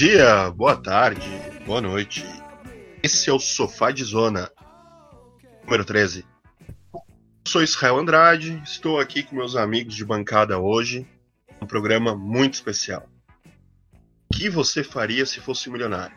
dia, 0.00 0.50
boa 0.52 0.74
tarde, 0.74 1.28
boa 1.66 1.78
noite. 1.78 2.24
Esse 3.02 3.28
é 3.28 3.32
o 3.34 3.38
Sofá 3.38 3.90
de 3.90 4.02
Zona, 4.02 4.50
número 5.62 5.84
13. 5.84 6.24
Eu 6.94 7.02
sou 7.46 7.62
Israel 7.62 7.98
Andrade, 7.98 8.62
estou 8.64 8.98
aqui 8.98 9.22
com 9.22 9.36
meus 9.36 9.56
amigos 9.56 9.94
de 9.94 10.02
bancada 10.02 10.58
hoje, 10.58 11.06
um 11.60 11.66
programa 11.66 12.16
muito 12.16 12.54
especial. 12.54 13.06
O 14.32 14.34
que 14.34 14.48
você 14.48 14.82
faria 14.82 15.26
se 15.26 15.38
fosse 15.38 15.68
milionário? 15.68 16.16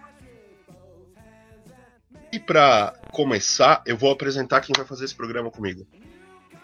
E 2.32 2.40
para 2.40 2.98
começar, 3.12 3.84
eu 3.86 3.98
vou 3.98 4.14
apresentar 4.14 4.62
quem 4.62 4.72
vai 4.78 4.86
fazer 4.86 5.04
esse 5.04 5.16
programa 5.16 5.52
comigo. 5.52 5.86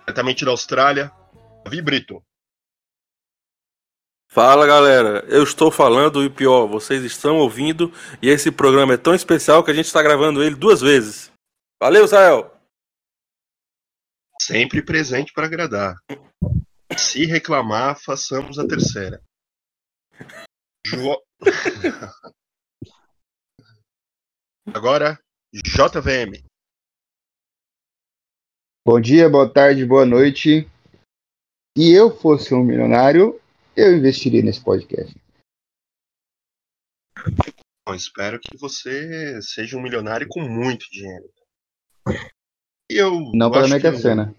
Diretamente 0.06 0.46
da 0.46 0.52
Austrália, 0.52 1.12
Davi 1.66 1.82
Brito. 1.82 2.24
Fala 4.32 4.68
galera, 4.68 5.26
eu 5.28 5.42
estou 5.42 5.72
falando 5.72 6.24
e 6.24 6.30
pior, 6.30 6.68
vocês 6.68 7.04
estão 7.04 7.38
ouvindo 7.38 7.92
e 8.22 8.30
esse 8.30 8.52
programa 8.52 8.94
é 8.94 8.98
tão 8.98 9.16
especial 9.16 9.64
que 9.64 9.72
a 9.72 9.74
gente 9.74 9.88
está 9.88 10.04
gravando 10.04 10.44
ele 10.44 10.56
duas 10.56 10.82
vezes. 10.82 11.32
Valeu, 11.82 12.06
Israel! 12.06 12.56
Sempre 14.40 14.86
presente 14.86 15.34
para 15.34 15.48
agradar. 15.48 15.96
Se 16.96 17.26
reclamar, 17.26 18.00
façamos 18.00 18.60
a 18.60 18.68
terceira. 18.68 19.20
Jo... 20.86 21.20
Agora, 24.72 25.20
JVM. 25.52 26.46
Bom 28.86 29.02
dia, 29.02 29.28
boa 29.28 29.52
tarde, 29.52 29.84
boa 29.88 30.06
noite. 30.06 30.70
Se 31.76 31.92
eu 31.92 32.16
fosse 32.16 32.54
um 32.54 32.64
milionário, 32.64 33.39
eu 33.80 33.98
investiria 33.98 34.42
nesse 34.42 34.64
podcast. 34.64 35.16
Bom, 37.88 37.96
espero 37.96 38.40
que 38.40 38.58
você 38.58 39.42
seja 39.42 39.78
um 39.78 39.82
milionário 39.82 40.28
com 40.30 40.42
muito 40.42 40.90
dinheiro. 40.92 41.32
Eu 42.90 43.20
Não 43.34 43.54
acho 43.54 43.70
Mega 43.70 43.90
que 43.92 43.96
eu- 43.98 44.02
Sena. 44.02 44.36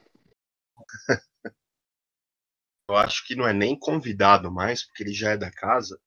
Eu 2.89 2.97
acho 2.97 3.25
que 3.25 3.37
não 3.37 3.47
é 3.47 3.53
nem 3.53 3.79
convidado 3.79 4.51
mais, 4.51 4.83
porque 4.85 5.05
ele 5.05 5.13
já 5.13 5.31
é 5.31 5.37
da 5.37 5.49
casa. 5.49 6.01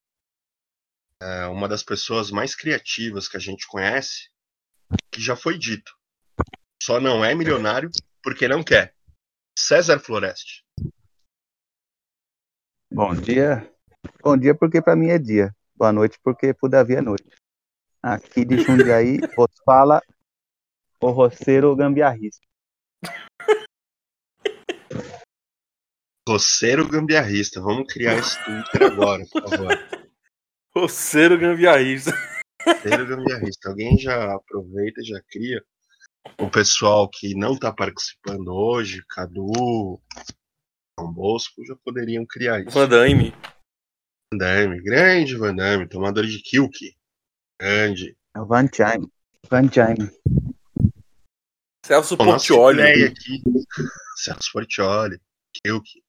É 1.22 1.46
uma 1.46 1.66
das 1.70 1.82
pessoas 1.82 2.30
mais 2.30 2.54
criativas 2.56 3.30
que 3.30 3.38
a 3.38 3.40
gente 3.40 3.66
conhece, 3.68 4.30
que 5.10 5.22
já 5.22 5.34
foi 5.34 5.58
dito. 5.58 5.98
Só 6.82 7.00
não 7.00 7.24
é 7.24 7.34
milionário 7.34 7.90
porque 8.22 8.50
não 8.50 8.62
quer. 8.62 8.94
César 9.58 9.98
Floreste. 10.00 10.66
Bom 12.94 13.16
dia. 13.16 13.68
Bom 14.22 14.38
dia 14.38 14.54
porque 14.54 14.80
pra 14.80 14.96
mim 14.96 15.08
é 15.08 15.18
dia. 15.18 15.52
Boa 15.76 15.92
noite 15.92 16.20
porque 16.24 16.54
pro 16.54 16.70
Davi 16.70 16.94
é 16.94 17.02
noite. 17.02 17.26
Aqui 18.04 18.46
de 18.46 18.62
Jundiaí, 18.62 19.18
vos 19.36 19.50
fala 19.66 20.00
o 21.02 21.10
roceiro 21.10 21.76
gambiarrista. 21.76 22.46
Roceiro 26.30 26.88
gambiarrista. 26.88 27.60
Vamos 27.60 27.92
criar 27.92 28.20
esse 28.20 28.38
Twitter 28.46 28.84
agora, 28.84 29.24
por 29.32 29.50
favor. 29.50 29.68
Roceiro 30.78 31.40
gambiarrista. 31.40 32.12
Roceiro 32.64 33.08
gambiarrista. 33.08 33.70
Alguém 33.70 33.98
já 33.98 34.36
aproveita 34.36 35.02
e 35.02 35.06
já 35.06 35.20
cria. 35.32 35.66
O 36.40 36.48
pessoal 36.48 37.10
que 37.10 37.34
não 37.34 37.54
está 37.54 37.74
participando 37.74 38.50
hoje, 38.50 39.04
Cadu, 39.10 40.00
João 41.00 41.12
Bosco, 41.12 41.66
já 41.66 41.76
poderiam 41.84 42.26
criar 42.26 42.62
isso. 42.62 42.72
Van 42.72 42.88
Damme. 42.88 43.32
Van 44.32 44.38
Damme, 44.38 44.82
grande 44.82 45.36
Van 45.36 45.56
Damme, 45.56 45.88
tomador 45.88 46.26
de 46.26 46.40
Kilk. 46.40 46.96
Grande. 47.60 48.18
É 48.36 48.40
o 48.40 48.46
Van 48.46 48.68
Chime. 48.68 49.08
Van 49.50 49.70
Chime. 49.70 50.12
Celso 51.86 52.16
ideia 52.16 53.08
aqui, 53.08 53.44
Celso 54.16 54.52
Portioli, 54.54 55.20
Kilk. 55.54 56.02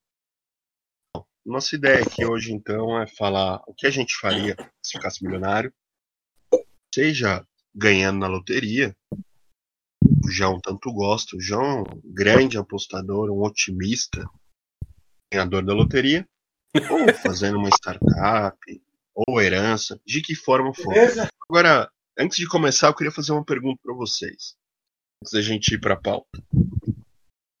Nossa 1.45 1.75
ideia 1.75 2.01
aqui 2.01 2.25
hoje, 2.25 2.53
então, 2.53 2.99
é 2.99 3.05
falar 3.05 3.61
o 3.67 3.73
que 3.73 3.85
a 3.85 3.91
gente 3.91 4.15
faria 4.15 4.55
se 4.81 4.93
ficasse 4.93 5.23
milionário, 5.23 5.73
seja 6.93 7.45
ganhando 7.73 8.19
na 8.19 8.27
loteria, 8.27 8.95
o 10.23 10.31
João 10.31 10.59
tanto 10.61 10.91
gosta, 10.93 11.35
o 11.35 11.41
João 11.41 11.79
é 11.79 11.93
um 11.93 12.01
grande 12.05 12.57
apostador, 12.57 13.29
um 13.29 13.43
otimista, 13.43 14.27
ganhador 15.35 15.65
da 15.65 15.73
loteria, 15.73 16.27
ou 16.89 17.13
fazendo 17.21 17.57
uma 17.57 17.69
startup, 17.69 18.57
ou 19.13 19.41
herança, 19.41 19.99
de 20.05 20.21
que 20.21 20.35
forma 20.35 20.73
for. 20.73 20.93
Agora, 21.49 21.89
antes 22.17 22.37
de 22.37 22.47
começar, 22.47 22.87
eu 22.87 22.95
queria 22.95 23.11
fazer 23.11 23.31
uma 23.31 23.45
pergunta 23.45 23.79
para 23.83 23.93
vocês 23.93 24.55
antes 25.21 25.33
da 25.33 25.41
gente 25.41 25.73
ir 25.73 25.79
para 25.79 25.93
a 25.93 26.01
pauta. 26.01 26.43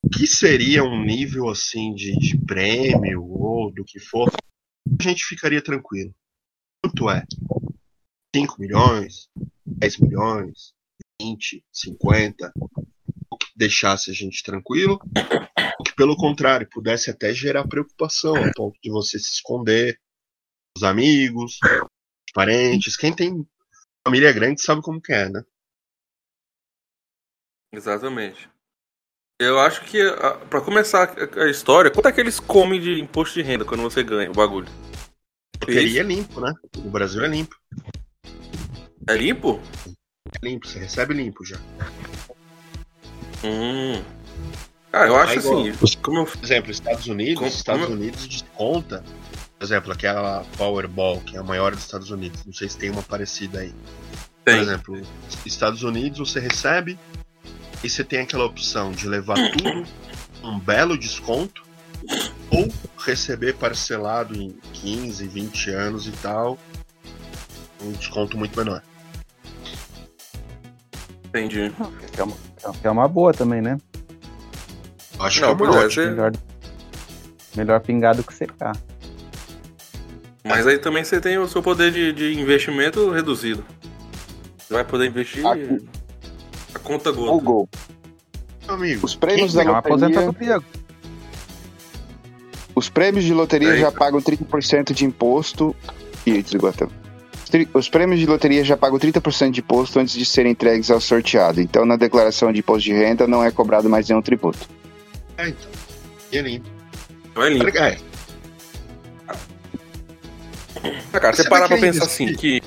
O 0.03 0.09
que 0.09 0.27
seria 0.27 0.83
um 0.83 1.03
nível 1.03 1.49
assim 1.49 1.93
de, 1.93 2.15
de 2.17 2.37
prêmio 2.37 3.23
ou 3.23 3.71
do 3.71 3.83
que 3.83 3.99
for? 3.99 4.31
A 4.99 5.03
gente 5.03 5.25
ficaria 5.25 5.61
tranquilo. 5.61 6.13
Quanto 6.83 7.09
é? 7.09 7.25
5 8.35 8.59
milhões? 8.59 9.29
10 9.65 9.97
milhões? 9.99 10.73
20? 11.19 11.63
50? 11.71 12.53
Deixasse 13.55 14.11
a 14.11 14.13
gente 14.13 14.43
tranquilo? 14.43 14.99
Que, 15.85 15.93
pelo 15.95 16.15
contrário, 16.17 16.67
pudesse 16.69 17.09
até 17.09 17.33
gerar 17.33 17.67
preocupação, 17.67 18.35
a 18.35 18.51
ponto 18.53 18.77
de 18.81 18.89
você 18.89 19.17
se 19.17 19.33
esconder 19.35 19.99
os 20.77 20.83
amigos, 20.83 21.59
os 21.63 22.33
parentes. 22.33 22.97
Quem 22.97 23.13
tem 23.15 23.47
família 24.05 24.31
grande 24.33 24.61
sabe 24.61 24.81
como 24.81 25.01
que 25.01 25.13
é, 25.13 25.29
né? 25.29 25.41
Exatamente. 27.73 28.49
Eu 29.39 29.59
acho 29.59 29.83
que, 29.85 30.01
a- 30.01 30.35
pra 30.49 30.61
começar 30.61 31.13
a 31.37 31.49
história, 31.49 31.91
quanto 31.91 32.07
é 32.07 32.11
que 32.11 32.21
eles 32.21 32.39
comem 32.39 32.79
de 32.79 32.99
imposto 33.01 33.35
de 33.35 33.41
renda 33.41 33.65
quando 33.65 33.81
você 33.83 34.01
ganha 34.03 34.29
o 34.31 34.33
bagulho? 34.33 34.67
Loteria 35.61 36.01
é 36.01 36.03
limpo, 36.03 36.39
né? 36.39 36.53
O 36.77 36.89
Brasil 36.89 37.23
é 37.23 37.27
limpo. 37.27 37.55
É 39.07 39.13
limpo? 39.15 39.59
É 40.41 40.45
limpo, 40.47 40.67
você 40.67 40.79
recebe 40.79 41.13
limpo 41.13 41.43
já. 41.43 41.57
Hum. 43.43 44.01
Ah, 44.91 45.07
eu 45.07 45.15
acho 45.17 45.33
É 45.33 45.35
igual. 45.37 45.59
assim, 45.67 45.97
como 46.01 46.19
eu 46.19 46.25
Por 46.25 46.43
exemplo, 46.43 46.71
Estados 46.71 47.07
Unidos, 47.07 47.35
Como- 47.35 47.47
Estados 47.49 47.83
como- 47.85 47.95
Unidos 47.95 48.27
desconta, 48.27 49.03
por 49.59 49.65
exemplo, 49.65 49.91
aquela 49.91 50.45
Powerball, 50.57 51.19
que 51.21 51.35
é 51.35 51.39
a 51.39 51.43
maior 51.43 51.73
dos 51.73 51.83
Estados 51.83 52.09
Unidos. 52.11 52.45
Não 52.45 52.53
sei 52.53 52.69
se 52.69 52.77
tem 52.77 52.89
uma 52.89 53.03
parecida 53.03 53.59
aí. 53.59 53.71
Por 53.71 54.51
tenho. 54.53 54.61
exemplo, 54.61 55.01
Estados 55.45 55.83
Unidos 55.83 56.19
você 56.19 56.39
recebe 56.39 56.97
e 57.83 57.89
você 57.89 58.03
tem 58.03 58.19
aquela 58.21 58.45
opção 58.45 58.91
de 58.91 59.07
levar 59.07 59.35
tudo 59.51 59.85
um 60.43 60.59
belo 60.59 60.97
desconto 60.97 61.63
ou 62.51 62.67
receber 62.99 63.55
parcelado 63.55 64.35
em 64.35 64.55
15, 64.73 65.27
20 65.27 65.71
anos 65.71 66.07
e 66.07 66.11
tal, 66.11 66.57
um 67.81 67.91
desconto 67.93 68.37
muito 68.37 68.57
menor. 68.57 68.81
Entendi. 71.25 71.71
Que 72.13 72.21
é 72.65 72.69
uma, 72.69 72.73
que 72.79 72.87
é 72.87 72.91
uma 72.91 73.07
boa 73.07 73.33
também, 73.33 73.61
né? 73.61 73.77
Acho 75.19 75.41
Não, 75.41 75.55
que 75.55 75.63
é 75.63 75.65
uma 75.67 75.75
é, 75.75 75.85
ótima. 75.85 75.89
você- 76.03 76.09
Melhor, 76.09 76.31
melhor 77.55 77.79
pingado 77.81 78.23
que 78.23 78.33
secar. 78.33 78.75
Mas 80.43 80.67
aí 80.67 80.77
também 80.77 81.03
você 81.03 81.19
tem 81.19 81.37
o 81.37 81.47
seu 81.47 81.63
poder 81.63 81.91
de, 81.91 82.11
de 82.13 82.39
investimento 82.39 83.09
reduzido. 83.09 83.63
Você 84.57 84.73
vai 84.73 84.83
poder 84.83 85.07
investir 85.07 85.45
A- 85.45 85.53
a 86.75 86.79
conta 86.79 87.09
O 87.11 87.13
gota. 87.15 87.43
gol. 87.43 87.69
Meu 88.67 88.75
amigo, 88.75 89.05
Os 89.05 89.15
prêmios 89.15 89.53
da 89.53 89.61
É 89.63 89.65
loteria, 89.65 90.59
os 92.75 92.89
prêmios 92.89 93.23
de 93.23 93.33
loteria 93.33 93.71
Aí, 93.73 93.79
já 93.79 93.91
pagam 93.91 94.19
30% 94.21 94.93
de 94.93 95.05
imposto. 95.05 95.75
Ih, 96.25 96.41
desligou 96.41 96.69
a 96.69 96.73
tela. 96.73 96.91
Os 97.73 97.87
prêmios 97.89 98.19
de 98.19 98.25
loteria 98.25 98.63
já 98.63 98.75
pagam 98.75 98.97
30% 98.99 99.51
de 99.51 99.59
imposto 99.61 99.99
antes 99.99 100.13
de 100.15 100.25
serem 100.25 100.51
entregues 100.51 100.89
ao 100.91 100.99
sorteado. 100.99 101.61
Então, 101.61 101.85
na 101.85 101.95
declaração 101.95 102.51
de 102.51 102.59
imposto 102.59 102.83
de 102.83 102.93
renda, 102.93 103.27
não 103.27 103.43
é 103.43 103.51
cobrado 103.51 103.89
mais 103.89 104.07
nenhum 104.09 104.21
tributo. 104.21 104.67
É, 105.37 105.49
então. 105.49 105.69
E 106.31 106.37
é 106.37 106.41
limpo. 106.41 106.67
Não 107.35 107.43
é 107.43 107.49
limpo. 107.49 107.77
É, 107.77 107.97
Ah, 111.13 111.19
cara, 111.19 111.35
você 111.35 111.43
Você 111.43 111.49
parar 111.49 111.67
pra 111.67 111.77
querer 111.77 111.91
pensar 111.93 112.05
assim 112.05 112.33
que. 112.33 112.61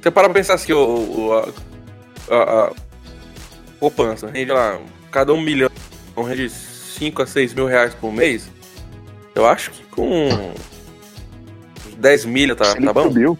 Você 0.00 0.10
parar 0.10 0.28
pra 0.28 0.34
pensar 0.34 0.54
assim, 0.54 0.72
o, 0.72 0.78
o- 0.78 1.32
a, 2.30 2.72
poupança 3.80 4.28
rende 4.30 4.52
lá, 4.52 4.80
cada 5.10 5.32
um 5.32 5.40
milhão 5.40 5.70
rende 6.16 6.48
5 6.50 7.22
a 7.22 7.26
6 7.26 7.54
mil 7.54 7.66
reais 7.66 7.94
por 7.94 8.12
mês. 8.12 8.48
Eu 9.34 9.46
acho 9.46 9.70
que 9.70 9.82
com 9.84 10.52
10 11.98 12.24
milha 12.24 12.54
tá, 12.56 12.74
tá 12.74 12.92
bom? 12.92 13.04
subiu. 13.04 13.38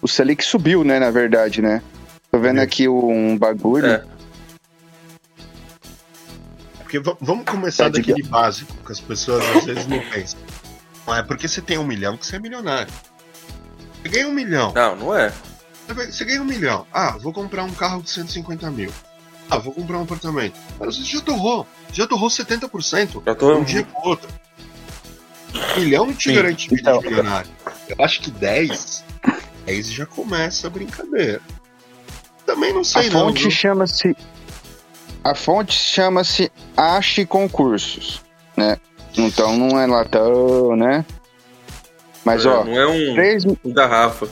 O 0.00 0.08
Selic 0.08 0.42
subiu, 0.44 0.82
né, 0.84 0.98
na 0.98 1.10
verdade, 1.10 1.60
né? 1.60 1.82
Tô 2.30 2.38
vendo 2.38 2.52
Subiu. 2.60 2.62
aqui 2.62 2.88
um 2.88 3.36
bagulho. 3.36 3.86
É. 3.86 4.04
Porque 6.78 6.98
va- 7.00 7.16
vamos 7.20 7.44
começar 7.44 7.84
Tá 7.84 7.90
de 7.90 7.98
daquele 8.02 8.22
básico 8.26 8.72
que 8.84 8.92
as 8.92 9.00
pessoas 9.00 9.44
às 9.56 9.64
vezes 9.64 9.86
não 9.86 10.00
pensam. 10.10 10.38
Não 11.06 11.14
é 11.16 11.22
porque 11.22 11.46
você 11.48 11.60
tem 11.60 11.78
um 11.78 11.84
milhão 11.84 12.16
que 12.16 12.26
você 12.26 12.36
é 12.36 12.38
milionário. 12.38 12.92
Você 14.02 14.08
ganha 14.08 14.28
um 14.28 14.32
milhão. 14.32 14.72
Não, 14.74 14.96
não 14.96 15.14
é. 15.16 15.32
Você 15.88 16.24
ganha 16.24 16.40
um 16.40 16.44
milhão. 16.44 16.86
Ah, 16.92 17.16
vou 17.20 17.32
comprar 17.32 17.64
um 17.64 17.72
carro 17.72 18.02
de 18.02 18.10
150 18.10 18.70
mil. 18.70 18.90
Ah, 19.50 19.58
vou 19.58 19.72
comprar 19.74 19.98
um 19.98 20.02
apartamento. 20.02 20.58
Mas 20.78 20.96
você 20.96 21.02
já 21.04 21.20
torrou. 21.20 21.66
Já 21.92 22.06
torrou 22.06 22.28
70%. 22.28 23.22
Já 23.26 23.34
tô. 23.34 23.56
um 23.58 23.64
dia 23.64 23.84
pro 23.84 24.08
outro. 24.10 24.28
Um 25.54 25.80
milhão 25.80 26.06
não 26.06 26.14
te 26.14 26.28
Sim. 26.30 26.34
garante 26.36 26.68
Então. 26.72 26.98
de 27.00 27.08
milionário. 27.08 27.50
Eu 27.88 28.04
acho 28.04 28.20
que 28.20 28.30
10, 28.30 29.04
10 29.66 29.90
já 29.92 30.06
começa 30.06 30.66
a 30.66 30.70
brincadeira. 30.70 31.40
Também 32.46 32.72
não 32.72 32.80
A 32.80 32.84
sei 32.84 33.10
não. 33.10 33.26
fonte 33.26 33.42
viu? 33.42 33.50
chama-se. 33.50 34.16
A 35.22 35.34
fonte 35.34 35.72
chama-se 35.74 36.50
Ache 36.76 37.26
Concursos, 37.26 38.22
né? 38.56 38.78
Então 39.16 39.56
não 39.56 39.78
é 39.78 39.86
lá 39.86 40.04
tão, 40.04 40.74
né? 40.76 41.04
Mas 42.24 42.46
ó, 42.46 42.64
Não 42.64 42.78
é 42.78 42.86
um, 42.86 43.14
3, 43.14 43.44
um 43.46 43.56
garrafa. 43.72 44.28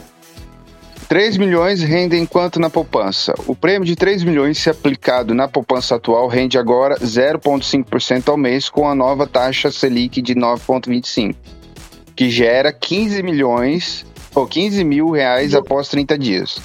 3 1.08 1.38
milhões 1.38 1.82
rendem 1.82 2.26
quanto 2.26 2.60
na 2.60 2.68
poupança? 2.68 3.32
O 3.46 3.56
prêmio 3.56 3.86
de 3.86 3.96
3 3.96 4.22
milhões, 4.24 4.58
se 4.58 4.68
aplicado 4.68 5.32
na 5.32 5.48
poupança 5.48 5.94
atual, 5.94 6.28
rende 6.28 6.58
agora 6.58 6.96
0,5% 6.96 8.28
ao 8.28 8.36
mês 8.36 8.68
com 8.68 8.86
a 8.86 8.94
nova 8.94 9.26
taxa 9.26 9.70
Selic 9.70 10.20
de 10.20 10.34
9,25%, 10.34 11.34
que 12.14 12.28
gera 12.28 12.70
15 12.70 13.22
milhões 13.22 14.04
ou 14.34 14.46
15 14.46 14.84
mil 14.84 15.10
reais 15.10 15.54
após 15.54 15.88
30 15.88 16.18
dias. 16.18 16.60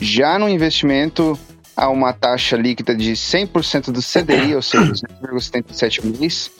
Já 0.00 0.36
no 0.36 0.48
investimento, 0.48 1.38
há 1.76 1.88
uma 1.88 2.12
taxa 2.12 2.56
líquida 2.56 2.96
de 2.96 3.12
100% 3.12 3.92
do 3.92 4.02
CDI, 4.02 4.56
ou 4.56 4.62
seja, 4.62 4.92
0,77 5.22 6.18
mês, 6.18 6.50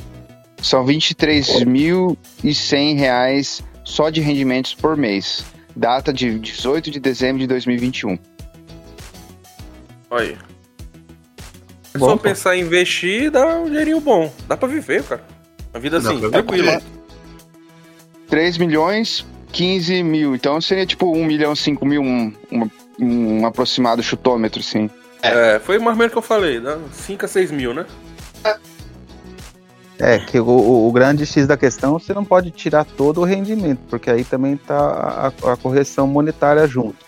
são 0.63 0.87
23.100 0.87 2.97
reais 2.97 3.61
só 3.83 4.09
de 4.09 4.21
rendimentos 4.21 4.73
por 4.73 4.97
mês. 4.97 5.45
Data 5.75 6.13
de 6.13 6.39
18 6.39 6.91
de 6.91 7.01
dezembro 7.01 7.39
de 7.39 7.47
2021. 7.47 8.19
Olha 10.11 10.25
aí. 10.25 10.37
É 11.95 11.99
Bom, 11.99 12.07
só 12.11 12.17
pô. 12.17 12.23
pensar 12.23 12.57
em 12.57 12.61
investir 12.61 13.31
dar 13.31 13.47
um 13.59 13.67
dinheirinho 13.67 14.01
bom. 14.01 14.33
Dá 14.47 14.57
pra 14.57 14.69
viver, 14.69 15.03
cara. 15.03 15.23
Uma 15.73 15.81
vida 15.81 16.01
Dá 16.01 16.11
assim, 16.11 16.31
tranquila. 16.31 16.73
viver. 16.79 16.83
3 18.29 18.59
milhões, 18.59 19.27
15 19.53 20.03
mil. 20.03 20.35
Então 20.35 20.61
seria 20.61 20.87
tipo 20.87 21.13
1 21.13 21.25
milhão, 21.25 21.55
5 21.55 21.85
mil, 21.85 22.03
um, 22.03 22.33
um, 22.53 22.71
um 23.01 23.47
aproximado 23.47 24.03
chutômetro, 24.03 24.61
assim. 24.61 24.89
É, 25.23 25.59
foi 25.59 25.79
mais 25.79 25.91
ou 25.91 25.97
menos 25.97 26.11
o 26.11 26.13
que 26.13 26.19
eu 26.19 26.23
falei, 26.23 26.61
dá 26.61 26.79
5 26.93 27.25
a 27.25 27.29
6 27.29 27.51
mil, 27.51 27.75
né? 27.75 27.85
É, 28.45 28.57
que 30.19 30.41
o, 30.41 30.47
o- 30.89 30.93
grande 30.93 31.27
X 31.27 31.47
da 31.47 31.57
questão, 31.57 31.93
você 31.99 32.15
não 32.15 32.25
pode 32.25 32.51
tirar 32.51 32.85
todo 32.85 33.21
o 33.21 33.25
rendimento, 33.25 33.81
porque 33.89 34.11
aí 34.11 34.25
também 34.25 34.57
tá 34.57 35.33
a, 35.45 35.53
a 35.53 35.57
correção 35.57 36.07
monetária 36.07 36.67
junto. 36.67 37.05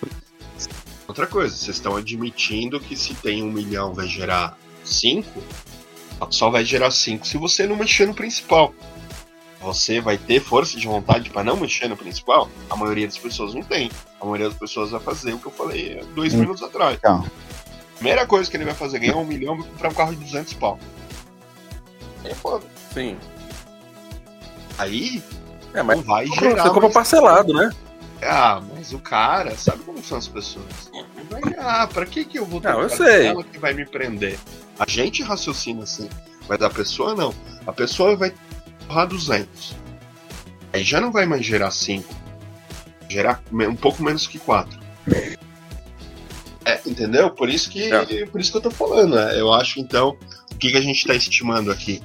Outra 1.08 1.26
coisa, 1.26 1.54
vocês 1.54 1.76
estão 1.76 1.96
admitindo 1.96 2.78
que 2.80 2.96
se 2.96 3.14
tem 3.14 3.42
um 3.42 3.50
milhão 3.50 3.92
vai 3.94 4.06
gerar 4.06 4.56
5, 4.84 5.26
só 6.30 6.50
vai 6.50 6.64
gerar 6.64 6.90
5 6.90 7.26
se 7.26 7.36
você 7.38 7.66
não 7.66 7.76
mexer 7.76 8.06
no 8.06 8.14
principal. 8.14 8.74
Você 9.60 10.00
vai 10.00 10.18
ter 10.18 10.40
força 10.40 10.76
de 10.78 10.86
vontade 10.86 11.30
para 11.30 11.44
não 11.44 11.56
mexer 11.56 11.88
no 11.88 11.96
principal? 11.96 12.48
A 12.68 12.74
maioria 12.76 13.06
das 13.06 13.16
pessoas 13.18 13.54
não 13.54 13.62
tem. 13.62 13.90
A 14.20 14.24
maioria 14.24 14.48
das 14.48 14.58
pessoas 14.58 14.90
vai 14.90 15.00
fazer 15.00 15.32
o 15.34 15.38
que 15.38 15.46
eu 15.46 15.52
falei 15.52 16.02
dois 16.14 16.34
Hum. 16.34 16.38
minutos 16.38 16.62
atrás. 16.62 16.96
Então. 16.98 17.24
Primeira 17.94 18.26
coisa 18.26 18.50
que 18.50 18.56
ele 18.56 18.64
vai 18.64 18.74
fazer, 18.74 18.98
ganhar 18.98 19.16
um 19.16 19.24
milhão, 19.24 19.56
vai 19.56 19.68
comprar 19.68 19.88
um 19.90 19.94
carro 19.94 20.14
de 20.16 20.24
200 20.24 20.54
pau. 20.54 20.78
É 22.24 22.34
foda. 22.34 22.64
Sim. 22.94 23.16
Aí 24.78 25.22
É, 25.74 25.82
mas 25.82 25.96
não 25.98 26.04
vai 26.04 26.26
você 26.26 26.40
gerar. 26.40 26.64
compra 26.64 26.82
mais- 26.82 26.94
parcelado, 26.94 27.52
né? 27.52 27.70
Ah, 28.24 28.62
mas 28.74 28.92
o 28.92 28.98
cara 29.00 29.56
sabe 29.56 29.82
como 29.82 30.02
são 30.02 30.16
as 30.18 30.28
pessoas. 30.28 30.90
Vai, 31.28 31.42
ah, 31.58 31.86
pra 31.92 32.06
que 32.06 32.24
que 32.24 32.38
eu 32.38 32.46
vou 32.46 32.60
ter 32.60 32.68
Não, 32.72 32.82
eu 32.82 32.88
sei. 32.88 33.34
que 33.44 33.58
vai 33.58 33.74
me 33.74 33.84
prender? 33.84 34.38
A 34.78 34.88
gente 34.88 35.22
raciocina 35.22 35.82
assim, 35.82 36.08
mas 36.48 36.62
a 36.62 36.70
pessoa 36.70 37.14
não. 37.14 37.34
A 37.66 37.72
pessoa 37.72 38.14
vai 38.16 38.32
torrar 38.86 39.08
200. 39.08 39.74
Aí 40.72 40.84
já 40.84 41.00
não 41.00 41.10
vai 41.10 41.26
mais 41.26 41.44
gerar 41.44 41.70
5. 41.72 42.14
Gerar 43.08 43.42
um 43.52 43.74
pouco 43.74 44.02
menos 44.02 44.26
que 44.26 44.38
4. 44.38 44.78
É, 46.64 46.80
entendeu? 46.86 47.28
Por 47.30 47.48
isso 47.50 47.68
que, 47.70 47.92
É. 47.92 48.26
por 48.26 48.40
isso 48.40 48.52
que 48.52 48.56
eu 48.58 48.62
tô 48.62 48.70
falando. 48.70 49.16
né? 49.16 49.38
Eu 49.38 49.52
acho, 49.52 49.80
então, 49.80 50.16
o 50.52 50.54
que, 50.56 50.70
que 50.70 50.76
a 50.76 50.80
gente 50.80 51.04
tá 51.06 51.14
estimando 51.14 51.72
aqui? 51.72 52.00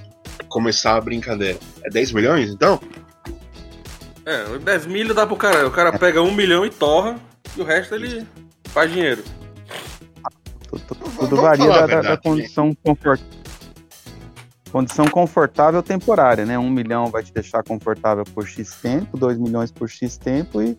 Começar 0.58 0.96
a 0.96 1.02
brincadeira. 1.02 1.60
É 1.84 1.90
10 1.92 2.14
milhões, 2.14 2.50
então? 2.50 2.82
É, 4.26 4.58
10 4.58 4.88
milho 4.88 5.14
dá 5.14 5.28
pro 5.28 5.36
cara. 5.36 5.68
O 5.68 5.72
cara 5.72 5.96
pega 6.00 6.20
um 6.20 6.34
milhão 6.34 6.66
e 6.66 6.72
torra, 6.72 7.20
e 7.56 7.62
o 7.62 7.64
resto 7.64 7.94
ele 7.94 8.26
faz 8.70 8.92
dinheiro. 8.92 9.24
Tudo, 11.20 11.36
varia 11.36 11.66
a 11.72 11.82
da, 11.82 11.86
da- 11.86 12.02
da 12.02 12.18
condição 12.18 12.74
confortável. 12.84 13.38
Condição 14.72 15.06
confortável 15.08 15.84
temporária, 15.84 16.44
né? 16.44 16.58
Um 16.58 16.72
milhão 16.72 17.06
vai 17.06 17.22
te 17.22 17.32
deixar 17.32 17.62
confortável 17.64 18.24
por 18.26 18.48
X 18.48 18.72
tempo, 18.82 19.16
dois 19.16 19.38
milhões 19.38 19.72
por 19.72 19.88
X 19.88 20.18
tempo 20.18 20.60
e, 20.60 20.76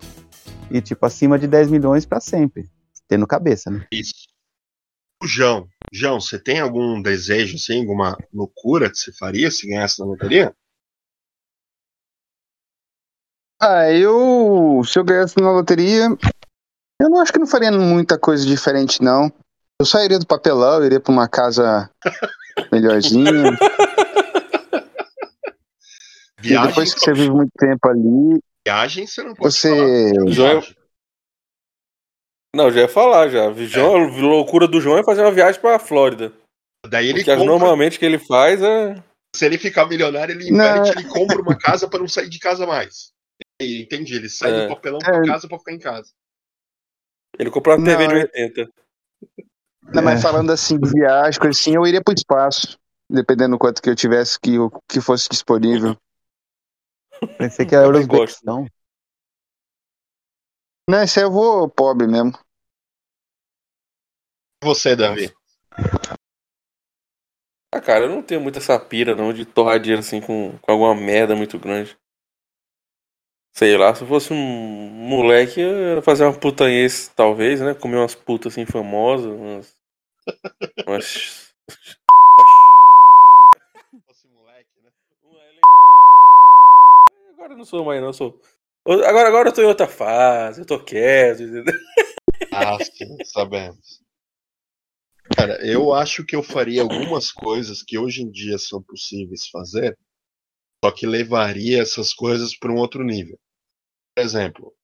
e 0.72 0.80
tipo, 0.80 1.06
acima 1.06 1.38
de 1.38 1.46
10 1.46 1.70
milhões 1.70 2.04
pra 2.04 2.18
sempre. 2.18 2.68
Tendo 3.06 3.28
cabeça, 3.28 3.70
né? 3.70 3.86
Isso. 3.92 4.26
O 5.22 5.26
João. 5.26 5.68
João, 5.92 6.20
você 6.20 6.38
tem 6.38 6.60
algum 6.60 7.00
desejo, 7.02 7.56
assim, 7.56 7.80
alguma 7.80 8.16
loucura 8.32 8.90
que 8.90 8.96
você 8.96 9.12
faria 9.12 9.50
se 9.50 9.66
ganhasse 9.66 9.98
na 9.98 10.06
loteria? 10.06 10.54
Ah, 13.60 13.90
eu. 13.90 14.82
Se 14.84 14.98
eu 14.98 15.04
ganhasse 15.04 15.34
na 15.40 15.50
loteria, 15.50 16.04
eu 17.00 17.10
não 17.10 17.20
acho 17.20 17.32
que 17.32 17.38
não 17.40 17.46
faria 17.46 17.72
muita 17.72 18.18
coisa 18.18 18.46
diferente, 18.46 19.02
não. 19.02 19.32
Eu 19.80 19.86
sairia 19.86 20.18
do 20.18 20.26
papelão, 20.26 20.84
iria 20.84 21.00
pra 21.00 21.12
uma 21.12 21.28
casa 21.28 21.90
melhorzinha. 22.70 23.58
e 26.44 26.48
depois 26.66 26.94
que 26.94 27.00
você 27.00 27.12
vive 27.12 27.30
muito 27.30 27.50
tempo 27.58 27.88
ali, 27.88 28.40
Viagem 28.66 29.06
você 29.06 29.22
não 29.22 29.34
pode 29.34 29.54
Você- 29.54 30.12
falar. 30.14 30.62
Não, 32.58 32.72
já 32.72 32.80
ia 32.80 32.88
falar 32.88 33.28
já. 33.28 33.52
João, 33.52 33.94
a 33.94 34.20
loucura 34.20 34.66
do 34.66 34.80
João 34.80 34.98
é 34.98 35.04
fazer 35.04 35.22
uma 35.22 35.30
viagem 35.30 35.60
pra 35.60 35.78
Flórida. 35.78 36.32
Daí 36.88 37.06
ele 37.06 37.20
Porque 37.20 37.30
compra, 37.36 37.46
normalmente 37.46 38.00
que 38.00 38.04
ele 38.04 38.18
faz 38.18 38.60
é. 38.60 38.96
se 39.36 39.46
ele 39.46 39.56
ficar 39.58 39.86
milionário, 39.86 40.32
ele 40.34 40.50
inverte, 40.50 40.90
ele 40.90 41.08
compra 41.08 41.40
uma 41.40 41.56
casa 41.56 41.88
pra 41.88 42.00
não 42.00 42.08
sair 42.08 42.28
de 42.28 42.40
casa 42.40 42.66
mais. 42.66 43.12
Entendi, 43.62 44.16
ele 44.16 44.28
sai 44.28 44.50
É. 44.52 44.62
do 44.66 44.74
papelão 44.74 44.98
pra 44.98 45.18
É. 45.18 45.26
casa 45.26 45.46
pra 45.46 45.56
ficar 45.58 45.72
em 45.72 45.78
casa. 45.78 46.10
Ele 47.38 47.48
comprou 47.48 47.76
uma 47.76 47.84
TV 47.84 48.08
Não, 48.08 48.14
de 48.14 48.20
é- 48.20 48.22
80. 48.42 48.72
Não, 49.94 50.02
mas 50.02 50.18
É. 50.18 50.22
falando 50.22 50.50
assim 50.50 50.80
de 50.80 50.90
viagem, 50.90 51.40
assim, 51.48 51.76
eu 51.76 51.86
iria 51.86 52.02
pro 52.02 52.12
espaço. 52.12 52.76
Dependendo 53.08 53.52
do 53.52 53.58
quanto 53.60 53.80
que 53.80 53.88
eu 53.88 53.94
tivesse 53.94 54.36
que, 54.40 54.50
que 54.90 55.00
fosse 55.00 55.28
disponível. 55.30 55.96
Pensei 57.38 57.64
que 57.64 57.74
era. 57.76 57.88
Uzbequistão. 57.88 58.66
Não, 60.90 61.02
esse 61.02 61.18
aí 61.20 61.24
eu 61.24 61.30
vou 61.30 61.68
pobre 61.70 62.06
mesmo. 62.06 62.32
Você, 64.62 64.96
Davi. 64.96 65.32
Ah, 67.72 67.80
cara, 67.80 68.04
eu 68.06 68.08
não 68.08 68.22
tenho 68.22 68.40
muita 68.40 68.58
essa 68.58 68.78
pira 68.78 69.14
não 69.14 69.32
de 69.32 69.44
torrar 69.44 69.78
dinheiro 69.78 70.00
assim 70.00 70.20
com, 70.20 70.58
com 70.58 70.72
alguma 70.72 70.94
merda 70.94 71.36
muito 71.36 71.58
grande. 71.58 71.96
Sei 73.52 73.76
lá, 73.76 73.94
se 73.94 74.02
eu 74.02 74.08
fosse 74.08 74.32
um 74.32 74.36
moleque, 74.36 75.60
eu 75.60 75.96
ia 75.96 76.02
fazer 76.02 76.24
uma 76.24 76.38
putanhês, 76.38 77.08
talvez, 77.14 77.60
né? 77.60 77.74
Comer 77.74 77.98
umas 77.98 78.14
putas 78.14 78.52
assim 78.52 78.66
famosas, 78.66 79.32
umas. 79.32 79.76
umas... 80.86 81.52
Fosse 84.06 84.28
moleque, 84.28 84.80
né? 84.82 84.90
Agora 87.32 87.52
eu 87.52 87.56
não 87.56 87.64
sou 87.64 87.84
mais, 87.84 88.00
não, 88.00 88.08
eu 88.08 88.12
sou. 88.12 88.40
Agora, 88.86 89.28
agora 89.28 89.48
eu 89.50 89.52
tô 89.52 89.62
em 89.62 89.66
outra 89.66 89.86
fase, 89.86 90.62
eu 90.62 90.66
tô 90.66 90.82
quieto, 90.82 91.42
entendeu? 91.42 91.74
Ah, 92.52 92.78
sim, 92.82 93.18
sabemos. 93.24 94.07
Cara, 95.38 95.64
eu 95.64 95.94
acho 95.94 96.24
que 96.24 96.34
eu 96.34 96.42
faria 96.42 96.82
algumas 96.82 97.30
coisas 97.30 97.80
que 97.80 97.96
hoje 97.96 98.22
em 98.22 98.30
dia 98.30 98.58
são 98.58 98.82
possíveis 98.82 99.46
fazer, 99.46 99.96
só 100.84 100.90
que 100.90 101.06
levaria 101.06 101.80
essas 101.80 102.12
coisas 102.12 102.58
para 102.58 102.72
um 102.72 102.76
outro 102.76 103.04
nível. 103.04 103.38
Por 104.16 104.24
exemplo, 104.24 104.74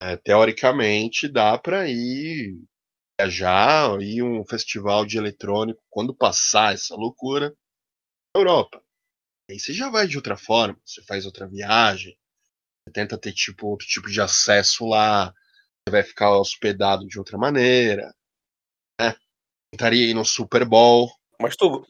é, 0.00 0.16
teoricamente 0.16 1.26
dá 1.26 1.58
para 1.58 1.88
ir 1.88 2.56
viajar, 3.20 4.00
ir 4.00 4.22
um 4.22 4.44
festival 4.46 5.04
de 5.04 5.18
eletrônico 5.18 5.82
quando 5.90 6.14
passar 6.14 6.74
essa 6.74 6.94
loucura 6.94 7.48
na 8.36 8.40
Europa. 8.40 8.80
Aí 9.50 9.58
você 9.58 9.72
já 9.72 9.90
vai 9.90 10.06
de 10.06 10.16
outra 10.16 10.36
forma, 10.36 10.80
você 10.86 11.02
faz 11.02 11.26
outra 11.26 11.48
viagem, 11.48 12.16
você 12.86 12.92
tenta 12.92 13.18
ter 13.18 13.32
tipo 13.32 13.66
outro 13.66 13.84
tipo 13.88 14.08
de 14.08 14.20
acesso 14.20 14.86
lá, 14.86 15.34
você 15.82 15.90
vai 15.90 16.04
ficar 16.04 16.38
hospedado 16.38 17.04
de 17.04 17.18
outra 17.18 17.36
maneira? 17.36 18.14
Tentaria 19.72 20.10
ir 20.10 20.14
no 20.14 20.24
Super 20.24 20.64
Bowl. 20.64 21.10
Mas 21.40 21.56
tu. 21.56 21.86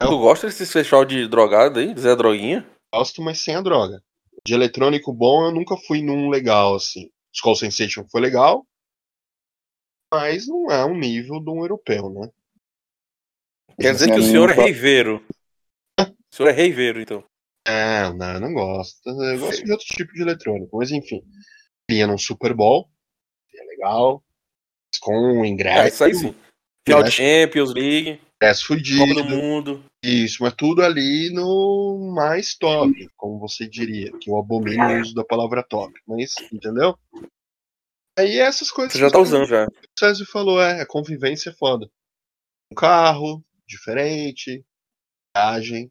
Tu 0.00 0.18
gosta 0.18 0.46
desses 0.46 0.72
festival 0.72 1.04
de 1.04 1.28
drogado 1.28 1.78
aí, 1.78 1.94
Zé 1.96 2.14
Droguinha? 2.16 2.68
Gosto, 2.92 3.22
mas 3.22 3.40
sem 3.40 3.54
a 3.54 3.60
droga. 3.60 4.02
De 4.44 4.54
eletrônico 4.54 5.12
bom, 5.12 5.44
eu 5.46 5.52
nunca 5.52 5.76
fui 5.76 6.02
num 6.02 6.28
legal, 6.28 6.74
assim. 6.74 7.08
Skull 7.32 7.54
Sensation 7.56 8.04
foi 8.10 8.20
legal, 8.20 8.66
mas 10.12 10.46
não 10.46 10.70
é 10.70 10.84
um 10.84 10.98
nível 10.98 11.40
de 11.40 11.50
um 11.50 11.60
europeu, 11.62 12.10
né? 12.10 12.28
Quer 13.80 13.92
dizer 13.94 14.12
que 14.12 14.18
o 14.18 14.22
senhor 14.22 14.50
é 14.50 14.54
reiveiro. 14.54 15.24
O 16.32 16.34
senhor 16.34 16.48
é 16.48 16.52
reiveiro, 16.52 16.98
então. 16.98 17.22
É, 17.66 18.10
não, 18.14 18.32
eu 18.34 18.40
não 18.40 18.54
gosto. 18.54 19.06
Eu 19.06 19.38
gosto 19.38 19.62
de 19.62 19.70
outro 19.70 19.86
tipo 19.86 20.14
de 20.14 20.22
eletrônico, 20.22 20.78
mas 20.78 20.90
enfim. 20.90 21.22
Ia 21.90 22.06
num 22.06 22.16
Super 22.16 22.54
Bowl, 22.54 22.88
é 23.54 23.62
legal. 23.64 24.24
Com 25.02 25.14
um 25.14 25.44
É, 25.44 25.48
ingresso. 25.48 25.88
isso 25.88 26.04
aí 26.04 26.14
sim. 26.14 26.34
Final 26.86 27.02
de 27.04 27.10
Champions 27.12 27.72
League, 27.72 28.20
ingresso 28.36 28.66
Copa 28.66 28.80
do 28.80 29.22
fudido. 29.22 29.24
Mundo. 29.24 29.84
Isso, 30.02 30.42
mas 30.42 30.54
tudo 30.54 30.82
ali 30.82 31.30
no 31.32 32.12
mais 32.14 32.56
top, 32.56 33.08
como 33.16 33.38
você 33.38 33.68
diria, 33.68 34.10
que 34.18 34.28
eu 34.28 34.36
abomino 34.36 34.84
o 34.84 35.00
uso 35.00 35.14
da 35.14 35.24
palavra 35.24 35.62
top, 35.62 35.92
mas 36.06 36.34
entendeu? 36.52 36.98
Aí 38.18 38.38
essas 38.38 38.70
coisas 38.70 38.92
Você 38.92 38.98
já 38.98 39.10
tá 39.10 39.18
o 39.18 39.22
usando 39.22 39.46
já. 39.46 39.66
César 39.98 40.26
falou, 40.26 40.60
é, 40.60 40.82
a 40.82 40.86
convivência 40.86 41.50
é 41.50 41.54
foda. 41.54 41.88
Um 42.70 42.74
carro, 42.74 43.44
diferente, 43.66 44.64
viagem. 45.36 45.90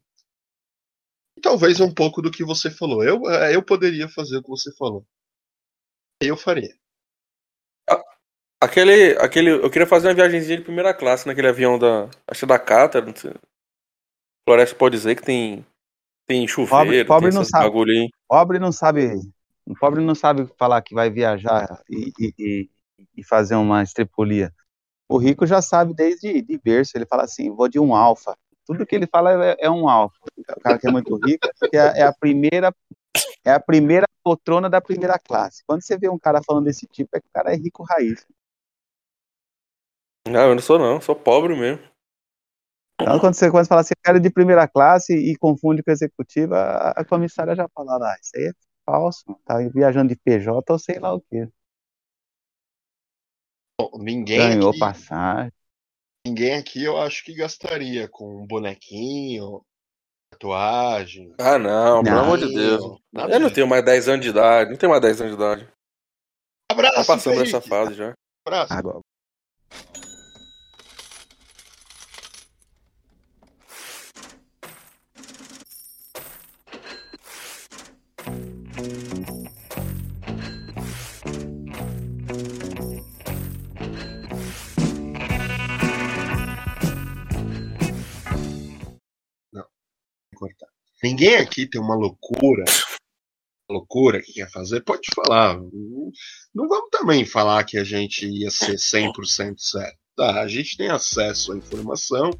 E 1.36 1.40
talvez 1.40 1.80
um 1.80 1.92
pouco 1.92 2.20
do 2.20 2.30
que 2.30 2.44
você 2.44 2.70
falou. 2.70 3.02
Eu, 3.02 3.28
é, 3.30 3.56
eu 3.56 3.62
poderia 3.62 4.08
fazer 4.08 4.36
o 4.36 4.42
que 4.42 4.50
você 4.50 4.72
falou. 4.76 5.04
Eu 6.20 6.36
faria. 6.36 6.76
Aquele, 8.62 9.16
aquele, 9.18 9.50
eu 9.50 9.68
queria 9.68 9.88
fazer 9.88 10.06
uma 10.06 10.14
viagemzinha 10.14 10.56
de 10.56 10.62
primeira 10.62 10.94
classe 10.94 11.26
naquele 11.26 11.48
avião 11.48 11.76
da, 11.76 12.08
acho 12.28 12.38
que 12.40 12.44
é 12.44 12.48
da 12.48 12.58
Qatar, 12.60 13.04
não 13.04 13.12
sei. 13.14 13.34
Floresta 14.48 14.76
pode 14.76 14.96
dizer 14.96 15.16
que 15.16 15.22
tem, 15.22 15.66
tem 16.28 16.46
chuveiro, 16.46 16.84
Pobre- 16.84 17.04
pobre 17.04 17.30
tem 17.30 17.38
não 17.40 17.44
sabe. 17.44 17.64
bagulho 17.64 17.90
aí. 17.92 18.10
Pobre 18.28 18.58
não 18.60 18.70
sabe. 18.70 19.20
O 19.66 19.74
pobre 19.74 20.00
não 20.00 20.14
sabe 20.14 20.48
falar 20.56 20.80
que 20.82 20.94
vai 20.94 21.10
viajar 21.10 21.82
e, 21.90 22.12
e, 22.20 22.68
e- 23.16 23.24
fazer 23.24 23.56
uma 23.56 23.82
estripulia. 23.82 24.52
O 25.08 25.18
rico 25.18 25.44
já 25.44 25.60
sabe 25.60 25.92
desde 25.92 26.40
de 26.40 26.58
berço. 26.58 26.96
Ele 26.96 27.06
fala 27.06 27.24
assim: 27.24 27.50
vou 27.50 27.68
de 27.68 27.80
um 27.80 27.94
alfa. 27.94 28.36
Tudo 28.64 28.86
que 28.86 28.94
ele 28.94 29.08
fala 29.08 29.44
é, 29.44 29.56
é 29.58 29.70
um 29.70 29.88
alfa. 29.88 30.16
O 30.56 30.60
cara 30.60 30.78
que 30.78 30.86
é 30.86 30.90
muito 30.90 31.16
rico 31.16 31.48
é, 31.72 31.78
a- 31.80 31.92
é 31.96 32.02
a 32.02 32.12
primeira 32.12 32.72
é 33.44 33.52
a 33.52 33.60
primeira 33.60 34.06
poltrona 34.22 34.70
da 34.70 34.80
primeira 34.80 35.18
classe. 35.18 35.62
Quando 35.66 35.82
você 35.82 35.98
vê 35.98 36.08
um 36.08 36.18
cara 36.18 36.40
falando 36.44 36.64
desse 36.66 36.86
tipo, 36.86 37.10
é 37.16 37.20
que 37.20 37.26
o 37.26 37.32
cara 37.32 37.52
é 37.52 37.56
rico 37.56 37.82
raiz. 37.82 38.24
Não, 40.28 40.48
eu 40.48 40.54
não 40.54 40.62
sou 40.62 40.78
não, 40.78 41.00
sou 41.00 41.16
pobre 41.16 41.54
mesmo. 41.54 41.82
Então, 43.00 43.18
quando 43.18 43.34
você, 43.34 43.50
quando 43.50 43.64
você 43.64 43.68
fala 43.68 43.80
assim, 43.80 43.94
cara 44.02 44.20
de 44.20 44.30
primeira 44.30 44.68
classe 44.68 45.12
e 45.12 45.36
confunde 45.36 45.82
com 45.82 45.90
executiva, 45.90 46.56
a, 46.56 46.90
a 47.00 47.04
comissária 47.04 47.54
já 47.56 47.68
fala, 47.74 47.96
ah, 47.96 48.16
isso 48.22 48.30
aí 48.36 48.44
é 48.44 48.52
falso, 48.84 49.24
tá 49.44 49.58
viajando 49.74 50.08
de 50.10 50.16
PJ 50.16 50.72
ou 50.72 50.78
sei 50.78 50.98
lá 51.00 51.12
o 51.12 51.20
quê. 51.20 51.48
Bom, 53.80 53.90
ninguém 53.98 54.38
Ganhou 54.38 54.70
aqui, 54.70 54.78
passagem. 54.78 55.52
ninguém 56.26 56.54
aqui 56.54 56.84
eu 56.84 56.96
acho 57.00 57.24
que 57.24 57.34
gastaria 57.34 58.08
com 58.08 58.42
um 58.42 58.46
bonequinho, 58.46 59.64
tatuagem. 60.30 61.34
Ah, 61.40 61.58
não, 61.58 62.04
pelo 62.04 62.20
amor 62.20 62.38
de 62.38 62.54
Deus. 62.54 63.00
Nada 63.12 63.34
Eu 63.34 63.40
não 63.40 63.50
tenho 63.52 63.66
mais 63.66 63.84
10 63.84 64.08
anos 64.08 64.24
de 64.24 64.30
idade, 64.30 64.70
não 64.70 64.76
tenho 64.78 64.90
mais 64.90 65.02
10 65.02 65.20
anos 65.22 65.36
de 65.36 65.42
idade. 65.42 65.66
Tá 65.66 65.72
Abraço, 66.74 67.06
passando 67.06 67.34
Henrique. 67.34 67.48
essa 67.56 67.60
fase 67.60 67.94
já. 67.94 68.14
Abraço. 68.46 68.72
Agora, 68.72 69.00
Ninguém 91.02 91.36
aqui 91.36 91.66
tem 91.66 91.80
uma 91.80 91.96
loucura, 91.96 92.64
loucura 93.68 94.22
que 94.22 94.34
quer 94.34 94.50
fazer, 94.50 94.82
pode 94.82 95.08
falar. 95.14 95.56
Não 96.54 96.68
vamos 96.68 96.90
também 96.90 97.24
falar 97.24 97.64
que 97.64 97.76
a 97.76 97.84
gente 97.84 98.26
ia 98.26 98.50
ser 98.50 98.76
100% 98.76 99.54
certo. 99.58 99.98
Tá, 100.16 100.42
a 100.42 100.46
gente 100.46 100.76
tem 100.76 100.90
acesso 100.90 101.52
à 101.52 101.56
informação. 101.56 102.30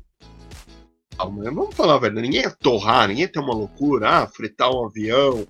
Vamos 1.16 1.74
falar 1.74 1.94
a 1.94 1.98
verdade, 1.98 2.26
ninguém 2.26 2.42
ia 2.42 2.50
torrar, 2.50 3.08
ninguém 3.08 3.28
ter 3.28 3.38
uma 3.38 3.54
loucura, 3.54 4.08
ah, 4.08 4.26
fretar 4.26 4.70
um 4.70 4.86
avião, 4.86 5.46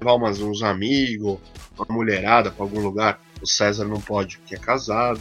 levar 0.00 0.14
umas, 0.14 0.40
uns 0.40 0.62
amigos, 0.62 1.38
uma 1.76 1.86
mulherada 1.90 2.50
pra 2.50 2.64
algum 2.64 2.80
lugar. 2.80 3.20
O 3.40 3.46
César 3.46 3.84
não 3.84 4.00
pode 4.00 4.38
porque 4.38 4.54
é 4.54 4.58
casado, 4.58 5.20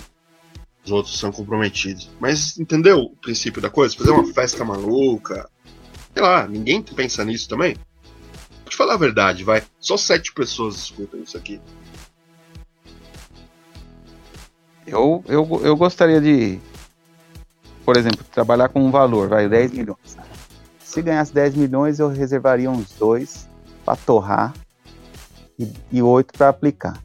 os 0.84 0.92
outros 0.92 1.20
são 1.20 1.32
comprometidos. 1.32 2.10
Mas 2.20 2.58
entendeu 2.58 3.00
o 3.00 3.16
princípio 3.18 3.62
da 3.62 3.70
coisa? 3.70 3.96
Fazer 3.96 4.12
uma 4.12 4.34
festa 4.34 4.64
maluca, 4.64 5.50
Sei 6.16 6.24
lá, 6.24 6.48
ninguém 6.48 6.82
pensa 6.82 7.26
nisso 7.26 7.50
também? 7.50 7.76
Vou 8.62 8.70
te 8.70 8.78
falar 8.78 8.94
a 8.94 8.98
verdade, 8.98 9.44
vai. 9.44 9.62
Só 9.80 9.98
sete 9.98 10.34
pessoas 10.34 10.76
escutam 10.76 11.20
isso 11.20 11.38
aqui. 11.38 11.60
eu, 14.88 15.24
eu, 15.28 15.62
eu 15.64 15.76
gostaria 15.76 16.22
de, 16.22 16.60
por 17.84 17.98
exemplo, 17.98 18.24
trabalhar 18.32 18.70
com 18.70 18.82
um 18.82 18.92
valor, 18.92 19.28
vai, 19.28 19.50
10 19.50 19.72
milhões. 19.72 20.18
Se 20.80 21.02
ganhasse 21.02 21.34
10 21.34 21.56
milhões, 21.56 22.00
eu 22.00 22.08
reservaria 22.08 22.70
uns 22.70 22.92
dois 22.94 23.48
para 23.84 23.96
torrar 23.98 24.54
e, 25.60 25.68
e 25.92 26.02
oito 26.02 26.34
para 26.38 26.50
aplicar. 26.50 27.02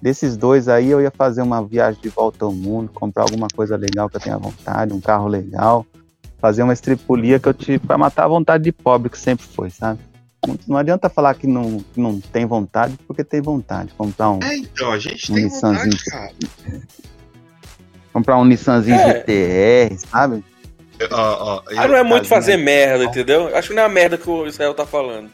Desses 0.00 0.36
dois 0.36 0.68
aí, 0.68 0.90
eu 0.90 1.00
ia 1.00 1.10
fazer 1.10 1.42
uma 1.42 1.62
viagem 1.62 2.00
de 2.00 2.08
volta 2.08 2.44
ao 2.44 2.52
mundo, 2.52 2.90
comprar 2.92 3.24
alguma 3.24 3.48
coisa 3.54 3.76
legal 3.76 4.08
que 4.08 4.16
eu 4.16 4.20
tenha 4.20 4.38
vontade, 4.38 4.92
um 4.92 5.00
carro 5.00 5.26
legal, 5.26 5.86
fazer 6.44 6.62
uma 6.62 6.74
estripulia 6.74 7.38
que 7.38 7.48
eu 7.48 7.54
tive 7.54 7.78
para 7.78 7.96
matar 7.96 8.24
a 8.24 8.28
vontade 8.28 8.64
de 8.64 8.70
pobre 8.70 9.08
que 9.08 9.18
sempre 9.18 9.46
foi, 9.46 9.70
sabe? 9.70 9.98
Não, 10.46 10.58
não 10.68 10.76
adianta 10.76 11.08
falar 11.08 11.32
que 11.34 11.46
não, 11.46 11.82
não 11.96 12.20
tem 12.20 12.44
vontade, 12.44 12.98
porque 13.08 13.24
tem 13.24 13.40
vontade. 13.40 13.94
Comprar 13.96 14.30
um, 14.30 14.40
É, 14.42 14.54
então, 14.56 14.92
a 14.92 14.98
gente 14.98 15.32
Um 15.32 15.36
tem 15.36 15.48
vontade, 15.48 15.88
Nissanzinho. 15.88 15.98
cara. 16.10 16.30
comprar 18.12 18.36
um 18.36 18.44
Nissanzinho 18.44 18.94
É. 18.94 19.14
GTR, 19.24 19.98
sabe? 20.06 20.44
Ó, 21.10 21.16
ó, 21.56 21.62
Ah, 21.78 21.84
eu- 21.84 21.88
não 21.88 21.96
é 21.96 22.02
muito 22.02 22.28
casinha. 22.28 22.36
fazer 22.40 22.56
merda, 22.58 23.04
entendeu? 23.04 23.56
Acho 23.56 23.68
que 23.68 23.74
não 23.74 23.82
é 23.82 23.86
a 23.86 23.88
merda 23.88 24.18
que 24.18 24.28
o 24.28 24.46
Israel 24.46 24.74
tá 24.74 24.84
falando. 24.84 25.30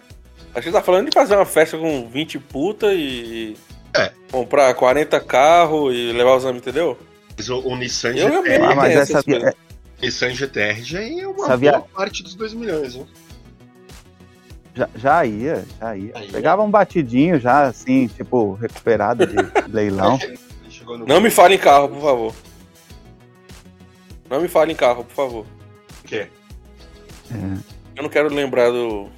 Acho 0.55 0.63
que 0.63 0.69
ele 0.69 0.73
tá 0.77 0.83
falando 0.83 1.07
de 1.11 1.13
fazer 1.15 1.35
uma 1.35 1.45
festa 1.45 1.77
com 1.77 2.09
20 2.09 2.39
puta 2.39 2.93
e. 2.95 3.57
É. 3.97 4.13
Comprar 4.31 4.73
40 4.75 5.19
carros 5.19 5.93
e 5.93 6.13
levar 6.13 6.37
os 6.37 6.45
amigos, 6.45 6.69
entendeu? 6.69 6.97
mas 7.37 7.49
o, 7.49 7.59
o 7.67 7.75
Nissan 7.77 8.11
Eu 8.11 8.29
GTR, 8.31 8.43
mesmo 8.43 8.65
Ah, 8.67 8.75
mas 8.77 8.95
essa, 8.95 9.23
coisas. 9.25 9.55
Nissan 10.03 10.31
GTR 10.35 10.83
já 10.83 11.03
é 11.03 11.27
uma 11.27 11.45
Essa 11.45 11.57
via- 11.57 11.73
boa 11.73 11.83
parte 11.95 12.23
dos 12.23 12.35
2 12.35 12.55
milhões, 12.55 12.95
né? 12.97 13.07
já, 14.75 14.89
já 14.97 15.27
ia, 15.27 15.65
já 15.79 15.97
ia. 15.97 16.13
Aí, 16.15 16.31
Pegava 16.33 16.63
um 16.63 16.71
batidinho 16.71 17.39
já, 17.39 17.65
assim, 17.65 18.07
tipo, 18.09 18.55
recuperado 18.55 19.27
de 19.27 19.35
leilão. 19.71 20.19
No- 20.87 21.07
Não 21.07 21.21
me 21.21 21.31
fale 21.31 21.55
em 21.55 21.59
carro, 21.59 21.89
por 21.89 22.01
favor. 22.01 22.35
Não 24.29 24.41
me 24.41 24.49
fale 24.49 24.73
em 24.73 24.77
carro, 24.77 25.05
por 25.05 25.13
favor. 25.15 25.47
O 26.03 26.07
quê? 26.07 26.29
Eu 27.97 28.03
não 28.03 28.09
quero 28.11 28.33
lembrar 28.33 28.71
do. 28.71 29.09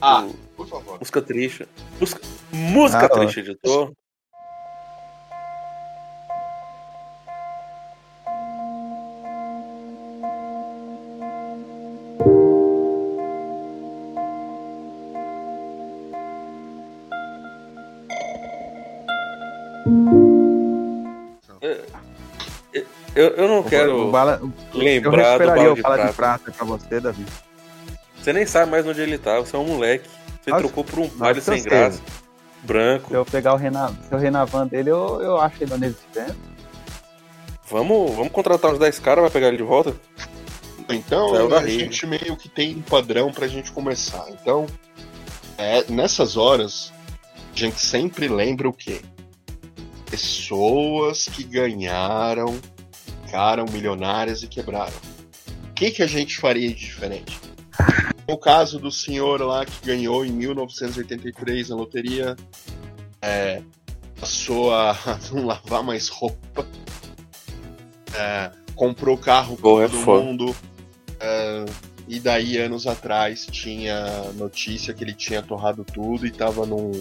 Ah, 0.00 0.22
do 0.22 0.34
por 0.56 0.66
favor. 0.66 0.98
música 0.98 1.22
triste. 1.22 1.66
Música, 2.00 2.20
música 2.52 3.06
Ah, 3.06 3.08
triste, 3.08 3.40
editor. 3.40 3.92
Eu, 23.14 23.28
eu 23.30 23.48
não 23.48 23.60
O 23.60 23.64
quero 23.64 24.10
bala, 24.10 24.38
eu 24.42 24.52
lembrar 24.78 25.38
do 25.38 25.44
recuperaria 25.44 25.62
bala 25.62 25.72
o 25.72 25.74
de 25.74 25.82
bala 25.82 26.06
de 26.06 26.12
prata. 26.12 26.52
pra 26.52 26.64
você, 26.64 27.00
Davi. 27.00 27.24
Você 28.20 28.32
nem 28.32 28.46
sabe 28.46 28.70
mais 28.70 28.86
onde 28.86 29.00
ele 29.00 29.18
tá, 29.18 29.38
você 29.40 29.56
é 29.56 29.58
um 29.58 29.64
moleque. 29.64 30.08
Você 30.42 30.50
Nossa, 30.50 30.62
trocou 30.62 30.84
por 30.84 30.98
um 31.00 31.08
palho 31.08 31.38
eu 31.38 31.42
sem 31.42 31.58
sei. 31.60 31.70
graça. 31.70 32.00
Branco. 32.62 33.08
Se 33.08 33.14
eu 33.14 33.24
pegar 33.24 33.54
o 33.54 33.56
Renan, 33.56 33.94
se 34.06 34.12
eu 34.12 34.18
Renavan 34.18 34.66
dele, 34.66 34.90
eu, 34.90 35.20
eu 35.22 35.40
acho 35.40 35.62
ele 35.62 35.72
onde 35.74 35.84
ele 35.86 35.94
estiver. 35.94 36.34
Vamos, 37.70 38.14
vamos 38.14 38.32
contratar 38.32 38.72
uns 38.72 38.78
10 38.78 38.98
caras, 38.98 39.22
vai 39.22 39.30
pegar 39.30 39.48
ele 39.48 39.58
de 39.58 39.62
volta? 39.62 39.94
Então, 40.88 41.30
Saiu 41.34 41.54
a 41.54 41.66
gente 41.66 42.06
meio 42.06 42.36
que 42.36 42.48
tem 42.48 42.76
um 42.76 42.82
padrão 42.82 43.30
pra 43.30 43.46
gente 43.46 43.70
começar. 43.72 44.24
Então, 44.30 44.66
é, 45.58 45.84
nessas 45.90 46.36
horas, 46.36 46.92
a 47.52 47.56
gente 47.56 47.78
sempre 47.80 48.26
lembra 48.26 48.68
o 48.68 48.72
quê? 48.72 49.00
Pessoas 50.10 51.26
que 51.26 51.44
ganharam, 51.44 52.58
ficaram 53.28 53.66
milionárias 53.70 54.42
e 54.42 54.48
quebraram. 54.48 54.96
O 55.70 55.74
que, 55.74 55.90
que 55.90 56.02
a 56.02 56.06
gente 56.06 56.38
faria 56.38 56.66
de 56.68 56.74
diferente? 56.74 57.38
O 58.26 58.38
caso 58.38 58.78
do 58.78 58.90
senhor 58.90 59.40
lá 59.42 59.64
que 59.66 59.86
ganhou 59.86 60.24
em 60.24 60.32
1983 60.32 61.68
na 61.68 61.76
loteria, 61.76 62.36
é, 63.20 63.62
passou 64.18 64.74
a 64.74 64.96
não 65.30 65.44
lavar 65.46 65.82
mais 65.82 66.08
roupa, 66.08 66.66
é, 68.14 68.50
comprou 68.74 69.16
carro 69.16 69.56
para 69.56 69.84
é 69.84 69.88
todo 69.88 70.04
foda. 70.04 70.24
mundo, 70.24 70.56
é, 71.20 71.64
e 72.08 72.18
daí 72.18 72.56
anos 72.56 72.86
atrás 72.86 73.46
tinha 73.46 74.32
notícia 74.34 74.94
que 74.94 75.04
ele 75.04 75.14
tinha 75.14 75.42
torrado 75.42 75.84
tudo 75.84 76.26
e 76.26 76.30
tava 76.30 76.64
num. 76.64 76.92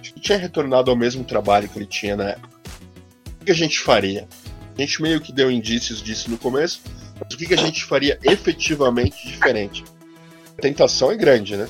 acho 0.00 0.12
que 0.12 0.20
tinha 0.20 0.36
retornado 0.36 0.90
ao 0.90 0.96
mesmo 0.96 1.24
trabalho 1.24 1.68
que 1.68 1.78
ele 1.78 1.86
tinha 1.86 2.16
na 2.16 2.30
época. 2.30 2.56
O 3.40 3.44
que 3.44 3.52
a 3.52 3.54
gente 3.54 3.78
faria? 3.78 4.28
A 4.76 4.80
gente 4.80 5.00
meio 5.02 5.20
que 5.20 5.32
deu 5.32 5.50
indícios 5.50 6.02
disso 6.02 6.30
no 6.30 6.36
começo, 6.36 6.80
mas 7.18 7.32
o 7.34 7.36
que 7.38 7.46
que 7.46 7.54
a 7.54 7.58
gente 7.58 7.84
faria 7.84 8.18
efetivamente 8.22 9.26
diferente? 9.26 9.84
A 10.58 10.60
tentação 10.60 11.10
é 11.10 11.16
grande, 11.16 11.56
né? 11.56 11.66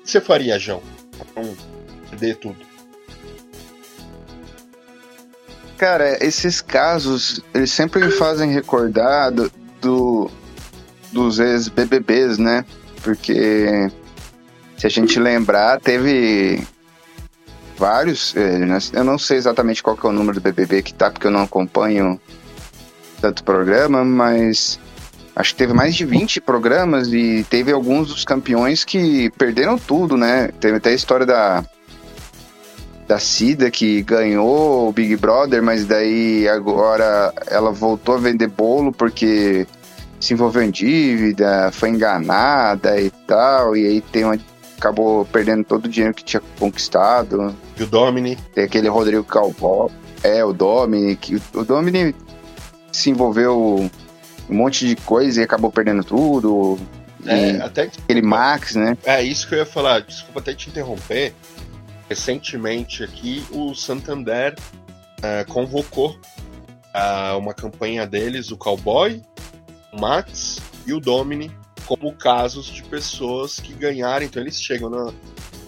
O 0.00 0.02
que 0.04 0.10
você 0.10 0.20
faria, 0.20 0.58
João? 0.58 0.82
Pra 1.34 1.42
não 1.42 1.56
perder 2.10 2.36
tudo. 2.36 2.56
Cara, 5.76 6.22
esses 6.24 6.60
casos, 6.60 7.40
eles 7.54 7.70
sempre 7.70 8.04
me 8.04 8.10
fazem 8.10 8.50
recordar 8.52 9.30
do, 9.30 9.50
do- 9.80 10.30
dos 11.12 11.38
ex-BBBs, 11.38 12.36
né? 12.36 12.64
Porque 13.02 13.88
se 14.76 14.86
a 14.86 14.90
gente 14.90 15.20
lembrar, 15.20 15.80
teve 15.80 16.66
vários, 17.78 18.36
eh, 18.36 18.58
né? 18.58 18.78
eu 18.92 19.04
não 19.04 19.18
sei 19.18 19.36
exatamente 19.36 19.82
qual 19.82 19.96
que 19.96 20.06
é 20.06 20.10
o 20.10 20.12
número 20.12 20.40
do 20.40 20.42
BBB 20.42 20.82
que 20.82 20.92
tá, 20.92 21.10
porque 21.10 21.26
eu 21.26 21.30
não 21.30 21.42
acompanho 21.42 22.20
tanto 23.20 23.44
programa, 23.44 24.04
mas 24.04 24.78
acho 25.34 25.52
que 25.52 25.58
teve 25.58 25.72
mais 25.72 25.94
de 25.94 26.04
20 26.04 26.40
programas 26.40 27.12
e 27.12 27.46
teve 27.48 27.72
alguns 27.72 28.08
dos 28.08 28.24
campeões 28.24 28.84
que 28.84 29.30
perderam 29.30 29.78
tudo, 29.78 30.16
né? 30.16 30.48
Teve 30.60 30.78
até 30.78 30.90
a 30.90 30.94
história 30.94 31.24
da 31.24 31.64
da 33.06 33.18
Cida 33.18 33.70
que 33.70 34.02
ganhou 34.02 34.86
o 34.88 34.92
Big 34.92 35.16
Brother, 35.16 35.62
mas 35.62 35.86
daí 35.86 36.46
agora 36.46 37.32
ela 37.46 37.72
voltou 37.72 38.16
a 38.16 38.18
vender 38.18 38.48
bolo 38.48 38.92
porque 38.92 39.66
se 40.20 40.34
envolveu 40.34 40.62
em 40.62 40.70
dívida, 40.70 41.70
foi 41.72 41.88
enganada 41.88 43.00
e 43.00 43.10
tal, 43.26 43.74
e 43.74 43.86
aí 43.86 44.00
tem 44.02 44.24
uma, 44.24 44.38
acabou 44.78 45.24
perdendo 45.26 45.64
todo 45.64 45.86
o 45.86 45.88
dinheiro 45.88 46.14
que 46.14 46.24
tinha 46.24 46.42
conquistado. 46.58 47.54
E 47.76 47.82
o 47.82 47.86
Domini? 47.86 48.36
Tem 48.54 48.64
aquele 48.64 48.88
Rodrigo 48.88 49.24
Calvó, 49.24 49.90
é, 50.22 50.44
o 50.44 50.52
Domini, 50.52 51.16
que 51.16 51.36
o 51.54 51.64
Domini 51.64 52.14
se 52.92 53.10
envolveu 53.10 53.90
em 54.48 54.54
um 54.54 54.56
monte 54.56 54.86
de 54.86 54.96
coisa 54.96 55.40
e 55.40 55.44
acabou 55.44 55.70
perdendo 55.70 56.02
tudo. 56.02 56.78
É, 57.26 57.52
E 57.52 57.60
até 57.60 57.82
aquele 57.82 58.22
Max, 58.22 58.74
né? 58.74 58.96
É 59.04 59.22
isso 59.22 59.48
que 59.48 59.54
eu 59.54 59.58
ia 59.58 59.66
falar. 59.66 60.00
Desculpa 60.00 60.40
até 60.40 60.54
te 60.54 60.70
interromper. 60.70 61.34
Recentemente 62.08 63.04
aqui, 63.04 63.44
o 63.50 63.74
Santander 63.74 64.54
eh, 65.22 65.44
convocou 65.44 66.18
ah, 66.94 67.36
uma 67.36 67.52
campanha 67.52 68.06
deles, 68.06 68.50
o 68.50 68.56
Cowboy, 68.56 69.22
o 69.92 70.00
Max 70.00 70.58
e 70.86 70.92
o 70.94 71.00
Domini, 71.00 71.50
como 71.88 72.12
casos 72.12 72.66
de 72.66 72.82
pessoas 72.82 73.58
que 73.58 73.72
ganharam. 73.72 74.26
Então 74.26 74.42
eles 74.42 74.60
chegam 74.60 74.90
no 74.90 75.14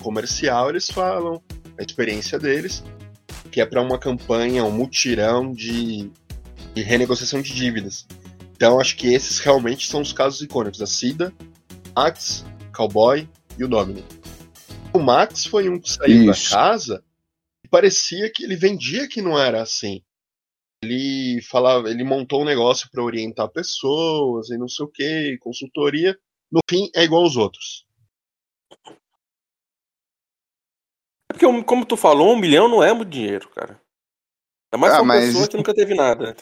comercial, 0.02 0.68
eles 0.68 0.90
falam 0.90 1.42
a 1.78 1.82
experiência 1.82 2.38
deles, 2.38 2.84
que 3.50 3.58
é 3.58 3.64
para 3.64 3.80
uma 3.80 3.98
campanha, 3.98 4.62
um 4.62 4.70
mutirão 4.70 5.50
de, 5.50 6.10
de 6.74 6.82
renegociação 6.82 7.40
de 7.40 7.54
dívidas. 7.54 8.06
Então 8.54 8.78
acho 8.78 8.96
que 8.98 9.14
esses 9.14 9.38
realmente 9.38 9.88
são 9.88 10.02
os 10.02 10.12
casos 10.12 10.42
icônicos. 10.42 10.82
A 10.82 10.86
Cida, 10.86 11.32
Max, 11.96 12.44
Cowboy 12.76 13.26
e 13.58 13.64
o 13.64 13.68
Domini. 13.68 14.04
O 14.92 14.98
Max 14.98 15.46
foi 15.46 15.70
um 15.70 15.80
que 15.80 15.90
saiu 15.90 16.30
Isso. 16.30 16.50
da 16.50 16.56
casa 16.56 17.02
e 17.64 17.68
parecia 17.68 18.30
que 18.30 18.44
ele 18.44 18.56
vendia 18.56 19.08
que 19.08 19.22
não 19.22 19.38
era 19.38 19.62
assim. 19.62 20.02
Ele 20.90 21.42
falava, 21.42 21.90
ele 21.90 22.02
montou 22.02 22.40
um 22.40 22.44
negócio 22.44 22.88
para 22.90 23.02
orientar 23.02 23.48
pessoas 23.50 24.48
e 24.48 24.56
não 24.56 24.66
sei 24.66 24.86
o 24.86 24.88
que, 24.88 25.36
consultoria. 25.38 26.18
No 26.50 26.60
fim, 26.68 26.90
é 26.94 27.04
igual 27.04 27.22
aos 27.22 27.36
outros. 27.36 27.84
É 31.30 31.32
porque, 31.34 31.64
como 31.64 31.84
tu 31.84 31.96
falou, 31.98 32.32
um 32.32 32.38
milhão 32.38 32.66
não 32.66 32.82
é 32.82 32.92
muito 32.94 33.10
dinheiro, 33.10 33.48
cara. 33.50 33.80
Ainda 34.72 34.80
mais 34.80 34.94
Ah, 34.94 35.02
uma 35.02 35.14
mas- 35.14 35.26
pessoa 35.26 35.48
que 35.48 35.56
nunca 35.56 35.74
teve 35.74 35.94
nada. 35.94 36.34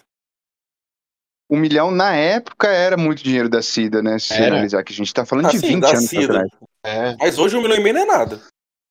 Um 1.51 1.59
milhão 1.59 1.91
na 1.91 2.15
época 2.15 2.69
era 2.69 2.97
muito 2.97 3.23
dinheiro 3.25 3.49
da 3.49 3.63
Cida, 3.63 4.03
né? 4.03 4.19
Se 4.19 4.35
Era. 4.35 4.49
analisar 4.55 4.85
que 4.85 4.93
a 4.93 4.97
gente 4.97 5.13
tá 5.13 5.25
falando 5.25 5.47
Ah, 5.47 5.51
de 5.51 5.59
sim, 5.59 5.69
20 5.69 5.81
da 5.81 5.89
anos 5.91 6.05
Cida. 6.05 6.25
atrás. 6.45 6.49
É, 6.85 7.17
Mas 7.17 7.39
hoje 7.39 7.57
um 7.57 7.63
milhão 7.63 7.79
e 7.79 7.83
meio 7.83 7.95
não 7.95 8.03
é 8.03 8.07
nada. 8.07 8.41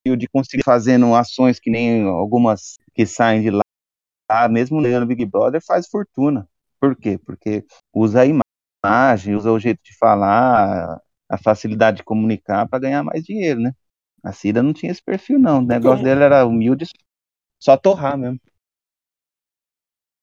E 0.04 0.10
o 0.10 0.16
de 0.16 0.26
conseguir 0.28 0.64
fazendo 0.64 1.14
ações 1.14 1.58
que 1.60 1.70
nem 1.70 2.02
algumas 2.04 2.76
que 2.94 3.06
saem 3.06 3.42
de 3.42 3.50
lá, 3.50 3.62
tá? 4.28 4.48
mesmo 4.48 4.80
ganhando 4.82 5.06
Big 5.06 5.24
Brother, 5.24 5.60
faz 5.64 5.88
fortuna. 5.88 6.48
Por 6.78 6.94
quê? 6.94 7.18
Porque 7.18 7.64
usa 7.92 8.20
a 8.20 8.26
imagem, 8.26 9.34
usa 9.34 9.50
o 9.50 9.58
jeito 9.58 9.82
de 9.82 9.96
falar, 9.96 11.00
a 11.28 11.38
facilidade 11.38 11.98
de 11.98 12.04
comunicar 12.04 12.68
para 12.68 12.78
ganhar 12.78 13.02
mais 13.02 13.24
dinheiro, 13.24 13.60
né? 13.60 13.72
A 14.22 14.32
Cida 14.32 14.62
não 14.62 14.72
tinha 14.72 14.92
esse 14.92 15.02
perfil, 15.02 15.38
não. 15.38 15.58
O 15.58 15.66
negócio 15.66 15.98
Como? 15.98 16.04
dele 16.04 16.22
era 16.22 16.46
humilde, 16.46 16.86
só 17.58 17.76
torrar 17.76 18.16
mesmo. 18.16 18.38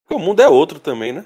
O 0.10 0.20
mundo 0.20 0.42
é 0.42 0.48
outro 0.48 0.80
também, 0.80 1.12
né? 1.12 1.26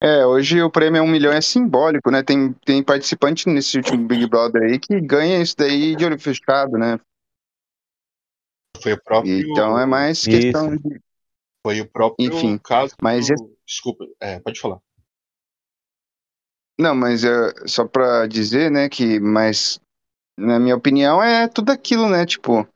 É, 0.00 0.24
hoje 0.24 0.62
o 0.62 0.70
prêmio 0.70 1.00
é 1.00 1.02
um 1.02 1.08
milhão 1.08 1.32
é 1.32 1.40
simbólico, 1.40 2.10
né? 2.10 2.22
Tem, 2.22 2.52
tem 2.64 2.84
participante 2.84 3.48
nesse 3.48 3.78
último 3.78 4.06
Big 4.06 4.28
Brother 4.28 4.62
aí 4.62 4.78
que 4.78 5.00
ganha 5.00 5.42
isso 5.42 5.56
daí 5.56 5.96
de 5.96 6.04
olho 6.04 6.18
fechado, 6.18 6.78
né? 6.78 7.00
Foi 8.82 8.92
o 8.92 9.02
próprio. 9.02 9.38
Então 9.38 9.78
é 9.78 9.86
mais 9.86 10.18
Isso. 10.20 10.30
questão 10.30 10.76
de. 10.76 11.00
Foi 11.62 11.80
o 11.80 11.88
próprio 11.88 12.26
Enfim, 12.28 12.58
caso. 12.58 12.94
mas 13.02 13.28
do- 13.28 13.56
Desculpa, 13.66 14.06
é, 14.20 14.40
pode 14.40 14.58
falar. 14.60 14.78
Não, 16.80 16.94
mas 16.94 17.24
é, 17.24 17.52
só 17.66 17.84
pra 17.84 18.26
dizer, 18.26 18.70
né, 18.70 18.88
que, 18.88 19.18
mas 19.18 19.80
na 20.38 20.60
minha 20.60 20.76
opinião 20.76 21.22
é 21.22 21.48
tudo 21.48 21.70
aquilo, 21.70 22.08
né? 22.08 22.24
Tipo, 22.24 22.66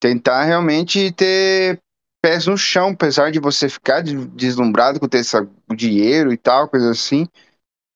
tentar 0.00 0.44
realmente 0.44 1.12
ter 1.12 1.80
pés 2.22 2.46
no 2.46 2.56
chão, 2.56 2.90
apesar 2.90 3.30
de 3.30 3.38
você 3.38 3.68
ficar 3.68 4.00
de- 4.02 4.26
deslumbrado 4.28 4.98
com 4.98 5.08
ter 5.08 5.18
essa, 5.18 5.46
o 5.70 5.74
dinheiro 5.74 6.32
e 6.32 6.36
tal, 6.36 6.68
coisa 6.68 6.90
assim. 6.90 7.28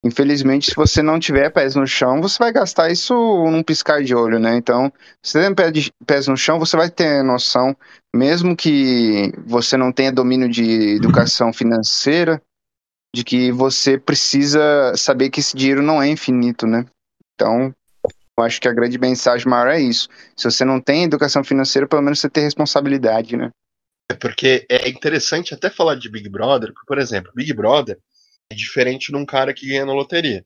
Infelizmente, 0.02 0.70
se 0.70 0.74
você 0.74 1.02
não 1.02 1.20
tiver 1.20 1.50
pés 1.50 1.74
no 1.74 1.86
chão, 1.86 2.22
você 2.22 2.38
vai 2.38 2.50
gastar 2.50 2.90
isso 2.90 3.14
num 3.14 3.62
piscar 3.62 4.02
de 4.02 4.14
olho, 4.14 4.38
né? 4.38 4.56
Então, 4.56 4.90
se 5.22 5.32
você 5.32 5.54
tem 5.54 5.92
pés 6.06 6.26
no 6.26 6.36
chão, 6.38 6.58
você 6.58 6.74
vai 6.74 6.90
ter 6.90 7.22
noção, 7.22 7.76
mesmo 8.14 8.56
que 8.56 9.30
você 9.44 9.76
não 9.76 9.92
tenha 9.92 10.10
domínio 10.10 10.48
de 10.48 10.96
educação 10.96 11.52
financeira, 11.52 12.40
de 13.14 13.22
que 13.22 13.52
você 13.52 13.98
precisa 13.98 14.94
saber 14.96 15.28
que 15.28 15.40
esse 15.40 15.54
dinheiro 15.54 15.82
não 15.82 16.00
é 16.00 16.08
infinito, 16.08 16.66
né? 16.66 16.86
Então, 17.34 17.74
eu 18.38 18.44
acho 18.44 18.58
que 18.58 18.68
a 18.68 18.72
grande 18.72 18.98
mensagem 18.98 19.46
maior 19.46 19.68
é 19.68 19.80
isso. 19.80 20.08
Se 20.34 20.50
você 20.50 20.64
não 20.64 20.80
tem 20.80 21.04
educação 21.04 21.44
financeira, 21.44 21.86
pelo 21.86 22.00
menos 22.00 22.20
você 22.20 22.30
tem 22.30 22.44
responsabilidade, 22.44 23.36
né? 23.36 23.50
É 24.10 24.14
porque 24.14 24.66
é 24.68 24.88
interessante 24.88 25.52
até 25.52 25.68
falar 25.68 25.94
de 25.94 26.08
Big 26.08 26.28
Brother, 26.28 26.72
porque, 26.72 26.86
por 26.86 26.98
exemplo, 26.98 27.30
Big 27.34 27.52
Brother 27.52 27.98
é 28.50 28.54
diferente 28.54 29.12
de 29.12 29.16
um 29.16 29.24
cara 29.24 29.54
que 29.54 29.66
ganha 29.66 29.86
na 29.86 29.92
loteria. 29.92 30.44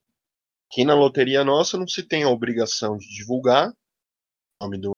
Aqui 0.71 0.85
na 0.85 0.95
loteria 0.95 1.45
nossa 1.45 1.79
não 1.79 1.87
se 1.87 2.03
tem 2.03 2.23
a 2.23 2.29
obrigação 2.29 2.97
de 2.97 3.07
divulgar 3.09 3.71
o 3.71 4.65
nome 4.65 4.79
do, 4.79 4.95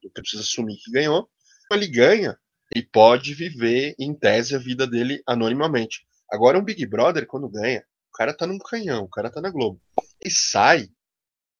que 0.00 0.10
precisa 0.10 0.42
assumir 0.42 0.76
que 0.76 0.90
ganhou. 0.90 1.28
Ele 1.72 1.86
ganha, 1.86 2.38
ele 2.74 2.84
pode 2.86 3.34
viver, 3.34 3.94
em 3.98 4.14
tese, 4.14 4.54
a 4.54 4.58
vida 4.58 4.86
dele 4.86 5.22
anonimamente. 5.26 6.04
Agora, 6.30 6.58
um 6.58 6.64
Big 6.64 6.84
Brother, 6.86 7.26
quando 7.26 7.48
ganha, 7.48 7.84
o 8.08 8.16
cara 8.16 8.36
tá 8.36 8.46
num 8.46 8.58
canhão, 8.58 9.04
o 9.04 9.08
cara 9.08 9.30
tá 9.30 9.40
na 9.40 9.50
Globo. 9.50 9.80
E 10.24 10.30
sai, 10.30 10.88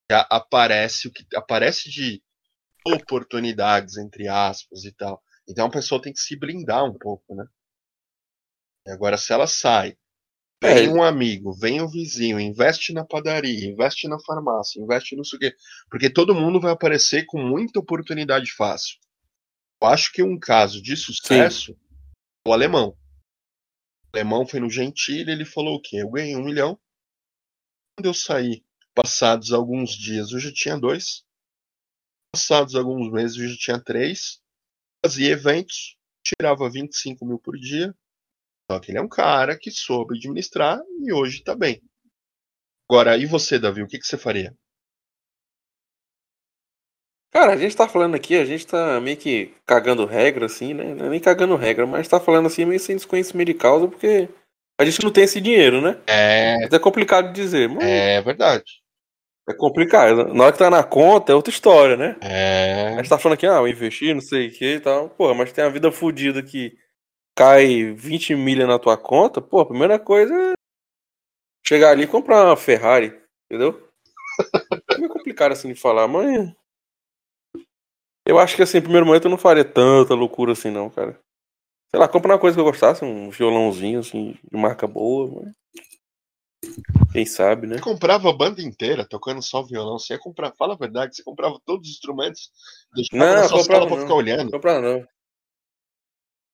já 0.09 0.21
aparece 0.29 1.07
o 1.07 1.11
que 1.11 1.25
aparece 1.35 1.89
de 1.89 2.21
oportunidades, 2.85 3.97
entre 3.97 4.27
aspas, 4.27 4.83
e 4.83 4.91
tal. 4.91 5.23
Então 5.47 5.67
a 5.67 5.71
pessoa 5.71 6.01
tem 6.01 6.13
que 6.13 6.19
se 6.19 6.37
blindar 6.37 6.83
um 6.83 6.97
pouco, 6.97 7.35
né? 7.35 7.45
E 8.85 8.91
Agora, 8.91 9.17
se 9.17 9.31
ela 9.31 9.47
sai, 9.47 9.97
vem 10.61 10.87
É. 10.87 10.89
um 10.89 11.01
amigo, 11.01 11.51
vem 11.53 11.81
o 11.81 11.89
vizinho, 11.89 12.39
investe 12.39 12.93
na 12.93 13.03
padaria, 13.03 13.67
investe 13.67 14.07
na 14.07 14.19
farmácia, 14.19 14.81
investe 14.81 15.15
no 15.15 15.23
quê. 15.23 15.55
Porque 15.89 16.09
todo 16.09 16.35
mundo 16.35 16.59
vai 16.59 16.71
aparecer 16.71 17.25
com 17.25 17.41
muita 17.41 17.79
oportunidade 17.79 18.51
fácil. 18.51 18.99
Eu 19.81 19.87
acho 19.87 20.11
que 20.11 20.21
um 20.21 20.39
caso 20.39 20.81
de 20.81 20.95
sucesso 20.95 21.71
é 22.45 22.49
o 22.49 22.53
alemão. 22.53 22.95
O 24.13 24.17
alemão 24.17 24.45
foi 24.45 24.59
no 24.59 24.69
Gentile, 24.69 25.31
ele 25.31 25.45
falou 25.45 25.75
o 25.77 25.81
quê? 25.81 25.97
Eu 25.97 26.11
ganhei 26.11 26.35
um 26.35 26.43
milhão. 26.43 26.79
Quando 27.97 28.05
eu 28.05 28.13
saí, 28.13 28.63
passados 28.93 29.51
alguns 29.51 29.91
dias, 29.91 30.31
eu 30.31 30.39
já 30.39 30.53
tinha 30.53 30.77
dois. 30.77 31.25
Passados 32.33 32.75
alguns 32.75 33.11
meses, 33.11 33.37
eu 33.37 33.47
já 33.47 33.55
tinha 33.57 33.83
três. 33.83 34.39
Fazia 35.03 35.31
eventos, 35.31 35.97
tirava 36.23 36.69
25 36.69 37.25
mil 37.25 37.39
por 37.39 37.57
dia. 37.57 37.95
Só 38.71 38.79
que 38.79 38.89
ele 38.89 38.99
é 38.99 39.01
um 39.01 39.09
cara 39.09 39.57
que 39.59 39.69
soube 39.69 40.15
administrar 40.15 40.79
e 41.01 41.11
hoje 41.11 41.43
tá 41.43 41.53
bem. 41.53 41.81
Agora, 42.89 43.17
e 43.17 43.25
você, 43.25 43.59
Davi, 43.59 43.83
o 43.83 43.87
que, 43.87 43.99
que 43.99 44.05
você 44.07 44.17
faria? 44.17 44.53
Cara, 47.33 47.51
a 47.51 47.57
gente 47.57 47.75
tá 47.75 47.89
falando 47.89 48.15
aqui, 48.15 48.37
a 48.37 48.45
gente 48.45 48.65
tá 48.65 49.01
meio 49.01 49.17
que 49.17 49.53
cagando 49.65 50.05
regra, 50.05 50.45
assim, 50.45 50.73
né? 50.73 50.95
Não 50.95 51.07
é 51.07 51.09
nem 51.09 51.19
cagando 51.19 51.57
regra, 51.57 51.85
mas 51.85 52.07
tá 52.07 52.17
falando 52.17 52.45
assim 52.45 52.63
meio 52.63 52.79
sem 52.79 52.95
desconhecimento 52.95 53.47
de 53.47 53.53
causa, 53.55 53.89
porque 53.89 54.29
a 54.79 54.85
gente 54.85 55.03
não 55.03 55.11
tem 55.11 55.25
esse 55.25 55.41
dinheiro, 55.41 55.81
né? 55.81 55.97
É, 56.07 56.73
É 56.73 56.79
complicado 56.79 57.27
de 57.27 57.33
dizer, 57.33 57.67
mas 57.67 57.83
é, 57.83 58.15
é 58.15 58.21
verdade. 58.21 58.63
complicado. 59.57 60.33
Na 60.33 60.45
hora 60.45 60.53
que 60.53 60.59
tá 60.59 60.69
na 60.69 60.81
conta 60.83 61.33
é 61.33 61.35
outra 61.35 61.51
história, 61.51 61.97
né? 61.97 62.15
A 62.21 62.25
É. 62.25 62.95
gente 62.95 63.09
tá 63.09 63.17
falando 63.17 63.35
aqui, 63.35 63.45
ah, 63.45 63.55
eu 63.57 63.67
investi, 63.67 64.13
não 64.13 64.21
sei 64.21 64.47
o 64.47 64.51
que 64.53 64.75
e 64.75 64.79
tal. 64.79 65.09
Porra, 65.09 65.33
mas 65.33 65.51
tem 65.51 65.61
uma 65.65 65.71
vida 65.71 65.91
fodida 65.91 66.41
que 66.41 66.71
cai 67.41 67.91
20 67.91 68.35
milha 68.35 68.67
na 68.67 68.77
tua 68.77 68.95
conta, 68.95 69.41
pô, 69.41 69.61
a 69.61 69.65
primeira 69.65 69.97
coisa 69.97 70.31
é 70.31 70.53
chegar 71.65 71.89
ali 71.89 72.03
e 72.03 72.07
comprar 72.07 72.45
uma 72.45 72.55
Ferrari, 72.55 73.19
entendeu? 73.45 73.89
É 74.91 74.97
meio 74.99 75.11
complicado 75.11 75.51
assim 75.51 75.73
de 75.73 75.79
falar, 75.79 76.07
mas. 76.07 76.53
Eu 78.27 78.37
acho 78.37 78.55
que 78.55 78.61
assim, 78.61 78.77
no 78.77 78.83
primeiro 78.83 79.07
momento 79.07 79.25
eu 79.25 79.31
não 79.31 79.39
faria 79.39 79.65
tanta 79.65 80.13
loucura 80.13 80.51
assim, 80.51 80.69
não, 80.69 80.87
cara. 80.87 81.19
Sei 81.89 81.99
lá, 81.99 82.07
compra 82.07 82.33
uma 82.33 82.39
coisa 82.39 82.55
que 82.55 82.61
eu 82.61 82.65
gostasse, 82.65 83.03
um 83.03 83.31
violãozinho, 83.31 84.01
assim, 84.01 84.37
de 84.51 84.57
marca 84.57 84.85
boa, 84.85 85.41
mas. 85.43 85.53
Quem 87.11 87.25
sabe, 87.25 87.65
né? 87.65 87.77
Você 87.77 87.81
comprava 87.81 88.29
a 88.29 88.33
banda 88.33 88.61
inteira 88.61 89.03
tocando 89.03 89.41
só 89.41 89.63
violão. 89.63 89.97
Você 89.97 90.13
ia 90.13 90.19
comprar, 90.19 90.53
fala 90.53 90.75
a 90.75 90.77
verdade, 90.77 91.15
você 91.15 91.23
comprava 91.23 91.59
todos 91.65 91.89
os 91.89 91.95
instrumentos, 91.95 92.51
deixava 92.93 93.25
Não, 93.25 93.41
na 93.41 93.49
sua 93.49 93.57
comprava 93.57 93.65
sala 93.65 93.87
pra 93.87 93.95
não. 93.95 94.03
ficar 94.03 94.13
olhando. 94.13 94.51
Comprar 94.51 94.79
não. 94.79 95.07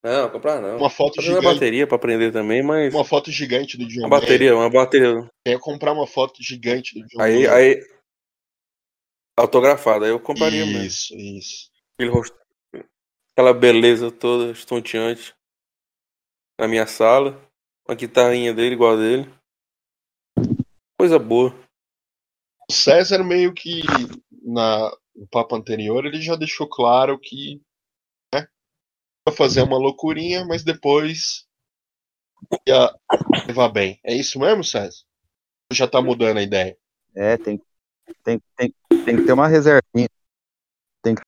Não, 0.04 0.30
comprar 0.30 0.62
não. 0.62 0.78
Uma 0.78 0.90
foto 0.90 1.16
Fazer 1.16 1.30
uma 1.30 1.40
gigante. 1.42 1.54
bateria 1.56 1.88
pra 1.88 1.96
aprender 1.96 2.32
também, 2.32 2.64
mas. 2.64 2.94
Uma 2.94 3.04
foto 3.04 3.32
gigante 3.32 3.78
do 3.78 3.88
John 3.88 4.02
Uma 4.02 4.10
bateria, 4.10 4.56
uma 4.56 4.70
bateria. 4.70 5.08
Eu 5.08 5.30
ia 5.46 5.60
comprar 5.60 5.92
uma 5.92 6.08
foto 6.08 6.42
gigante 6.42 6.94
do 7.00 7.06
John 7.08 7.22
Aí, 7.22 7.48
aí. 7.48 7.80
Autografada, 9.38 10.06
aí 10.06 10.12
eu 10.12 10.20
compraria 10.20 10.66
mesmo. 10.66 10.84
Isso, 10.84 11.16
isso. 11.16 11.72
Aquele 11.94 12.12
rosto, 12.12 12.36
aquela 13.32 13.54
beleza 13.54 14.12
toda 14.12 14.52
estonteante 14.52 15.36
na 16.60 16.68
minha 16.68 16.88
sala. 16.88 17.40
Uma 17.88 17.96
guitarrinha 17.96 18.54
dele 18.54 18.76
igual 18.76 18.94
a 18.94 18.98
dele. 18.98 19.34
Coisa 21.00 21.20
boa. 21.20 21.54
O 22.70 22.74
César 22.74 23.24
meio 23.24 23.54
que 23.54 23.82
na, 24.44 24.92
no 25.16 25.28
papo 25.28 25.56
anterior 25.56 26.06
ele 26.06 26.22
já 26.22 26.36
deixou 26.36 26.68
claro 26.68 27.18
que 27.20 27.62
fazer 29.32 29.62
uma 29.62 29.78
loucurinha, 29.78 30.46
mas 30.46 30.64
depois 30.64 31.48
ia 32.68 32.94
levar 33.48 33.70
bem. 33.70 34.00
É 34.04 34.14
isso 34.14 34.40
mesmo, 34.40 34.64
César? 34.64 35.04
Ou 35.72 35.76
já 35.76 35.88
tá 35.88 36.02
mudando 36.02 36.38
a 36.38 36.44
ideia? 36.44 36.78
É, 37.16 37.38
tem, 37.38 37.62
tem, 38.24 38.42
tem, 38.56 38.74
tem 39.06 39.16
que 39.18 39.26
ter 39.26 39.34
uma 39.34 39.48
reservinha. 39.48 40.10
Tem 41.02 41.16
que 41.16 41.22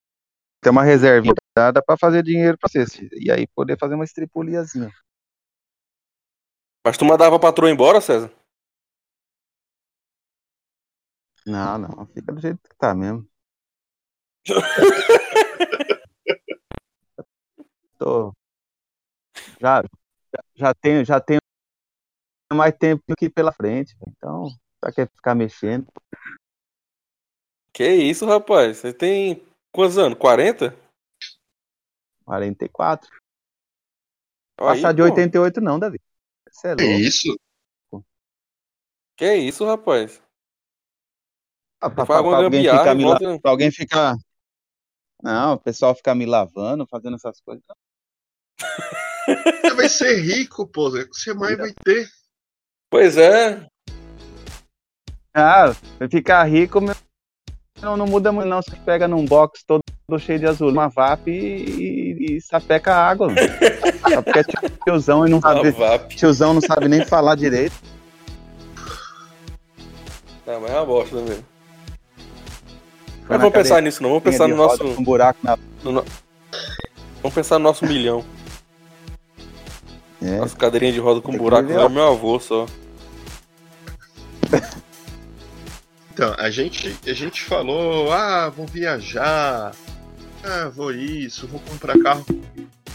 ter 0.62 0.70
uma 0.70 0.84
reservinha 0.84 1.34
dada 1.58 1.82
pra 1.82 1.98
fazer 1.98 2.24
dinheiro 2.24 2.58
pra 2.58 2.70
você. 2.70 3.10
E 3.14 3.32
aí 3.32 3.48
poder 3.48 3.78
fazer 3.78 3.96
uma 3.96 4.06
estripuliazinha. 4.06 4.92
Mas 6.86 6.98
tu 6.98 7.06
mandava 7.06 7.36
a 7.36 7.40
patroa 7.40 7.70
embora, 7.70 8.00
César? 8.00 8.32
Não, 11.46 11.78
não, 11.78 12.06
fica 12.08 12.32
do 12.32 12.40
jeito 12.40 12.60
que 12.70 12.76
tá 12.78 12.94
mesmo. 12.94 13.28
Tô. 18.00 18.34
Já, 19.60 19.84
já, 19.84 20.44
já 20.56 20.74
tenho, 20.74 21.06
já 21.06 21.20
tenho 21.20 21.40
mais 22.54 22.74
tempo 22.76 23.04
que 23.18 23.30
pela 23.30 23.52
frente. 23.52 23.96
Então, 24.08 24.48
pra 24.80 24.92
que 24.92 25.06
ficar 25.06 25.36
mexendo? 25.36 25.86
Que 27.74 27.88
isso, 27.88 28.26
rapaz? 28.26 28.78
Você 28.78 28.94
tem 28.94 29.46
quantos 29.72 29.98
anos? 29.98 30.18
40? 30.18 30.76
44. 32.26 33.10
Aí, 34.58 34.66
Passar 34.82 34.94
de 34.94 35.02
pô. 35.02 35.08
88 35.10 35.62
não, 35.62 35.78
Davi. 35.78 36.00
Você 36.50 36.70
é 36.70 36.76
louco. 36.76 36.84
isso? 36.84 37.40
Que 39.18 39.36
isso, 39.36 39.66
rapaz? 39.66 40.22
Ah, 41.82 41.90
pra, 41.90 42.04
alguma 42.18 42.38
pra 42.38 42.46
alguém 42.46 42.62
ficar 42.64 42.96
me 42.96 43.06
la- 43.06 43.40
pra 43.40 43.52
alguém 43.52 43.72
ficar. 43.72 44.16
Não, 45.22 45.54
o 45.54 45.60
pessoal 45.60 45.94
ficar 45.96 46.16
me 46.16 46.26
lavando, 46.26 46.88
fazendo 46.88 47.16
essas 47.16 47.40
coisas. 47.42 47.64
Você 49.62 49.74
vai 49.76 49.90
ser 49.90 50.20
rico, 50.22 50.68
pô. 50.68 50.90
Você 50.92 51.34
mais 51.34 51.58
vai 51.58 51.72
ter. 51.84 52.08
Pois 52.90 53.18
é. 53.18 53.66
Ah, 55.34 55.74
vai 56.00 56.10
ficar 56.10 56.44
rico, 56.46 56.82
meu- 56.82 56.96
não, 57.82 57.96
não 57.96 58.06
muda 58.08 58.32
muito 58.32 58.48
não. 58.48 58.62
Você 58.62 58.76
pega 58.84 59.08
num 59.08 59.24
box 59.26 59.64
todo 59.66 59.82
cheio 60.20 60.40
de 60.40 60.48
azul, 60.48 60.70
uma 60.72 60.88
VAP 60.90 61.28
e, 61.28 61.32
e, 61.32 62.36
e 62.38 62.42
sapeca 62.42 62.94
a 62.96 63.08
água. 63.10 63.30
Só 64.12 64.22
porque 64.24 64.40
é 64.40 64.44
tiozão 64.84 65.26
e 65.26 65.30
não 65.30 65.40
sabe. 65.40 66.16
Tiozão 66.16 66.54
não 66.54 66.62
sabe 66.62 66.88
nem 66.88 67.06
falar 67.06 67.36
direito. 67.36 67.76
Tá, 70.46 70.60
mas 70.60 70.72
é 70.72 70.74
uma 70.76 70.86
bosta 70.86 71.16
mesmo. 71.22 71.46
Mas 73.22 73.30
na 73.30 73.38
vamos 73.38 73.54
pensar 73.54 73.82
nisso, 73.82 74.02
não. 74.02 74.10
Vamos 74.10 74.24
pensar 74.24 74.48
no 74.48 74.56
nosso. 74.56 74.84
Um 74.84 75.04
buraco 75.04 75.40
na. 75.44 75.56
no- 75.84 76.04
Vamos 77.22 77.36
pensar 77.36 77.60
no 77.60 77.64
nosso 77.64 77.86
milhão. 77.86 78.26
É, 80.22 80.38
Nossa 80.38 80.56
cadeirinha 80.56 80.92
de 80.92 81.00
roda 81.00 81.22
com 81.22 81.32
Tem 81.32 81.40
buraco 81.40 81.72
ó. 81.74 81.90
meu 81.90 82.08
avô 82.08 82.40
só. 82.40 82.66
Então, 86.12 86.36
a 86.38 86.50
gente, 86.50 86.94
a 87.08 87.14
gente 87.14 87.42
falou, 87.42 88.12
ah, 88.12 88.50
vou 88.50 88.68
viajar, 88.68 89.74
ah, 90.44 90.68
vou 90.68 90.92
isso, 90.92 91.48
vou 91.48 91.62
comprar 91.62 91.98
carro. 91.98 92.26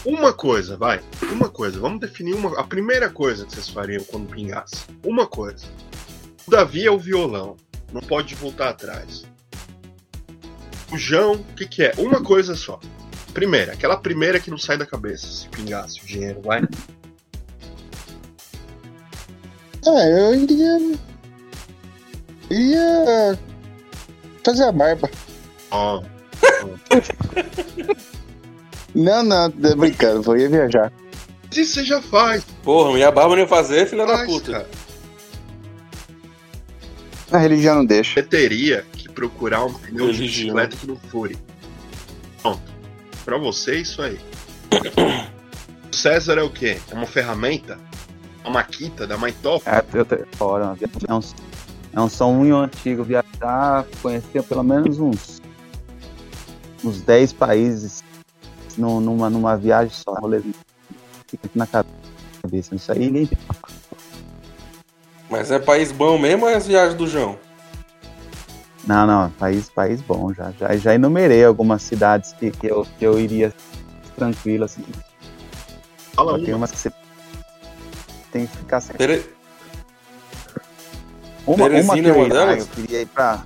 Uma 0.05 0.31
coisa, 0.31 0.77
vai, 0.77 1.01
uma 1.31 1.49
coisa, 1.49 1.79
vamos 1.79 1.99
definir 1.99 2.35
uma, 2.35 2.59
a 2.59 2.63
primeira 2.63 3.09
coisa 3.09 3.43
que 3.47 3.55
vocês 3.55 3.67
fariam 3.67 4.03
quando 4.03 4.29
pingasse. 4.29 4.85
Uma 5.03 5.25
coisa. 5.25 5.65
O 6.45 6.51
Davi 6.51 6.85
é 6.85 6.91
o 6.91 6.99
violão, 6.99 7.57
não 7.91 7.99
pode 7.99 8.35
voltar 8.35 8.69
atrás. 8.69 9.25
O 10.91 10.97
João, 10.97 11.33
o 11.33 11.55
que, 11.55 11.65
que 11.67 11.83
é? 11.83 11.93
Uma 11.97 12.21
coisa 12.21 12.53
só. 12.53 12.79
Primeira, 13.33 13.73
aquela 13.73 13.97
primeira 13.97 14.39
que 14.39 14.51
não 14.51 14.57
sai 14.59 14.77
da 14.77 14.85
cabeça, 14.85 15.25
se 15.25 15.49
pingasse 15.49 15.99
o 15.99 16.05
dinheiro, 16.05 16.41
vai. 16.43 16.61
Ah, 19.87 20.05
eu 20.07 20.35
iria. 20.35 20.97
Iria. 22.49 23.39
fazer 24.43 24.63
a 24.63 24.71
barba. 24.71 25.09
Ó, 25.71 26.01
Não, 28.93 29.23
não, 29.23 29.51
tô 29.51 29.75
brincando, 29.75 30.21
vou 30.21 30.37
ia 30.37 30.47
viajar. 30.49 30.91
isso 31.51 31.73
você 31.73 31.83
já 31.83 32.01
faz, 32.01 32.43
Porra, 32.63 32.93
minha 32.93 33.11
barba 33.11 33.35
não 33.35 33.41
ia 33.41 33.47
fazer, 33.47 33.87
filha 33.87 34.05
da 34.05 34.25
puta. 34.25 34.51
cara. 34.51 34.67
A 37.31 37.37
religião 37.39 37.75
não 37.77 37.85
deixa. 37.85 38.13
Você 38.13 38.23
teria 38.23 38.85
que 38.93 39.09
procurar 39.09 39.65
um 39.65 39.73
pneu 39.73 40.11
de 40.11 40.21
bicicleta 40.23 40.77
que 40.77 40.87
não 40.87 40.95
fure. 40.95 41.37
Pronto. 42.41 42.61
Pra 43.25 43.37
você, 43.37 43.77
isso 43.79 44.01
aí. 44.01 44.19
O 45.91 45.91
César 45.95 46.37
é 46.37 46.43
o 46.43 46.49
quê? 46.49 46.77
É 46.89 46.93
uma 46.93 47.07
ferramenta? 47.07 47.77
Uma 48.45 48.59
maquita 48.59 49.07
da 49.07 49.17
Maitoff? 49.17 49.67
é, 49.67 49.83
eu 49.91 50.05
te- 50.05 50.23
fora, 50.37 50.77
é 51.07 51.13
um, 51.13 51.19
é 51.93 52.01
um 52.01 52.07
sonho 52.09 52.57
antigo 52.57 53.03
viajar, 53.03 53.85
conhecer 54.03 54.43
pelo 54.43 54.63
menos 54.63 54.99
uns 54.99 55.41
uns 56.83 57.01
10 57.01 57.33
países 57.33 58.03
num- 58.77 58.99
numa, 58.99 59.27
numa 59.31 59.57
viagem 59.57 59.91
só. 59.91 60.13
Fica 61.27 61.47
aqui 61.47 61.57
na 61.57 61.65
cabeça. 61.65 62.75
Isso 62.75 62.91
aí 62.91 62.99
ninguém 62.99 63.29
Mas 65.27 65.49
é 65.49 65.57
país 65.57 65.91
bom 65.91 66.19
mesmo 66.19 66.45
ou 66.45 66.51
é 66.51 66.55
as 66.55 66.67
viagens 66.67 66.93
do 66.95 67.07
João? 67.07 67.39
Não, 68.85 69.07
não, 69.07 69.31
país, 69.31 69.67
país 69.67 69.99
bom, 70.01 70.31
já, 70.31 70.51
já, 70.51 70.77
já 70.77 70.93
enumerei 70.93 71.43
algumas 71.43 71.81
cidades 71.81 72.33
que, 72.33 72.51
que, 72.51 72.67
eu, 72.67 72.85
que 72.99 73.03
eu 73.03 73.19
iria 73.19 73.51
tranquilo, 74.15 74.65
assim. 74.65 74.83
Fala 76.13 76.37
tem 76.37 76.49
uma. 76.49 76.57
umas 76.57 76.71
que 76.71 76.77
você 76.77 76.91
tem 78.35 78.45
que 78.47 78.57
ficar 78.57 78.81
sem. 78.81 78.97
Tere- 78.97 79.25
Uma, 81.47 81.67
uma 81.67 81.93
que 81.93 82.01
é 82.01 82.09
eu, 82.09 82.15
uma 82.15 82.23
ia, 82.23 82.29
delas? 82.29 82.59
eu 82.59 82.67
queria 82.67 83.01
ir 83.03 83.05
pra. 83.05 83.41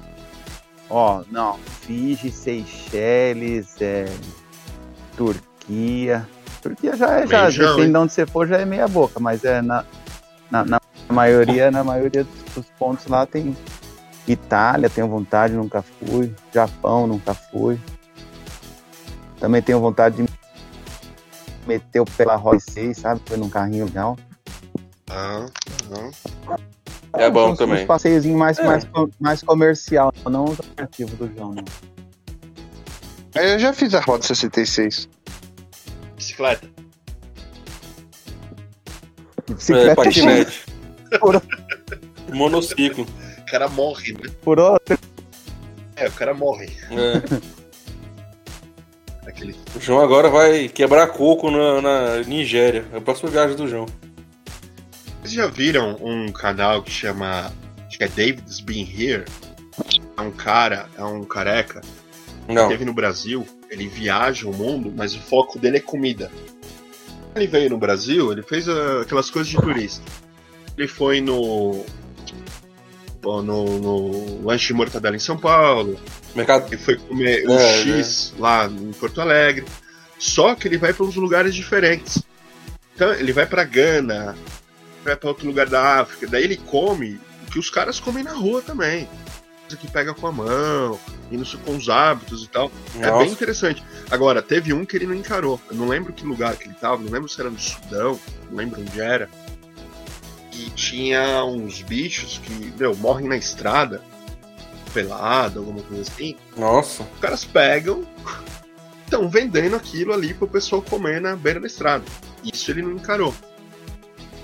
Ó, 0.89 1.21
não, 1.29 1.59
Fiji, 1.81 2.31
Seychelles, 2.31 3.79
é, 3.79 4.05
Turquia. 5.15 6.27
Turquia 6.59 6.95
já 6.97 7.19
é, 7.19 7.27
já, 7.27 7.43
Beijão, 7.43 7.65
depende 7.67 7.85
hein? 7.85 7.91
de 7.91 7.97
onde 7.99 8.13
você 8.13 8.25
for, 8.25 8.47
já 8.47 8.57
é 8.57 8.65
meia 8.65 8.87
boca, 8.87 9.19
mas 9.19 9.45
é 9.45 9.61
na, 9.61 9.85
na, 10.49 10.65
na 10.65 10.79
maioria, 11.09 11.69
na 11.69 11.83
maioria 11.83 12.23
dos, 12.23 12.53
dos 12.55 12.65
pontos 12.79 13.05
lá 13.05 13.27
tem 13.27 13.55
Itália, 14.27 14.89
tenho 14.89 15.07
vontade, 15.07 15.53
nunca 15.53 15.83
fui. 15.83 16.33
Japão, 16.51 17.05
nunca 17.05 17.35
fui. 17.35 17.79
Também 19.39 19.61
tenho 19.61 19.79
vontade 19.79 20.23
de 20.23 20.29
meter 21.67 21.99
o 21.99 22.05
pé 22.05 22.11
pela 22.17 22.35
Roy 22.35 22.59
6, 22.59 22.97
sabe? 22.97 23.21
Foi 23.25 23.37
num 23.37 23.49
carrinho 23.49 23.85
legal. 23.85 24.17
Ah, 25.09 25.45
ah. 25.91 26.57
É 27.13 27.29
bom 27.29 27.51
uns, 27.51 27.57
também. 27.57 27.81
Uns 27.81 27.87
passeiozinhos 27.87 28.37
mais, 28.37 28.59
É. 28.59 28.63
mais, 28.63 28.87
mais 29.19 29.41
comercial, 29.41 30.13
não 30.29 30.45
os 30.45 30.59
atrativos 30.59 31.13
do 31.13 31.27
João, 31.35 31.53
não. 31.55 31.63
Eu 33.35 33.59
já 33.59 33.73
fiz 33.73 33.93
a 33.93 33.99
Rota 33.99 34.25
66. 34.25 35.09
Bicicleta. 36.15 36.67
É, 39.47 39.53
Bicicleta 39.53 39.95
patinete. 39.95 40.65
Por, 41.19 41.41
Monociclo. 42.33 43.05
O 43.39 43.45
cara 43.51 43.67
morre, 43.67 44.13
né? 44.13 44.29
por. 44.43 44.59
É, 45.95 46.07
o 46.07 46.11
cara 46.11 46.35
morre. 46.35 46.69
É. 46.91 47.49
Aquele... 49.27 49.55
O 49.75 49.79
João 49.79 50.01
agora 50.01 50.29
vai 50.29 50.67
quebrar 50.67 51.07
coco 51.07 51.49
na, 51.49 51.81
na 51.81 52.17
Nigéria. 52.19 52.85
É 52.93 52.97
a 52.97 53.01
próxima 53.01 53.31
viagem 53.31 53.55
do 53.55 53.67
João. 53.67 53.87
Vocês 55.21 55.33
já 55.33 55.47
viram 55.47 55.97
um 56.01 56.31
canal 56.31 56.81
que 56.81 56.91
chama. 56.91 57.51
Acho 57.87 57.97
que 57.97 58.03
é 58.03 58.07
David's 58.07 58.59
Been 58.59 58.83
Here? 58.83 59.25
É 60.17 60.21
um 60.21 60.31
cara, 60.31 60.87
é 60.97 61.03
um 61.03 61.23
careca. 61.23 61.81
Não. 62.47 62.67
Teve 62.67 62.83
no 62.85 62.93
Brasil, 62.93 63.45
ele 63.69 63.87
viaja 63.87 64.47
o 64.47 64.53
mundo, 64.53 64.91
mas 64.95 65.13
o 65.15 65.19
foco 65.19 65.59
dele 65.59 65.77
é 65.77 65.81
comida. 65.81 66.31
Ele 67.35 67.45
veio 67.47 67.69
no 67.69 67.77
Brasil, 67.77 68.31
ele 68.31 68.41
fez 68.41 68.67
aquelas 68.67 69.29
coisas 69.29 69.51
de 69.51 69.57
turista. 69.57 70.03
Ele 70.77 70.87
foi 70.87 71.21
no. 71.21 71.85
No, 73.21 73.43
no 73.43 74.41
lanche 74.45 74.67
de 74.67 74.73
mortadela 74.73 75.13
em 75.15 75.19
São 75.19 75.37
Paulo, 75.37 75.99
Mercado. 76.33 76.67
ele 76.67 76.77
foi 76.81 76.95
comer 76.95 77.45
o 77.45 77.51
É, 77.51 77.73
X 77.83 78.33
lá 78.39 78.65
em 78.65 78.93
Porto 78.93 79.19
Alegre. 79.19 79.65
Só 80.17 80.55
que 80.55 80.67
ele 80.69 80.77
vai 80.77 80.93
para 80.93 81.05
uns 81.05 81.15
lugares 81.15 81.53
diferentes. 81.53 82.23
Então, 82.95 83.13
ele 83.13 83.33
vai 83.33 83.45
para 83.45 83.65
Gana, 83.65 84.35
vai 85.03 85.15
para 85.15 85.29
outro 85.29 85.47
lugar 85.47 85.67
da 85.67 85.99
África. 85.99 86.27
Daí 86.27 86.43
ele 86.43 86.57
come 86.57 87.19
o 87.47 87.51
que 87.51 87.59
os 87.59 87.69
caras 87.69 87.99
comem 87.99 88.23
na 88.23 88.33
rua 88.33 88.61
também. 88.61 89.07
Coisa 89.61 89.77
que 89.77 89.87
pega 89.89 90.13
com 90.13 90.25
a 90.25 90.31
mão, 90.31 90.99
indo 91.31 91.45
com 91.59 91.75
os 91.75 91.89
hábitos 91.89 92.43
e 92.43 92.47
tal. 92.47 92.71
É 92.95 93.07
Nossa. 93.07 93.23
bem 93.23 93.31
interessante. 93.31 93.83
Agora, 94.09 94.41
teve 94.41 94.73
um 94.73 94.85
que 94.85 94.97
ele 94.97 95.05
não 95.05 95.15
encarou. 95.15 95.59
Eu 95.69 95.75
não 95.75 95.87
lembro 95.87 96.11
que 96.11 96.25
lugar 96.25 96.55
que 96.55 96.67
ele 96.67 96.75
tava, 96.75 97.01
não 97.01 97.11
lembro 97.11 97.29
se 97.29 97.39
era 97.39 97.49
no 97.49 97.59
Sudão, 97.59 98.19
não 98.49 98.57
lembro 98.57 98.81
onde 98.81 98.99
era. 98.99 99.29
E 100.53 100.69
tinha 100.71 101.43
uns 101.45 101.81
bichos 101.81 102.39
que, 102.39 102.73
meu, 102.77 102.95
morrem 102.95 103.27
na 103.27 103.37
estrada, 103.37 104.01
pelado, 104.93 105.59
alguma 105.59 105.81
coisa 105.81 106.01
assim. 106.01 106.35
Nossa. 106.57 107.03
Os 107.03 107.19
caras 107.19 107.45
pegam, 107.45 108.05
estão 109.05 109.29
vendendo 109.29 109.75
aquilo 109.75 110.13
ali 110.13 110.33
pro 110.33 110.47
pessoal 110.47 110.81
comer 110.81 111.21
na 111.21 111.35
beira 111.35 111.59
da 111.59 111.67
estrada. 111.67 112.03
Isso 112.43 112.69
ele 112.71 112.81
não 112.81 112.91
encarou. 112.91 113.33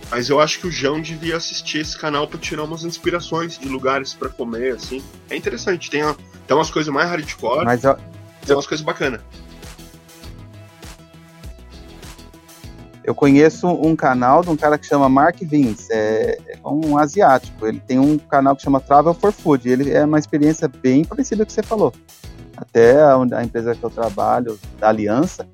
Mas 0.10 0.30
eu 0.30 0.40
acho 0.40 0.60
que 0.60 0.68
o 0.68 0.72
João 0.72 1.02
devia 1.02 1.36
assistir 1.36 1.80
esse 1.80 1.98
canal 1.98 2.28
pra 2.28 2.40
tirar 2.40 2.64
umas 2.64 2.84
inspirações 2.84 3.58
de 3.58 3.68
lugares 3.68 4.14
pra 4.14 4.30
comer, 4.30 4.76
assim. 4.76 5.04
É 5.30 5.36
interessante, 5.36 5.90
tem, 5.90 6.04
uma- 6.04 6.16
tem 6.48 6.56
umas 6.56 6.70
coisas 6.70 6.94
mais 6.94 7.10
hardcore, 7.10 7.66
Mas 7.66 7.84
eu, 7.84 7.96
tem 8.46 8.56
umas 8.56 8.68
coisas 8.68 8.86
bacanas. 8.86 9.22
eu 13.04 13.14
conheço 13.14 13.68
um 13.68 13.96
canal 13.96 14.42
de 14.42 14.50
um 14.50 14.58
cara 14.58 14.80
que 14.80 14.86
chama 14.88 15.08
Mark 15.08 15.38
Vince, 15.42 15.92
é, 15.94 16.40
é 16.48 16.58
um 16.68 16.98
asiático. 16.98 17.68
Ele 17.68 17.80
tem 17.80 18.00
um 18.00 18.18
canal 18.18 18.56
que 18.56 18.64
chama 18.64 18.80
Travel 18.80 19.14
for 19.14 19.32
Food. 19.32 19.70
Ele 19.70 19.92
é 19.92 20.04
uma 20.04 20.18
experiência 20.18 20.68
bem 20.68 21.06
parecida 21.06 21.38
com 21.38 21.44
o 21.44 21.46
que 21.46 21.54
você 21.54 21.62
falou. 21.62 21.94
Até 22.58 23.00
a, 23.00 23.16
a 23.16 23.44
empresa 23.44 23.76
que 23.76 23.84
eu 23.84 23.92
trabalho, 23.92 24.58
da 24.80 24.90
Aliança, 24.90 25.48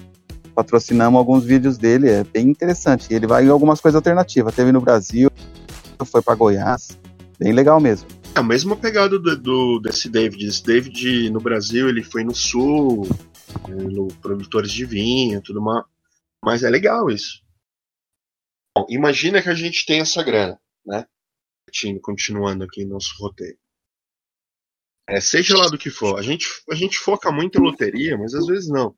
patrocinamos 0.56 1.18
alguns 1.18 1.44
vídeos 1.44 1.78
dele. 1.78 2.10
É 2.10 2.24
bem 2.24 2.48
interessante. 2.50 3.14
Ele 3.14 3.28
vai 3.28 3.46
em 3.46 3.50
algumas 3.50 3.80
coisas 3.82 3.96
alternativas. 3.96 4.54
Teve 4.56 4.72
no 4.72 4.82
Brasil, 4.82 5.30
foi 6.06 6.22
para 6.22 6.36
Goiás. 6.36 6.98
Bem 7.40 7.54
legal 7.54 7.80
mesmo. 7.80 8.08
É 8.36 8.40
a 8.40 8.44
mesma 8.44 8.76
pegada 8.76 9.18
do, 9.20 9.36
do- 9.38 9.80
desse 9.80 10.10
David. 10.10 10.46
Esse 10.46 10.64
David 10.64 11.30
no 11.32 11.40
Brasil, 11.42 11.90
ele 11.90 12.04
foi 12.04 12.24
no 12.24 12.34
sul, 12.36 13.08
no 13.68 14.08
produtores 14.22 14.72
de 14.72 14.86
vinho, 14.86 15.42
tudo 15.42 15.62
mais. 15.62 15.84
Mas 16.44 16.64
é 16.64 16.70
legal 16.70 17.10
isso. 17.10 17.42
Bom, 18.78 18.86
imagina 18.90 19.42
que 19.42 19.50
a 19.50 19.54
gente 19.54 19.86
tem 19.86 20.00
essa 20.00 20.24
grana, 20.24 20.60
né? 20.86 21.06
Continu- 21.68 22.00
Continuando 22.02 22.64
aqui 22.64 22.86
nosso 22.86 23.14
roteiro. 23.20 23.58
É, 25.10 25.20
seja 25.20 25.58
lá 25.58 25.68
do 25.68 25.78
que 25.78 25.90
for, 25.90 26.18
a 26.18 26.22
gente, 26.22 26.48
a 26.72 26.76
gente 26.76 26.98
foca 26.98 27.32
muito 27.32 27.60
em 27.60 27.62
loteria, 27.62 28.18
mas 28.18 28.34
às 28.34 28.46
vezes 28.46 28.70
não. 28.70 28.96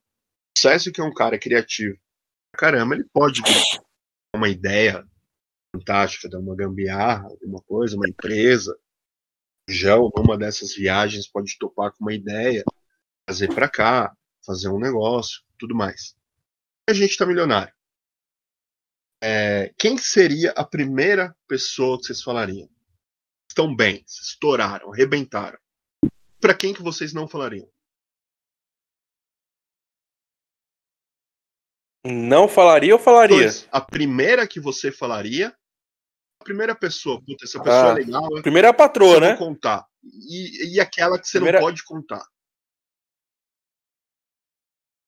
Césio, 0.58 0.92
que 0.92 1.02
é 1.02 1.04
um 1.04 1.14
cara 1.14 1.38
criativo, 1.38 1.98
caramba, 2.54 2.96
ele 2.96 3.06
pode 3.12 3.42
ter 3.44 3.82
uma 4.36 4.50
ideia 4.50 5.06
fantástica, 5.76 6.30
dar 6.30 6.40
uma 6.40 6.56
gambiarra, 6.56 7.26
alguma 7.26 7.62
coisa, 7.62 7.96
uma 7.96 8.08
empresa. 8.08 8.78
João, 9.68 10.12
numa 10.16 10.38
dessas 10.38 10.76
viagens, 10.76 11.28
pode 11.28 11.58
topar 11.58 11.92
com 11.92 12.04
uma 12.04 12.14
ideia, 12.14 12.64
trazer 13.26 13.54
pra 13.54 13.70
cá, 13.70 14.16
fazer 14.46 14.70
um 14.70 14.80
negócio, 14.80 15.42
tudo 15.58 15.76
mais. 15.76 16.16
A 16.90 16.94
gente 16.94 17.18
tá 17.18 17.26
milionário. 17.26 17.74
É, 19.24 19.74
quem 19.78 19.98
seria 19.98 20.52
a 20.52 20.66
primeira 20.66 21.34
pessoa 21.48 21.98
que 21.98 22.08
vocês 22.08 22.22
falariam? 22.22 22.70
Estão 23.50 23.74
bem, 23.74 24.04
estouraram, 24.06 24.92
arrebentaram. 24.92 25.58
Pra 26.42 26.54
quem 26.54 26.74
que 26.74 26.84
vocês 26.84 27.14
não 27.14 27.28
falariam? 27.28 27.70
Não 32.06 32.48
falaria 32.48 32.94
ou 32.94 33.00
falaria? 33.00 33.38
Dois, 33.38 33.68
a 33.72 33.80
primeira 33.80 34.46
que 34.48 34.60
você 34.60 34.92
falaria, 34.92 35.56
a 36.42 36.44
primeira 36.44 36.76
pessoa, 36.76 37.22
puta, 37.24 37.46
essa 37.46 37.62
pessoa 37.62 37.90
Ah, 37.90 37.92
é 37.92 37.94
legal, 37.94 38.36
eu 38.36 38.42
Primeiro 38.42 38.68
é 38.68 38.70
a 38.70 38.74
patroa, 38.74 39.20
né? 39.20 39.38
contar. 39.38 39.88
E, 40.04 40.74
e 40.76 40.80
aquela 40.82 41.18
que 41.18 41.26
você 41.28 41.38
Primeira- 41.38 41.60
não 41.60 41.66
pode 41.66 41.84
contar. 41.84 42.26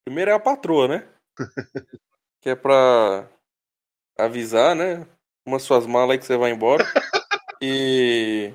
Primeiro 0.05 0.31
é 0.31 0.34
a 0.34 0.39
patroa, 0.39 0.88
né? 0.88 1.08
que 2.41 2.49
é 2.49 2.55
pra 2.55 3.27
avisar, 4.17 4.75
né? 4.75 5.05
Uma 5.45 5.60
suas 5.60 5.86
malas 5.86 6.12
aí 6.12 6.17
que 6.19 6.25
você 6.25 6.38
vai 6.38 6.51
embora. 6.51 6.86
E. 7.62 8.53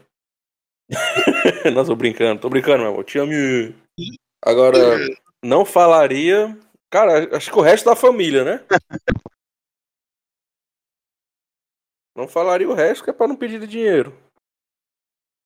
Não, 1.74 1.84
tô 1.84 1.94
brincando, 1.94 2.40
tô 2.40 2.48
brincando, 2.48 2.78
meu 2.82 2.92
amor. 2.92 3.04
Te 3.04 3.18
amo. 3.18 3.32
Agora, 4.44 4.78
não 5.42 5.64
falaria. 5.64 6.58
Cara, 6.90 7.36
acho 7.36 7.52
que 7.52 7.58
o 7.58 7.62
resto 7.62 7.84
da 7.84 7.94
família, 7.94 8.44
né? 8.44 8.66
Não 12.16 12.26
falaria 12.26 12.68
o 12.68 12.74
resto 12.74 13.04
que 13.04 13.10
é 13.10 13.12
pra 13.12 13.28
não 13.28 13.36
pedir 13.36 13.64
dinheiro. 13.66 14.12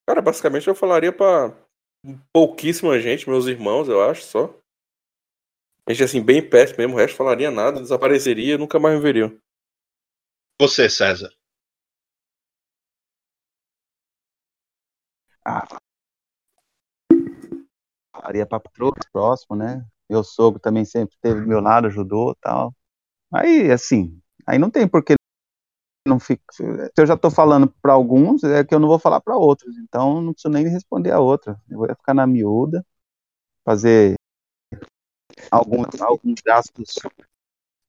Cara, 0.08 0.22
basicamente 0.22 0.66
eu 0.66 0.74
falaria 0.74 1.12
pra 1.12 1.54
pouquíssima 2.32 2.98
gente, 2.98 3.28
meus 3.28 3.46
irmãos, 3.46 3.88
eu 3.88 4.02
acho, 4.02 4.22
só. 4.22 4.58
Gente 5.88 6.02
assim, 6.02 6.24
bem 6.24 6.46
perto 6.48 6.78
mesmo, 6.78 6.94
o 6.94 6.96
resto 6.98 7.16
falaria 7.16 7.50
nada, 7.50 7.80
desapareceria, 7.80 8.58
nunca 8.58 8.80
mais 8.80 8.96
me 8.96 9.02
veriam. 9.02 9.38
Você, 10.60 10.88
César. 10.88 11.30
Faria 18.16 18.46
para 18.46 18.62
próximo, 19.12 19.54
né? 19.54 19.86
Meu 20.14 20.24
sogro 20.24 20.60
também 20.60 20.84
sempre 20.84 21.14
esteve 21.16 21.40
do 21.40 21.46
meu 21.48 21.60
lado, 21.60 21.86
ajudou 21.88 22.34
tal. 22.40 22.74
Aí, 23.32 23.70
assim, 23.72 24.20
aí 24.46 24.58
não 24.58 24.70
tem 24.70 24.88
porque 24.88 25.14
não 26.06 26.20
fica. 26.20 26.44
Se 26.52 26.64
eu 26.98 27.06
já 27.06 27.16
tô 27.16 27.30
falando 27.30 27.68
para 27.82 27.92
alguns, 27.94 28.44
é 28.44 28.64
que 28.64 28.74
eu 28.74 28.80
não 28.80 28.88
vou 28.88 28.98
falar 28.98 29.20
para 29.20 29.36
outros. 29.36 29.76
Então 29.78 30.20
não 30.22 30.32
preciso 30.32 30.52
nem 30.52 30.68
responder 30.68 31.12
a 31.12 31.20
outra. 31.20 31.60
Eu 31.70 31.78
vou 31.78 31.88
ficar 31.88 32.14
na 32.14 32.26
miúda, 32.26 32.84
fazer 33.64 34.14
alguns, 35.50 36.00
alguns 36.02 36.40
gastos 36.44 36.94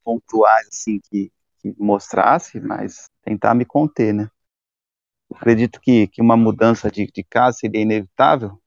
pontuais, 0.04 0.68
assim, 0.72 1.00
que, 1.10 1.32
que 1.60 1.76
mostrasse, 1.78 2.60
mas 2.60 3.10
tentar 3.24 3.54
me 3.54 3.66
conter, 3.66 4.14
né? 4.14 4.30
Acredito 5.34 5.80
que, 5.82 6.08
que 6.08 6.22
uma 6.22 6.38
mudança 6.38 6.90
de, 6.90 7.08
de 7.08 7.24
casa 7.24 7.58
seria 7.60 7.82
inevitável, 7.82 8.60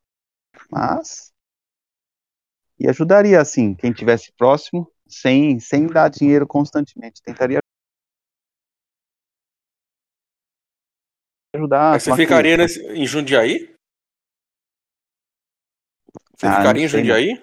mas 0.70 1.32
e 2.78 2.88
ajudaria 2.88 3.40
assim 3.40 3.74
quem 3.74 3.92
tivesse 3.92 4.32
próximo 4.32 4.90
sem 5.06 5.58
sem 5.58 5.86
dar 5.86 6.08
dinheiro 6.08 6.46
constantemente 6.46 7.22
tentaria 7.22 7.58
ajudar 11.54 11.92
Mas 11.92 12.02
você 12.02 12.14
ficaria 12.16 12.56
nesse, 12.56 12.80
em 12.92 13.06
Jundiaí? 13.06 13.74
Você 16.36 16.46
Ah, 16.46 16.56
ficaria 16.58 16.72
não 16.82 16.86
em 16.86 16.88
Jundiaí? 16.88 17.42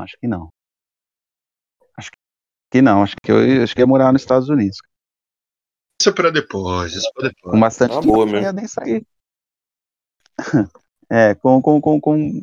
acho 0.00 0.16
que 0.18 0.26
não 0.28 0.48
acho 1.96 2.10
que 2.70 2.82
não 2.82 3.02
acho 3.02 3.16
que 3.22 3.32
eu 3.32 3.62
acho 3.62 3.74
que 3.74 3.80
ia 3.80 3.86
morar 3.86 4.12
nos 4.12 4.22
Estados 4.22 4.48
Unidos 4.48 4.78
Isso 6.00 6.10
é 6.10 6.12
pra 6.12 6.30
depois, 6.30 6.92
isso 6.94 7.08
é 7.08 7.12
pra 7.12 7.28
depois. 7.28 7.52
com 7.52 7.60
bastante 7.60 7.92
boa 7.92 8.02
dinheiro, 8.02 8.26
mesmo. 8.26 8.36
não 8.36 8.42
ia 8.42 8.52
nem 8.52 8.68
sair 8.68 9.06
é 11.10 11.34
com 11.34 11.60
com, 11.60 11.80
com, 11.80 12.00
com 12.00 12.42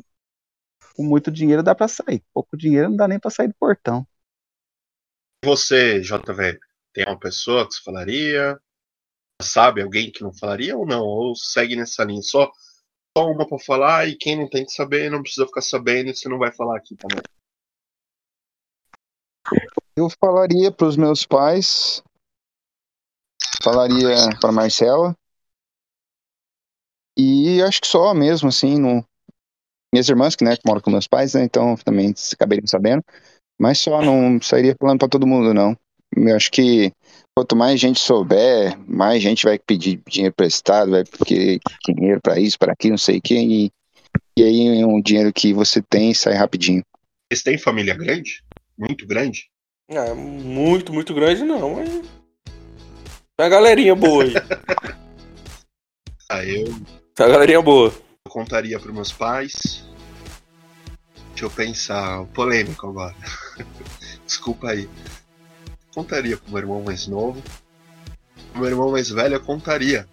com 0.96 1.04
muito 1.04 1.32
dinheiro 1.32 1.62
dá 1.62 1.76
para 1.76 1.88
sair 1.88 2.24
pouco 2.34 2.58
dinheiro 2.58 2.90
não 2.90 2.96
dá 2.96 3.08
nem 3.08 3.20
para 3.20 3.32
sair 3.32 3.48
do 3.48 3.56
portão 3.56 4.08
Você, 5.44 6.02
JV, 6.02 6.60
tem 6.94 7.06
uma 7.06 7.20
pessoa 7.20 7.68
que 7.68 7.74
você 7.74 7.84
falaria? 7.84 8.58
Sabe 9.42 9.82
alguém 9.82 10.10
que 10.10 10.24
não 10.24 10.34
falaria 10.34 10.78
ou 10.78 10.86
não? 10.86 11.02
Ou 11.02 11.36
segue 11.36 11.76
nessa 11.76 12.06
linha? 12.06 12.22
Só, 12.22 12.50
só 13.16 13.26
uma 13.26 13.46
pra 13.46 13.60
falar 13.60 14.08
e 14.08 14.16
quem 14.16 14.38
não 14.38 14.50
tem 14.50 14.66
que 14.66 14.72
saber 14.72 15.12
não 15.12 15.22
precisa 15.22 15.46
ficar 15.46 15.62
sabendo 15.62 16.10
e 16.10 16.16
você 16.16 16.30
não 16.30 16.40
vai 16.40 16.54
falar 16.54 16.78
aqui 16.78 16.96
também. 16.96 17.22
Eu 19.96 20.10
falaria 20.10 20.72
para 20.72 20.88
os 20.88 20.96
meus 20.96 21.26
pais, 21.26 22.02
falaria 23.62 24.16
para 24.40 24.52
Marcela 24.52 25.16
e 27.18 27.62
acho 27.62 27.82
que 27.82 27.88
só 27.88 28.14
mesmo 28.14 28.50
assim, 28.50 28.80
no... 28.80 29.06
minhas 29.96 30.10
irmãs 30.10 30.36
que 30.36 30.44
né, 30.44 30.58
que 30.58 30.64
moram 30.66 30.82
com 30.82 30.92
meus 30.92 31.08
pais, 31.08 31.34
né, 31.34 31.44
então 31.44 31.76
também 31.78 32.14
acabariam 32.34 32.68
sabendo, 32.68 33.02
mas 33.58 33.80
só 33.80 34.02
não 34.02 34.42
sairia 34.42 34.76
falando 34.78 35.00
para 35.00 35.08
todo 35.08 35.26
mundo 35.26 35.54
não. 35.54 35.76
Eu 36.16 36.36
acho 36.36 36.52
que 36.52 36.92
quanto 37.34 37.56
mais 37.56 37.80
gente 37.80 38.00
souber, 38.00 38.78
mais 38.88 39.24
gente 39.24 39.46
vai 39.46 39.58
pedir 39.58 40.02
dinheiro 40.08 40.34
emprestado, 40.34 40.92
vai 40.92 41.04
pedir 41.06 41.60
dinheiro 41.88 42.20
para 42.22 42.40
isso, 42.40 42.60
para 42.60 42.74
aquilo, 42.74 42.92
não 42.92 42.98
sei 42.98 43.18
o 43.18 43.22
que, 43.22 43.36
e, 43.36 43.72
e 44.38 44.44
aí 44.44 44.82
é 44.82 44.86
um 44.86 45.02
dinheiro 45.02 45.32
que 45.32 45.54
você 45.54 45.82
tem 45.82 46.14
sai 46.14 46.34
rapidinho. 46.34 46.84
Vocês 47.32 47.42
têm 47.42 47.58
família 47.58 47.96
grande? 47.96 48.44
Muito 48.78 49.08
grande? 49.08 49.50
É, 49.90 50.14
muito, 50.14 50.94
muito 50.94 51.14
grande 51.14 51.44
não, 51.44 51.76
mas. 51.76 51.90
É 53.38 53.44
uma 53.44 53.50
galerinha 53.50 53.96
boa 53.96 54.24
aí. 54.24 54.34
Ah, 56.28 56.44
eu, 56.44 56.66
É 57.20 57.24
uma 57.24 57.30
galerinha 57.30 57.62
boa. 57.62 57.94
Contaria 58.40 58.78
para 58.78 58.92
meus 58.92 59.14
pais. 59.14 59.86
Deixa 61.30 61.46
eu 61.46 61.50
pensar, 61.50 62.26
polêmico 62.34 62.90
agora. 62.90 63.16
Desculpa 64.28 64.72
aí. 64.72 64.90
Contaria 65.94 66.36
pro 66.36 66.50
meu 66.52 66.60
irmão 66.60 66.84
mais 66.84 67.08
novo. 67.08 67.42
Pro 68.52 68.60
meu 68.62 68.70
irmão 68.70 68.92
mais 68.92 69.10
velho 69.10 69.36
eu 69.36 69.40
contaria. 69.40 70.06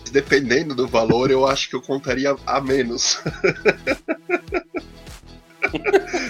Mas 0.00 0.10
Dependendo 0.10 0.74
do 0.74 0.86
valor, 0.86 1.30
eu 1.30 1.46
acho 1.46 1.70
que 1.70 1.76
eu 1.76 1.80
contaria 1.80 2.36
a 2.46 2.60
menos. 2.60 3.20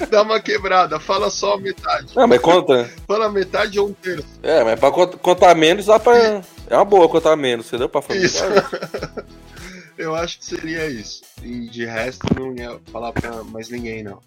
Dá 0.09 0.23
uma 0.23 0.41
quebrada, 0.41 0.99
fala 1.01 1.29
só 1.29 1.55
a 1.55 1.61
metade. 1.61 2.13
Ah, 2.17 2.27
mas 2.27 2.41
conta. 2.41 2.89
Fala 3.07 3.29
metade 3.29 3.79
ou 3.81 3.89
um 3.89 3.93
terço. 3.93 4.27
É, 4.43 4.63
mas 4.65 4.79
pra 4.79 4.91
cont- 4.93 5.17
contar 5.19 5.55
menos 5.57 5.87
dá 5.87 5.99
pra. 5.99 6.41
É 6.69 6.77
uma 6.77 6.85
boa 6.85 7.09
contar 7.09 7.35
menos, 7.37 7.67
entendeu? 7.67 7.89
Pra 7.89 8.01
família. 8.01 8.27
Isso. 8.27 8.43
Eu 9.99 10.15
acho 10.15 10.39
que 10.39 10.45
seria 10.45 10.87
isso. 10.89 11.23
E 11.43 11.69
de 11.69 11.85
resto 11.85 12.27
não 12.39 12.55
ia 12.55 12.79
falar 12.93 13.13
pra 13.13 13.43
mais 13.45 13.69
ninguém, 13.71 14.03
não. 14.03 14.21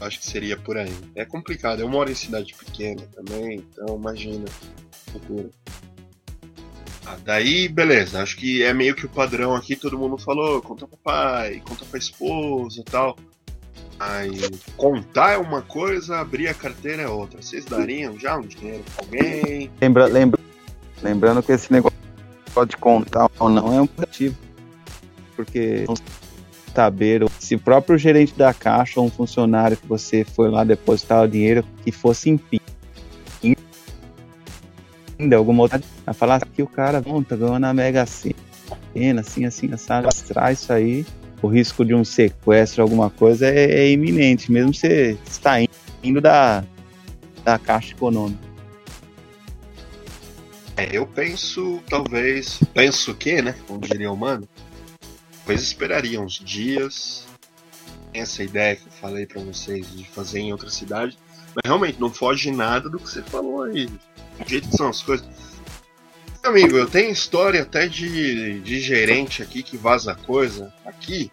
Acho 0.00 0.18
que 0.20 0.26
seria 0.26 0.56
por 0.56 0.76
aí. 0.76 0.92
É 1.14 1.24
complicado. 1.24 1.80
Eu 1.80 1.88
moro 1.88 2.10
em 2.10 2.14
cidade 2.14 2.54
pequena 2.54 3.02
também, 3.14 3.64
então 3.72 3.96
imagina. 3.96 4.44
Loucura. 5.12 5.50
Ah, 7.06 7.16
daí, 7.24 7.68
beleza. 7.68 8.22
Acho 8.22 8.36
que 8.36 8.62
é 8.62 8.74
meio 8.74 8.94
que 8.94 9.06
o 9.06 9.08
padrão 9.08 9.54
aqui. 9.54 9.74
Todo 9.74 9.98
mundo 9.98 10.18
falou: 10.18 10.60
conta 10.60 10.86
pro 10.86 10.98
pai, 10.98 11.62
conta 11.66 11.84
pra 11.84 11.98
esposa 11.98 12.82
tal. 12.84 13.16
Aí, 13.98 14.38
contar 14.76 15.32
é 15.32 15.38
uma 15.38 15.62
coisa, 15.62 16.18
abrir 16.18 16.48
a 16.48 16.54
carteira 16.54 17.02
é 17.02 17.08
outra. 17.08 17.40
Vocês 17.40 17.64
dariam 17.64 18.18
já 18.18 18.36
um 18.36 18.42
dinheiro 18.42 18.84
pra 18.94 19.04
alguém? 19.04 19.70
Lembra, 19.80 20.04
lembra, 20.06 20.38
lembrando 21.02 21.42
que 21.42 21.52
esse 21.52 21.72
negócio 21.72 21.95
de 22.64 22.76
contar 22.76 23.28
ou 23.38 23.48
não 23.48 23.74
é 23.74 23.80
um 23.80 23.86
positivo. 23.86 24.36
Porque 25.34 25.84
saber 26.74 27.24
se 27.38 27.54
o 27.54 27.58
próprio 27.58 27.96
gerente 27.96 28.34
da 28.34 28.52
caixa 28.52 29.00
ou 29.00 29.06
um 29.06 29.10
funcionário 29.10 29.76
que 29.76 29.86
você 29.86 30.24
foi 30.24 30.50
lá 30.50 30.62
depositar 30.62 31.24
o 31.24 31.28
dinheiro 31.28 31.64
que 31.82 31.90
fosse 31.90 32.28
impedido 32.30 32.76
ainda 35.18 35.36
alguma 35.36 35.62
outra 35.62 35.80
a 36.06 36.12
falar 36.12 36.40
que 36.44 36.62
o 36.62 36.66
cara 36.66 37.00
bom, 37.00 37.22
tá 37.22 37.34
ganhando 37.34 37.58
na 37.60 37.72
Mega 37.72 38.04
Sena, 38.06 39.20
assim, 39.20 39.44
assim, 39.44 39.72
assado, 39.72 40.08
traz 40.28 40.60
isso 40.60 40.72
aí, 40.72 41.06
o 41.42 41.48
risco 41.48 41.84
de 41.84 41.94
um 41.94 42.04
sequestro, 42.04 42.82
alguma 42.82 43.10
coisa 43.10 43.46
é, 43.46 43.64
é 43.64 43.90
iminente, 43.90 44.52
mesmo 44.52 44.74
você 44.74 45.16
está 45.26 45.56
indo 46.02 46.20
da, 46.20 46.64
da 47.44 47.58
caixa 47.58 47.92
econômica. 47.92 48.45
É, 50.76 50.88
eu 50.92 51.06
penso, 51.06 51.82
talvez. 51.88 52.60
Penso 52.74 53.14
que, 53.14 53.40
né? 53.40 53.54
Como 53.66 53.80
diria 53.80 54.10
o 54.12 54.16
mano. 54.16 54.46
Talvez 55.38 55.62
esperaria 55.62 56.20
uns 56.20 56.34
dias. 56.34 57.26
Essa 58.12 58.42
ideia 58.42 58.76
que 58.76 58.86
eu 58.86 58.92
falei 58.92 59.26
pra 59.26 59.40
vocês 59.42 59.90
de 59.90 60.04
fazer 60.10 60.40
em 60.40 60.52
outra 60.52 60.68
cidade. 60.68 61.18
Mas 61.54 61.62
realmente 61.64 61.98
não 61.98 62.12
foge 62.12 62.50
nada 62.50 62.90
do 62.90 62.98
que 62.98 63.08
você 63.08 63.22
falou 63.22 63.62
aí. 63.62 63.86
Do 63.86 64.48
jeito 64.48 64.68
que 64.68 64.76
são 64.76 64.88
as 64.88 65.02
coisas. 65.02 65.26
Amigo, 66.42 66.76
eu 66.76 66.88
tenho 66.88 67.10
história 67.10 67.62
até 67.62 67.88
de, 67.88 68.60
de 68.60 68.80
gerente 68.80 69.42
aqui 69.42 69.62
que 69.62 69.76
vaza 69.76 70.14
coisa. 70.14 70.72
Aqui. 70.84 71.32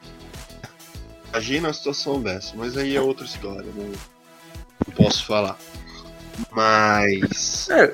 Imagina 1.30 1.70
a 1.70 1.74
situação 1.74 2.22
dessa, 2.22 2.56
mas 2.56 2.78
aí 2.78 2.96
é 2.96 3.02
outra 3.02 3.26
história. 3.26 3.70
Não, 3.76 3.92
não 4.88 4.96
posso 4.96 5.26
falar. 5.26 5.58
Mas. 6.52 7.70
É, 7.70 7.94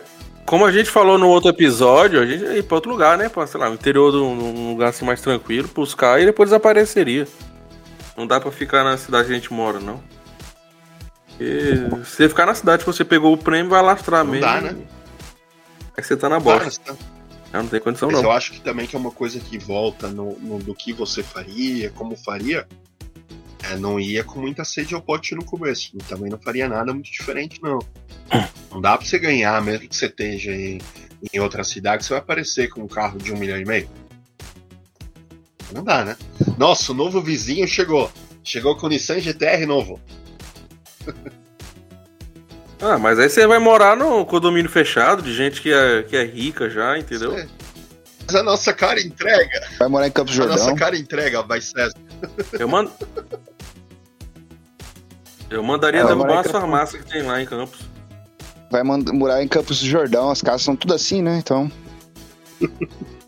como 0.50 0.66
a 0.66 0.72
gente 0.72 0.90
falou 0.90 1.18
no 1.20 1.28
outro 1.30 1.52
episódio, 1.52 2.20
a 2.20 2.26
gente 2.26 2.44
ia 2.44 2.58
ir 2.58 2.64
pra 2.64 2.76
outro 2.76 2.90
lugar, 2.92 3.16
né? 3.20 3.30
Pra, 3.30 3.46
sei 3.46 3.60
lá, 3.60 3.68
no 3.70 3.76
interior 3.76 4.12
de 4.12 4.18
um 4.18 4.72
lugar 4.72 4.90
assim 4.90 5.06
mais 5.06 5.22
tranquilo, 5.22 5.70
buscar 5.76 6.20
e 6.20 6.26
depois 6.26 6.50
desapareceria. 6.50 7.28
Não 8.18 8.26
dá 8.26 8.40
pra 8.42 8.52
ficar 8.52 8.84
na 8.84 8.98
cidade 8.98 9.28
que 9.28 9.32
a 9.32 9.36
gente 9.36 9.54
mora, 9.54 9.80
não. 9.80 10.02
Porque 11.28 11.76
se 12.04 12.14
você 12.16 12.28
ficar 12.28 12.48
na 12.48 12.56
cidade 12.56 12.84
que 12.84 12.92
você 12.92 13.06
pegou 13.06 13.32
o 13.32 13.38
prêmio, 13.38 13.70
vai 13.70 13.82
lastrar 13.84 14.24
Não 14.24 14.32
mesmo. 14.32 14.46
dá, 14.48 14.60
né? 14.60 14.76
Aí 15.96 16.04
você 16.04 16.18
tá 16.18 16.28
na 16.28 16.40
bosta. 16.40 16.98
Aí 17.54 17.62
não 17.62 17.68
tem 17.68 17.80
condição, 17.80 18.10
Mas 18.12 18.18
não. 18.22 18.30
eu 18.30 18.32
acho 18.36 18.52
que 18.54 18.62
também 18.62 18.88
que 18.88 18.96
é 18.96 19.00
uma 19.00 19.12
coisa 19.12 19.40
que 19.40 19.58
volta 19.60 20.08
no, 20.08 20.38
no- 20.40 20.58
do 20.60 20.74
que 20.74 20.92
você 20.94 21.22
faria, 21.24 21.92
como 21.92 22.16
faria. 22.16 22.68
É, 23.70 23.78
não 23.78 24.00
ia 24.00 24.24
com 24.24 24.40
muita 24.40 24.64
sede 24.64 24.96
ao 24.96 25.02
pote 25.02 25.36
no 25.36 25.44
começo. 25.44 25.92
E 25.94 25.98
também 26.00 26.30
não 26.30 26.40
faria 26.40 26.68
nada 26.68 26.94
muito 26.94 27.12
diferente, 27.12 27.60
não. 27.62 27.80
Não 28.72 28.82
dá 28.82 28.98
pra 28.98 29.06
você 29.06 29.20
ganhar, 29.20 29.62
mesmo 29.62 29.88
que 29.88 29.96
você 29.96 30.06
esteja 30.06 30.52
em, 30.52 30.80
em 31.34 31.40
outra 31.40 31.64
cidade, 31.64 32.04
você 32.04 32.10
vai 32.10 32.20
aparecer 32.20 32.70
com 32.70 32.82
um 32.82 32.88
carro 32.88 33.18
de 33.18 33.34
um 33.34 33.38
milhão 33.38 33.60
e 33.60 33.66
meio. 33.66 33.90
Não 35.74 35.84
dá, 35.84 36.04
né? 36.04 36.18
Nossa, 36.58 36.92
o 36.92 36.96
novo 36.96 37.22
vizinho 37.22 37.68
chegou. 37.68 38.12
Chegou 38.44 38.76
com 38.76 38.88
o 38.88 38.90
Nissan 38.90 39.20
GTR 39.20 39.66
novo. 39.66 40.00
Ah, 42.82 42.98
mas 42.98 43.20
aí 43.20 43.30
você 43.30 43.46
vai 43.46 43.60
morar 43.60 43.98
no 43.98 44.26
condomínio 44.26 44.72
fechado 44.72 45.22
de 45.22 45.36
gente 45.36 45.62
que 45.62 45.70
é, 45.70 46.02
que 46.04 46.16
é 46.16 46.24
rica 46.24 46.70
já, 46.70 46.98
entendeu? 46.98 47.38
É. 47.38 47.46
Mas 48.26 48.36
a 48.36 48.44
nossa 48.44 48.74
cara 48.74 49.02
entrega. 49.02 49.68
Vai 49.78 49.90
morar 49.90 50.08
em 50.08 50.12
Campos 50.12 50.40
A 50.40 50.46
nossa 50.46 50.60
Jordão. 50.60 50.76
cara 50.78 50.98
entrega, 50.98 51.42
vai 51.42 51.60
César. 51.60 51.98
Eu 52.58 52.70
mando. 52.70 52.90
Eu 55.50 55.64
mandaria 55.64 56.02
É, 56.02 56.06
derrubar 56.06 56.26
agora 56.26 56.32
uma 56.34 56.40
é 56.40 56.44
que 56.44 56.50
eu- 56.50 56.54
farmácia 56.62 57.00
que 57.00 57.06
tem 57.10 57.24
lá 57.24 57.42
em 57.42 57.46
Campos. 57.46 57.80
Vai 58.71 58.84
morar 58.84 59.42
em 59.44 59.48
Campos 59.48 59.80
do 59.80 59.88
Jordão. 59.88 60.30
As 60.30 60.42
casas 60.42 60.62
são 60.62 60.76
tudo 60.76 60.94
assim, 60.94 61.21
né? 61.21 61.38
Então. 61.40 61.71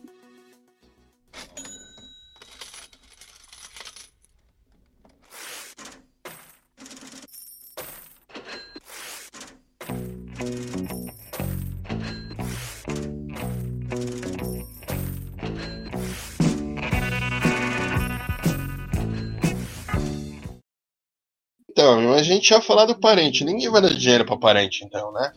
gente 22.41 22.49
já 22.49 22.61
falou 22.61 22.85
do 22.87 22.95
parente. 22.95 23.43
Ninguém 23.45 23.69
vai 23.69 23.81
dar 23.81 23.93
dinheiro 23.93 24.25
pra 24.25 24.37
parente, 24.37 24.83
então, 24.83 25.11
né? 25.13 25.31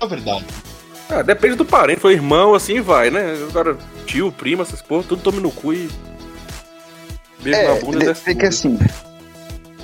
É 0.00 0.06
verdade. 0.06 0.44
Ah, 1.10 1.22
depende 1.22 1.54
do 1.56 1.64
parente, 1.64 2.00
foi 2.00 2.12
irmão, 2.12 2.54
assim 2.54 2.80
vai, 2.80 3.10
né? 3.10 3.32
Agora, 3.48 3.76
tio, 4.06 4.30
primo, 4.30 4.62
essas 4.62 4.82
porra, 4.82 5.04
tudo 5.08 5.22
tome 5.22 5.40
no 5.40 5.50
cu 5.50 5.72
e. 5.72 5.88
Beijo 7.40 7.62
na 7.62 7.68
É, 7.74 7.80
bunda 7.80 8.04
e 8.04 8.12
de- 8.14 8.30
é 8.30 8.34
que 8.34 8.46
assim. 8.46 8.78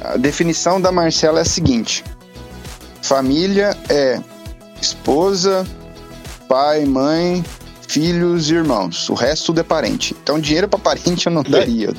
A 0.03 0.17
definição 0.17 0.81
da 0.81 0.93
Marcela 0.93 1.39
é 1.39 1.43
a 1.43 1.47
seguinte: 1.47 2.05
família 3.01 3.77
é 3.89 4.21
esposa, 4.83 5.67
pai, 6.49 6.85
mãe, 6.85 7.43
filhos 7.95 8.51
e 8.51 8.55
irmãos. 8.55 9.09
O 9.09 9.15
resto 9.15 9.47
tudo 9.47 9.61
é 9.61 9.63
parente. 9.63 10.17
Então, 10.21 10.41
dinheiro 10.41 10.69
pra 10.69 10.79
parente 10.81 11.27
eu 11.29 11.33
não 11.33 11.45
daria. 11.45 11.93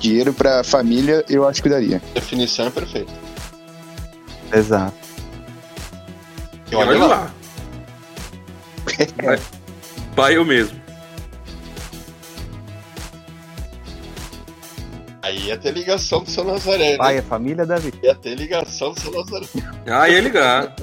Dinheiro 0.00 0.32
pra 0.32 0.64
família 0.64 1.24
eu 1.28 1.46
acho 1.46 1.62
que 1.62 1.68
daria. 1.68 2.02
A 2.10 2.14
definição 2.14 2.66
é 2.66 2.70
perfeita. 2.70 3.12
Exato. 4.52 4.94
E 6.70 6.74
olha 6.74 6.88
olha 6.90 6.98
lá. 6.98 7.06
lá. 7.06 7.32
Pai- 9.24 9.40
Pai 10.16 10.36
eu 10.36 10.44
mesmo. 10.44 10.80
Aí 15.22 15.46
ia 15.46 15.56
ter 15.56 15.72
ligação 15.72 16.22
do 16.22 16.30
seu 16.30 16.44
Nazaré, 16.44 16.92
né? 16.92 16.96
Pai, 16.98 17.18
é 17.18 17.22
família 17.22 17.64
da 17.66 17.76
vida. 17.76 17.96
Ia 18.02 18.14
ter 18.14 18.34
ligação 18.36 18.92
do 18.92 19.00
seu 19.00 19.12
Nazaré. 19.12 19.46
Ah, 19.86 20.08
ia 20.08 20.20
ligar. 20.20 20.74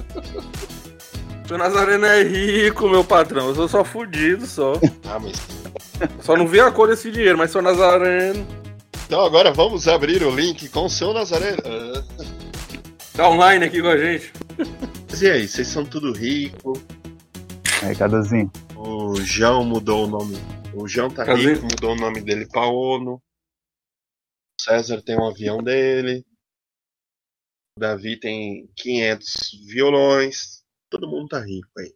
Seu 1.53 1.59
Nazareno 1.59 2.07
é 2.07 2.23
rico, 2.23 2.89
meu 2.89 3.03
patrão. 3.03 3.49
Eu 3.49 3.53
sou 3.53 3.67
só 3.67 3.85
fudido 3.85 4.47
só. 4.47 4.73
Ah, 5.05 5.19
mas. 5.19 5.33
Só 6.23 6.35
não 6.35 6.47
vi 6.47 6.59
a 6.59 6.71
cor 6.71 6.87
desse 6.87 7.11
dinheiro, 7.11 7.37
mas 7.37 7.51
seu 7.51 7.61
Nazareno. 7.61 8.43
Então 9.05 9.23
agora 9.23 9.53
vamos 9.53 9.87
abrir 9.87 10.23
o 10.23 10.35
link 10.35 10.67
com 10.69 10.85
o 10.85 10.89
seu 10.89 11.13
Nazareno. 11.13 11.61
Ah. 11.63 12.03
Tá 13.13 13.29
online 13.29 13.65
aqui 13.65 13.83
com 13.83 13.87
a 13.87 13.97
gente. 13.99 14.33
Mas 15.07 15.21
e 15.21 15.29
aí, 15.29 15.47
vocês 15.47 15.67
são 15.67 15.85
tudo 15.85 16.11
rico? 16.11 16.73
Aí, 17.83 17.95
Cadazinho. 17.95 18.51
O 18.75 19.13
João 19.21 19.63
mudou 19.63 20.05
o 20.05 20.07
nome. 20.07 20.35
O 20.73 20.87
João 20.87 21.11
tá 21.11 21.23
Cadê? 21.23 21.53
rico, 21.53 21.67
mudou 21.67 21.91
o 21.91 21.99
nome 21.99 22.19
dele 22.19 22.47
pra 22.47 22.65
ONU. 22.65 23.21
O 24.59 24.59
César 24.59 25.03
tem 25.03 25.15
um 25.19 25.27
avião 25.27 25.61
dele. 25.61 26.25
O 27.77 27.79
Davi 27.79 28.19
tem 28.19 28.67
500 28.75 29.51
violões. 29.67 30.62
Todo 30.93 31.09
mundo 31.09 31.29
tá 31.29 31.39
rico 31.39 31.71
aí. 31.79 31.91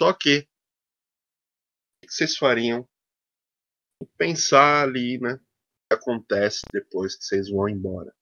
Só 0.00 0.12
que. 0.12 0.46
O 1.98 2.06
que 2.06 2.12
vocês 2.12 2.36
fariam? 2.36 2.88
Pensar 4.16 4.84
ali, 4.84 5.18
né? 5.18 5.32
O 5.32 5.38
que 5.38 5.94
acontece 5.94 6.60
depois 6.72 7.16
que 7.16 7.24
vocês 7.24 7.50
vão 7.50 7.68
embora. 7.68 8.14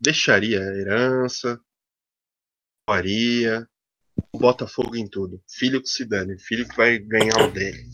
Deixaria 0.00 0.60
a 0.60 0.76
herança. 0.76 1.60
Faria. 2.88 3.68
Bota 4.32 4.68
fogo 4.68 4.94
em 4.94 5.10
tudo. 5.10 5.42
Filho 5.50 5.82
que 5.82 5.88
se 5.88 6.04
dane. 6.04 6.38
Filho 6.38 6.68
que 6.68 6.76
vai 6.76 6.96
ganhar 6.96 7.42
o 7.42 7.50
dele. 7.50 7.88
O 7.88 7.90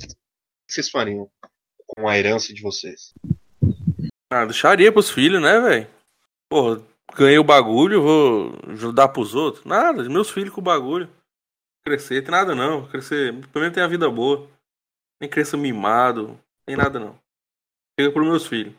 que 0.66 0.74
vocês 0.74 0.90
fariam 0.90 1.32
com 1.86 2.06
a 2.06 2.18
herança 2.18 2.52
de 2.52 2.60
vocês? 2.60 3.14
Ah, 4.30 4.44
deixaria 4.44 4.92
pros 4.92 5.08
filhos, 5.08 5.40
né, 5.40 5.58
velho? 5.58 5.90
Porra, 6.50 6.86
ganhei 7.14 7.38
o 7.38 7.44
bagulho, 7.44 8.02
vou 8.02 8.52
ajudar 8.72 9.08
pros 9.08 9.34
outros. 9.34 9.64
Nada, 9.64 10.02
meus 10.08 10.30
filhos 10.30 10.52
com 10.52 10.60
o 10.60 10.64
bagulho. 10.64 11.08
Crescer, 11.84 12.22
tem 12.22 12.30
nada 12.30 12.54
não. 12.54 12.86
Crescer, 12.88 13.32
pelo 13.48 13.62
menos 13.62 13.74
tem 13.74 13.82
a 13.82 13.88
vida 13.88 14.08
boa. 14.10 14.48
Nem 15.20 15.28
cresça 15.28 15.56
mimado, 15.56 16.38
tem 16.64 16.76
nada 16.76 16.98
não. 16.98 17.18
Chega 17.98 18.12
pros 18.12 18.26
meus 18.26 18.46
filhos. 18.46 18.74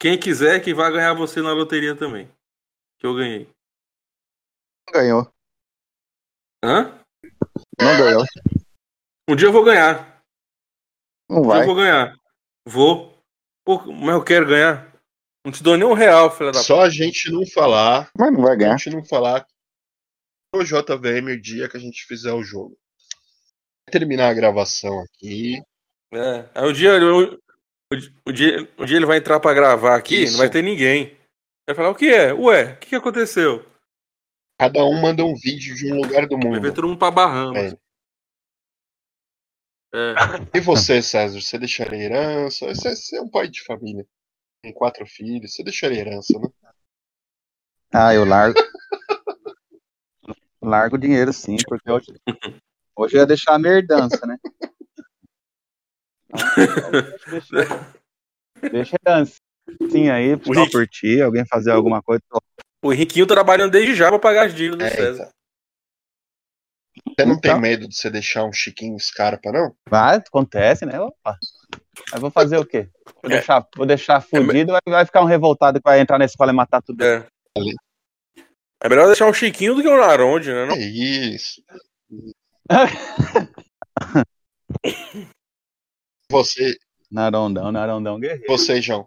Quem 0.00 0.18
quiser 0.18 0.60
que 0.62 0.74
vai 0.74 0.90
ganhar 0.92 1.14
você 1.14 1.40
na 1.42 1.52
loteria 1.52 1.94
também. 1.96 2.30
Que 2.98 3.06
eu 3.06 3.14
ganhei. 3.14 3.48
Ganhou. 4.92 5.32
Hã? 6.64 6.98
Não 7.80 7.96
ganhou. 7.96 8.24
Um 9.28 9.36
dia 9.36 9.48
eu 9.48 9.52
vou 9.52 9.64
ganhar. 9.64 10.22
Não 11.28 11.38
Um 11.38 11.42
dia 11.42 11.50
vai. 11.50 11.62
eu 11.62 11.66
vou 11.66 11.74
ganhar. 11.74 12.14
Vou. 12.64 13.18
Pô, 13.64 13.92
mas 13.92 14.14
eu 14.14 14.24
quero 14.24 14.46
ganhar. 14.46 14.87
Não 15.48 15.52
te 15.52 15.62
dou 15.62 15.78
nem 15.78 15.86
um 15.88 15.94
real, 15.94 16.30
filha 16.30 16.52
da 16.52 16.62
Só 16.62 16.82
a 16.82 16.90
gente 16.90 17.32
não 17.32 17.46
falar. 17.46 18.10
Mas 18.18 18.30
não 18.30 18.42
vai 18.42 18.52
A 18.52 18.56
ganhar. 18.56 18.76
gente 18.76 18.94
não 18.94 19.02
falar 19.02 19.46
no 20.54 20.62
JVM 20.62 21.32
o 21.32 21.40
dia 21.40 21.70
que 21.70 21.76
a 21.78 21.80
gente 21.80 22.04
fizer 22.04 22.32
o 22.34 22.42
jogo. 22.42 22.76
Vai 23.88 23.92
terminar 23.98 24.28
a 24.28 24.34
gravação 24.34 25.00
aqui. 25.00 25.62
É. 26.12 26.50
Aí 26.54 26.68
o 26.68 26.72
dia, 26.74 26.92
o, 27.02 27.38
o, 27.90 27.96
di- 27.96 28.14
o 28.26 28.32
dia, 28.32 28.72
o 28.76 28.84
dia 28.84 28.96
ele 28.98 29.06
vai 29.06 29.16
entrar 29.16 29.40
pra 29.40 29.54
gravar 29.54 29.96
aqui, 29.96 30.24
Isso. 30.24 30.32
não 30.32 30.38
vai 30.40 30.50
ter 30.50 30.60
ninguém. 30.62 31.16
Vai 31.66 31.74
falar, 31.74 31.88
o 31.90 31.94
que 31.94 32.08
é? 32.10 32.30
Ué, 32.34 32.74
o 32.74 32.76
que, 32.80 32.88
que 32.88 32.94
aconteceu? 32.96 33.64
Cada 34.60 34.84
um 34.84 35.00
manda 35.00 35.24
um 35.24 35.34
vídeo 35.34 35.74
de 35.74 35.90
um 35.90 35.96
lugar 35.96 36.26
do 36.26 36.36
Vai 36.36 36.50
ver 36.52 36.60
mundo. 36.60 36.74
todo 36.74 36.88
mundo 36.88 36.98
pra 36.98 37.10
Bahamas. 37.10 37.72
É. 37.72 37.78
É. 39.94 40.58
E 40.58 40.60
você, 40.60 41.00
César? 41.00 41.40
Você 41.40 41.58
deixaria 41.58 42.02
herança? 42.04 42.66
Você, 42.66 42.94
você 42.94 43.16
é 43.16 43.22
um 43.22 43.30
pai 43.30 43.48
de 43.48 43.62
família. 43.64 44.06
Tem 44.62 44.72
quatro 44.72 45.06
filhos. 45.06 45.54
Você 45.54 45.62
deixaria 45.62 46.00
herança, 46.00 46.38
né? 46.38 46.48
Ah, 47.92 48.14
eu 48.14 48.24
largo. 48.24 48.58
largo 50.60 50.96
o 50.96 50.98
dinheiro 50.98 51.32
sim, 51.32 51.56
porque 51.66 51.90
hoje, 51.90 52.06
hoje 52.96 53.16
eu 53.16 53.20
ia 53.20 53.26
deixar 53.26 53.54
a 53.54 53.58
merdança, 53.58 54.26
né? 54.26 54.36
Deixa, 57.30 57.96
deixa 58.70 58.96
a 58.96 59.10
herança. 59.10 59.36
Sim, 59.90 60.10
aí, 60.10 60.36
por 60.36 60.86
ti, 60.88 61.20
alguém 61.20 61.46
fazer 61.46 61.70
alguma 61.70 62.02
coisa. 62.02 62.22
O 62.82 62.92
Henriquinho 62.92 63.26
trabalhando 63.26 63.72
desde 63.72 63.94
já 63.94 64.08
pra 64.08 64.18
pagar 64.18 64.46
as 64.46 64.54
dívidas 64.54 64.78
do 64.78 64.84
É, 64.84 64.90
César. 64.90 65.30
Você 67.06 67.24
não 67.26 67.38
tem 67.40 67.50
Então. 67.50 67.60
medo 67.60 67.88
de 67.88 67.94
você 67.96 68.10
deixar 68.10 68.44
um 68.44 68.52
Chiquinho 68.52 68.98
Scarpa, 68.98 69.50
não? 69.52 69.74
Vai, 69.88 70.16
acontece, 70.16 70.84
né? 70.86 70.98
Opa. 71.00 71.36
Mas 72.12 72.20
vou 72.20 72.30
fazer 72.30 72.56
o 72.58 72.64
quê? 72.64 72.88
Vou 73.22 73.30
É. 73.32 73.36
deixar, 73.36 73.66
vou 73.76 73.86
deixar 73.86 74.20
fudido, 74.20 74.72
vai, 74.72 74.80
vai 74.86 75.04
ficar 75.06 75.20
um 75.22 75.26
revoltado 75.26 75.78
que 75.80 75.84
vai 75.88 76.00
entrar 76.00 76.18
na 76.18 76.24
escola 76.24 76.52
e 76.52 76.54
matar 76.54 76.80
tudo. 76.82 77.02
É. 77.02 77.26
É 78.82 78.88
melhor 78.88 79.06
deixar 79.06 79.26
um 79.26 79.32
Chiquinho 79.34 79.74
do 79.74 79.82
que 79.82 79.88
um 79.88 79.96
Naronde, 79.98 80.52
né? 80.52 80.66
não? 80.66 80.74
É 80.76 80.78
isso. 80.80 81.60
Você, 86.30 86.76
Narondão, 87.10 87.72
narondão 87.72 88.20
guerreiro. 88.20 88.44
você, 88.46 88.80
João. 88.82 89.06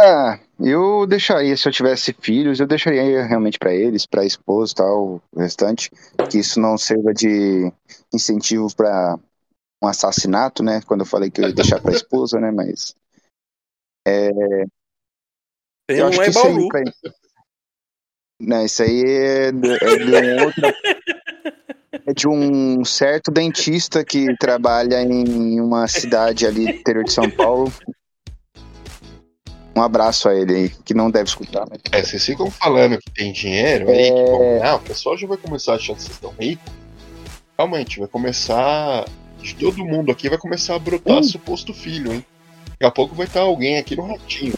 Ah, 0.00 0.40
eu 0.58 1.06
deixaria, 1.06 1.56
se 1.56 1.68
eu 1.68 1.72
tivesse 1.72 2.14
filhos, 2.14 2.58
eu 2.58 2.66
deixaria 2.66 3.24
realmente 3.24 3.58
pra 3.58 3.74
eles, 3.74 4.06
pra 4.06 4.24
esposa 4.24 4.72
e 4.72 4.74
tal, 4.76 5.22
o 5.30 5.38
restante, 5.38 5.90
que 6.30 6.38
isso 6.38 6.58
não 6.58 6.78
sirva 6.78 7.12
de 7.12 7.70
incentivo 8.12 8.74
pra 8.74 9.18
um 9.82 9.86
assassinato, 9.86 10.62
né? 10.62 10.80
Quando 10.86 11.00
eu 11.00 11.06
falei 11.06 11.30
que 11.30 11.40
eu 11.40 11.48
ia 11.48 11.54
deixar 11.54 11.80
pra 11.80 11.92
esposa, 11.92 12.40
né? 12.40 12.50
Mas 12.50 12.94
Tem 15.86 15.98
eu 15.98 16.06
um 16.06 16.08
acho 16.08 16.20
que 16.20 16.30
isso 16.30 16.46
aí, 16.46 16.68
pra... 16.68 16.82
Não, 18.40 18.64
isso 18.64 18.82
aí 18.82 19.04
é 19.04 19.52
de, 19.52 19.70
é 19.72 19.96
de 19.96 20.14
um 20.14 20.44
outra. 20.44 20.72
É 22.04 22.12
de 22.12 22.26
um 22.26 22.84
certo 22.84 23.30
dentista 23.30 24.04
que 24.04 24.34
trabalha 24.36 25.02
em 25.02 25.60
uma 25.60 25.86
cidade 25.86 26.46
ali 26.46 26.64
do 26.64 26.70
interior 26.70 27.04
de 27.04 27.12
São 27.12 27.30
Paulo. 27.30 27.70
Um 29.74 29.80
abraço 29.80 30.28
a 30.28 30.34
ele 30.34 30.54
aí, 30.54 30.68
que 30.84 30.92
não 30.92 31.10
deve 31.10 31.28
escutar, 31.28 31.62
né? 31.70 31.76
É, 31.92 32.02
vocês 32.02 32.24
ficam 32.24 32.50
falando 32.50 32.98
que 32.98 33.10
tem 33.10 33.32
dinheiro 33.32 33.88
aí, 33.90 34.10
que 34.12 34.24
vão 34.30 34.38
ganhar, 34.38 34.74
o 34.76 34.80
pessoal 34.80 35.16
já 35.16 35.26
vai 35.26 35.36
começar 35.38 35.74
achando 35.74 35.96
que 35.96 36.02
vocês 36.02 36.14
estão 36.14 36.34
ricos. 36.38 36.72
Calma 37.56 37.76
aí, 37.78 37.82
a 37.82 37.86
gente 37.86 37.98
vai 38.00 38.08
começar. 38.08 39.04
De 39.40 39.54
todo 39.56 39.84
mundo 39.84 40.12
aqui 40.12 40.28
vai 40.28 40.38
começar 40.38 40.76
a 40.76 40.78
brotar 40.78 41.16
Hum. 41.18 41.22
suposto 41.24 41.74
filho, 41.74 42.12
hein? 42.12 42.24
Daqui 42.72 42.84
a 42.84 42.90
pouco 42.90 43.14
vai 43.14 43.26
estar 43.26 43.40
alguém 43.40 43.76
aqui 43.78 43.96
no 43.96 44.06
ratinho. 44.06 44.54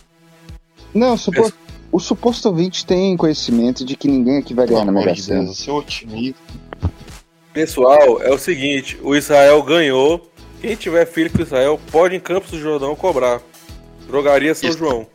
Não, 0.93 1.17
supo- 1.17 1.53
o 1.91 1.99
suposto 2.01 2.49
ouvinte 2.49 2.85
tem 2.85 3.17
conhecimento 3.17 3.85
de 3.85 3.97
que 3.97 4.07
ninguém 4.09 4.39
aqui 4.39 4.53
vai 4.53 4.67
Pelo 4.67 4.81
ganhar 4.81 4.93
na 4.93 4.99
amor 5.01 5.07
Mega 5.07 5.21
Sena. 5.23 5.45
Deus, 5.45 5.59
eu 5.59 5.65
sou 5.65 5.79
otimista. 5.79 6.39
Pessoal, 7.53 8.21
é 8.21 8.31
o 8.31 8.39
seguinte, 8.39 8.99
o 9.03 9.15
Israel 9.15 9.62
ganhou. 9.62 10.31
Quem 10.61 10.75
tiver 10.75 11.07
filho 11.07 11.31
com 11.31 11.39
o 11.39 11.43
Israel 11.43 11.81
pode 11.93 12.17
em 12.17 12.21
Campos 12.21 12.51
do 12.51 12.61
Jordão 12.61 12.95
cobrar. 12.97 13.41
Drogaria 14.07 14.55
São 14.55 14.68
Isso. 14.70 14.78
João. 14.78 15.07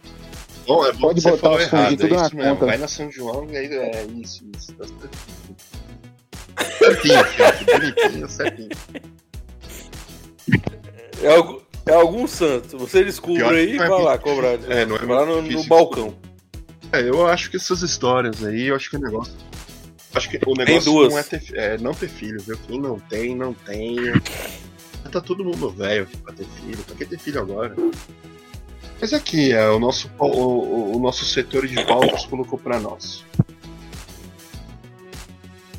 Bom, 0.67 0.85
é 0.85 0.91
bom 0.93 0.99
Pode 0.99 1.21
que 1.21 1.29
botar 1.29 1.51
os 1.51 1.61
errado, 1.61 1.83
fundidos 1.83 2.05
é 2.05 2.07
tudo 2.09 2.15
na 2.15 2.29
mesmo. 2.43 2.53
conta. 2.55 2.65
Vai 2.67 2.77
na 2.77 2.87
São 2.87 3.11
João 3.11 3.47
e 3.49 3.57
aí 3.57 3.65
é 3.73 4.05
isso, 4.05 4.43
isso. 4.55 4.73
Tá 4.73 4.85
certinho, 6.77 7.65
bonitinho, 7.65 8.29
certinho. 8.29 8.69
É, 11.23 11.27
algu- 11.35 11.61
é 11.85 11.93
algum 11.93 12.27
santo. 12.27 12.77
Você 12.77 13.03
descobre 13.03 13.37
Pior 13.39 13.53
aí 13.53 13.71
e 13.73 13.75
é 13.75 13.87
vai 13.87 14.01
lá 14.01 14.17
cobrar. 14.17 14.57
É, 14.69 14.85
não 14.85 14.95
é 14.95 14.99
vai 14.99 15.17
lá 15.17 15.25
no, 15.25 15.41
no 15.41 15.63
balcão. 15.65 16.15
É, 16.91 17.01
eu 17.01 17.25
acho 17.27 17.49
que 17.51 17.57
essas 17.57 17.81
histórias 17.81 18.43
aí, 18.43 18.67
eu 18.67 18.75
acho 18.75 18.89
que 18.89 18.97
o 18.97 18.99
negócio. 18.99 19.33
Acho 20.15 20.29
que 20.29 20.39
o 20.45 20.53
negócio 20.55 20.91
duas. 20.91 21.13
não 21.13 21.19
é, 21.19 21.23
ter, 21.23 21.43
é 21.55 21.77
não 21.77 21.93
ter 21.93 22.09
filho, 22.09 22.41
viu? 22.41 22.57
Quem 22.67 22.79
não 22.81 22.99
tem, 22.99 23.35
não 23.35 23.53
tenha. 23.53 24.13
Tá 25.11 25.19
todo 25.21 25.43
mundo 25.43 25.69
velho 25.71 26.03
aqui 26.03 26.17
pra 26.17 26.33
ter 26.33 26.45
filho. 26.45 26.77
Pra 26.83 26.95
que 26.95 27.05
ter 27.05 27.17
filho 27.19 27.39
agora? 27.41 27.75
Mas 28.99 29.13
aqui, 29.13 29.51
é, 29.53 29.69
o, 29.69 29.79
nosso, 29.79 30.09
o, 30.19 30.95
o- 30.95 30.99
nosso 30.99 31.23
setor 31.25 31.65
de 31.67 31.75
pautas 31.85 32.25
colocou 32.25 32.59
pra 32.59 32.79
nós. 32.79 33.23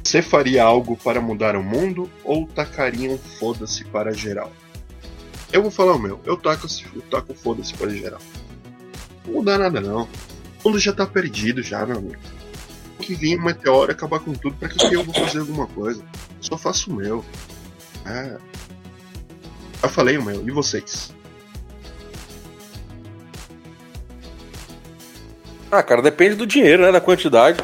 Você 0.02 0.22
faria 0.22 0.64
algo 0.64 0.96
para 0.96 1.20
mudar 1.20 1.54
o 1.54 1.62
mundo 1.62 2.10
ou 2.24 2.46
tacaria 2.46 3.10
um 3.10 3.18
foda-se 3.18 3.84
para 3.84 4.12
geral? 4.12 4.50
Eu 5.52 5.62
vou 5.62 5.70
falar 5.70 5.94
o 5.94 5.98
meu. 5.98 6.20
Eu 6.24 6.36
taco, 6.36 6.66
eu 6.94 7.02
taco 7.02 7.34
foda-se 7.34 7.74
para 7.74 7.90
geral. 7.90 8.20
Não 9.26 9.34
muda 9.34 9.58
nada 9.58 9.80
não. 9.80 10.08
O 10.64 10.68
mundo 10.68 10.78
já 10.78 10.92
tá 10.92 11.06
perdido 11.06 11.62
já, 11.62 11.84
meu 11.86 11.98
amigo. 11.98 12.16
Tem 12.98 13.06
que 13.06 13.14
vir 13.14 13.38
um 13.38 13.44
meteoro 13.44 13.92
acabar 13.92 14.18
com 14.20 14.32
tudo, 14.32 14.56
que, 14.56 14.88
que 14.88 14.94
eu 14.94 15.04
vou 15.04 15.14
fazer 15.14 15.40
alguma 15.40 15.66
coisa? 15.66 16.02
Eu 16.02 16.42
só 16.42 16.58
faço 16.58 16.90
o 16.90 16.94
meu. 16.96 17.24
É. 18.06 18.36
Eu 19.82 19.88
falei 19.88 20.18
o 20.18 20.24
meu, 20.24 20.46
e 20.46 20.50
vocês? 20.50 21.14
Ah, 25.70 25.82
cara, 25.82 26.02
depende 26.02 26.34
do 26.34 26.46
dinheiro, 26.46 26.82
né? 26.82 26.92
Da 26.92 27.00
quantidade. 27.00 27.58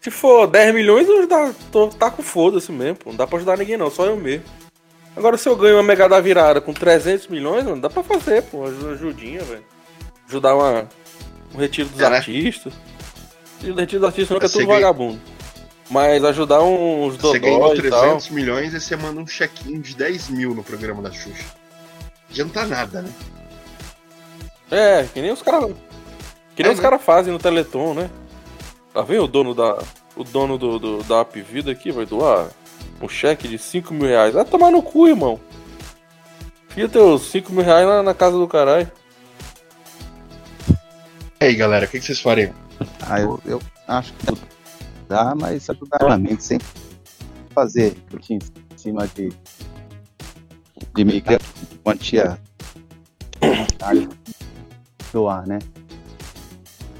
Se 0.00 0.10
for 0.10 0.46
10 0.46 0.74
milhões, 0.74 1.06
eu 1.08 1.26
dá, 1.26 1.52
tô, 1.72 1.88
tá 1.88 2.10
com 2.10 2.22
foda-se 2.22 2.70
mesmo. 2.72 2.96
pô. 2.96 3.10
Não 3.10 3.16
dá 3.16 3.26
pra 3.26 3.36
ajudar 3.38 3.56
ninguém, 3.58 3.76
não, 3.76 3.90
só 3.90 4.06
eu 4.06 4.16
mesmo. 4.16 4.44
Agora, 5.16 5.36
se 5.36 5.48
eu 5.48 5.56
ganho 5.56 5.76
uma 5.76 5.82
mega 5.82 6.08
da 6.08 6.20
virada 6.20 6.60
com 6.60 6.72
300 6.72 7.26
milhões, 7.28 7.64
mano, 7.64 7.80
dá 7.80 7.90
pra 7.90 8.02
fazer, 8.02 8.42
pô. 8.42 8.66
Uma 8.68 8.92
ajudinha, 8.92 9.42
velho. 9.42 9.64
Ajudar 10.28 10.54
uma, 10.54 10.88
um 11.54 11.58
retiro 11.58 11.88
dos 11.88 12.00
É, 12.00 12.08
né? 12.10 12.16
artistas. 12.16 12.72
E 13.62 13.70
o 13.70 13.74
retiro 13.74 14.00
dos 14.00 14.08
artistas 14.08 14.38
que 14.38 14.44
é 14.44 14.48
Você 14.48 14.58
tudo 14.58 14.66
ganha- 14.68 14.80
vagabundo. 14.80 15.20
Mas 15.88 16.24
ajudar 16.24 16.62
uns 16.62 17.16
Você 17.16 17.38
ganhou 17.38 17.60
dodói 17.60 17.78
e 17.86 17.90
tal. 17.90 18.00
300 18.02 18.30
milhões 18.30 18.74
e 18.74 18.80
você 18.80 18.96
manda 18.96 19.20
um 19.20 19.24
check-in 19.26 19.80
de 19.80 19.94
10 19.94 20.28
mil 20.30 20.52
no 20.54 20.62
programa 20.64 21.00
da 21.00 21.12
Xuxa. 21.12 21.44
Adianta 22.28 22.64
nada, 22.66 23.02
né? 23.02 23.10
É, 24.70 25.04
que 25.14 25.20
nem 25.22 25.30
os 25.32 25.42
caras. 25.42 25.70
Que 26.56 26.62
nem 26.62 26.70
É, 26.70 26.74
os 26.74 26.80
né? 26.80 26.82
caras 26.82 27.02
fazem 27.04 27.32
no 27.32 27.38
Teleton, 27.38 27.94
né? 27.94 28.10
Tá 28.92 29.02
vendo 29.02 29.24
o 29.24 29.28
dono 29.28 29.54
da. 29.54 29.78
O 30.16 30.24
dono 30.24 30.56
do, 30.56 30.78
do- 30.78 31.02
da 31.04 31.20
App 31.20 31.40
Vida 31.42 31.70
aqui 31.70 31.92
vai 31.92 32.06
doar 32.06 32.48
um 33.02 33.08
cheque 33.08 33.46
de 33.46 33.58
5 33.58 33.92
mil 33.92 34.06
reais. 34.08 34.32
Vai 34.32 34.44
tomar 34.46 34.70
no 34.70 34.82
cu, 34.82 35.06
irmão. 35.06 35.38
Enfia 36.70 36.88
teus 36.88 37.30
5 37.30 37.52
mil 37.52 37.62
reais 37.62 37.86
na, 37.86 38.02
na 38.02 38.14
casa 38.14 38.38
do 38.38 38.48
caralho. 38.48 38.90
E 41.40 41.44
aí, 41.44 41.54
galera, 41.54 41.84
o 41.84 41.88
que, 41.88 42.00
que 42.00 42.06
vocês 42.06 42.20
fariam? 42.20 42.54
Ah, 43.06 43.20
eu, 43.20 43.38
eu 43.44 43.60
acho 43.86 44.14
que 44.14 44.26
dá, 45.06 45.34
mas 45.34 45.68
ajudar 45.68 45.98
realmente 46.00 46.42
sem 46.42 46.58
fazer 47.54 47.94
em 48.30 48.38
cima 48.76 49.06
de, 49.08 49.30
de 50.94 51.04
micro 51.04 51.38
quantia 51.84 52.38
monetária 53.42 54.08
doar, 55.12 55.46
né? 55.46 55.58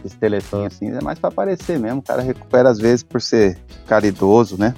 Esse 0.06 0.16
telefone 0.16 0.66
assim 0.66 0.88
é 0.90 1.02
mais 1.02 1.18
pra 1.18 1.28
aparecer 1.28 1.78
mesmo. 1.78 1.98
O 1.98 2.02
cara 2.02 2.22
recupera 2.22 2.70
às 2.70 2.78
vezes 2.78 3.02
por 3.02 3.20
ser 3.20 3.58
caridoso, 3.86 4.56
né? 4.56 4.74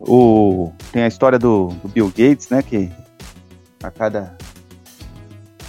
O, 0.00 0.72
tem 0.92 1.02
a 1.02 1.08
história 1.08 1.38
do, 1.38 1.68
do 1.82 1.88
Bill 1.88 2.08
Gates, 2.08 2.48
né? 2.48 2.62
Que 2.62 2.90
a 3.82 3.90
cada 3.90 4.36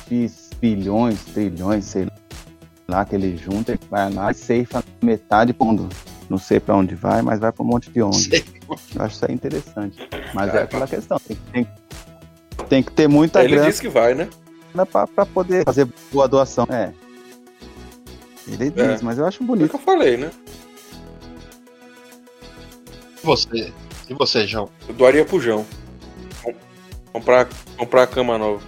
X 0.07 0.49
bilhões, 0.61 1.23
trilhões, 1.25 1.85
sei 1.85 2.07
lá, 2.87 3.03
que 3.05 3.15
ele 3.15 3.35
junta, 3.37 3.71
ele 3.71 3.79
vai 3.89 4.11
lá 4.11 4.31
e 4.31 4.35
ceifa 4.35 4.83
metade 5.01 5.53
pondo. 5.53 5.89
Não 6.29 6.37
sei 6.37 6.59
pra 6.59 6.75
onde 6.75 6.93
vai, 6.93 7.21
mas 7.21 7.39
vai 7.39 7.51
pra 7.51 7.63
um 7.63 7.67
monte 7.67 7.89
de 7.89 8.01
ONG. 8.01 8.29
Sei. 8.29 8.45
Eu 8.95 9.01
acho 9.05 9.15
isso 9.15 9.25
aí 9.25 9.33
interessante. 9.33 9.97
Mas 10.33 10.53
é 10.53 10.61
aquela 10.63 10.87
questão. 10.87 11.17
Tem, 11.19 11.37
tem- 11.51 11.67
tem 12.67 12.83
que 12.83 12.91
ter 12.91 13.07
muita 13.07 13.41
Ele 13.43 13.53
grana 13.55 13.69
disse 13.69 13.81
que 13.81 13.87
vai, 13.87 14.13
né? 14.13 14.27
pra 15.15 15.25
poder 15.25 15.63
fazer 15.63 15.87
boa 16.11 16.27
doação. 16.27 16.67
É. 16.69 16.91
Ele 18.47 18.69
diz, 18.69 19.01
É. 19.01 19.03
mas 19.03 19.17
eu 19.17 19.25
acho 19.25 19.37
Foi 19.39 19.45
o 19.45 19.47
bonito. 19.47 19.69
que 19.69 19.75
eu 19.75 19.79
falei, 19.79 20.17
né? 20.17 20.31
E 23.21 23.25
você? 23.25 23.73
E 24.09 24.13
você, 24.13 24.47
João? 24.47 24.69
Eu 24.87 24.95
doaria 24.95 25.25
pro 25.25 25.39
João. 25.39 25.65
Com- 26.41 26.53
Comprar, 27.13 27.47
comprar 27.77 28.03
a 28.03 28.07
cama 28.07 28.37
nova. 28.37 28.61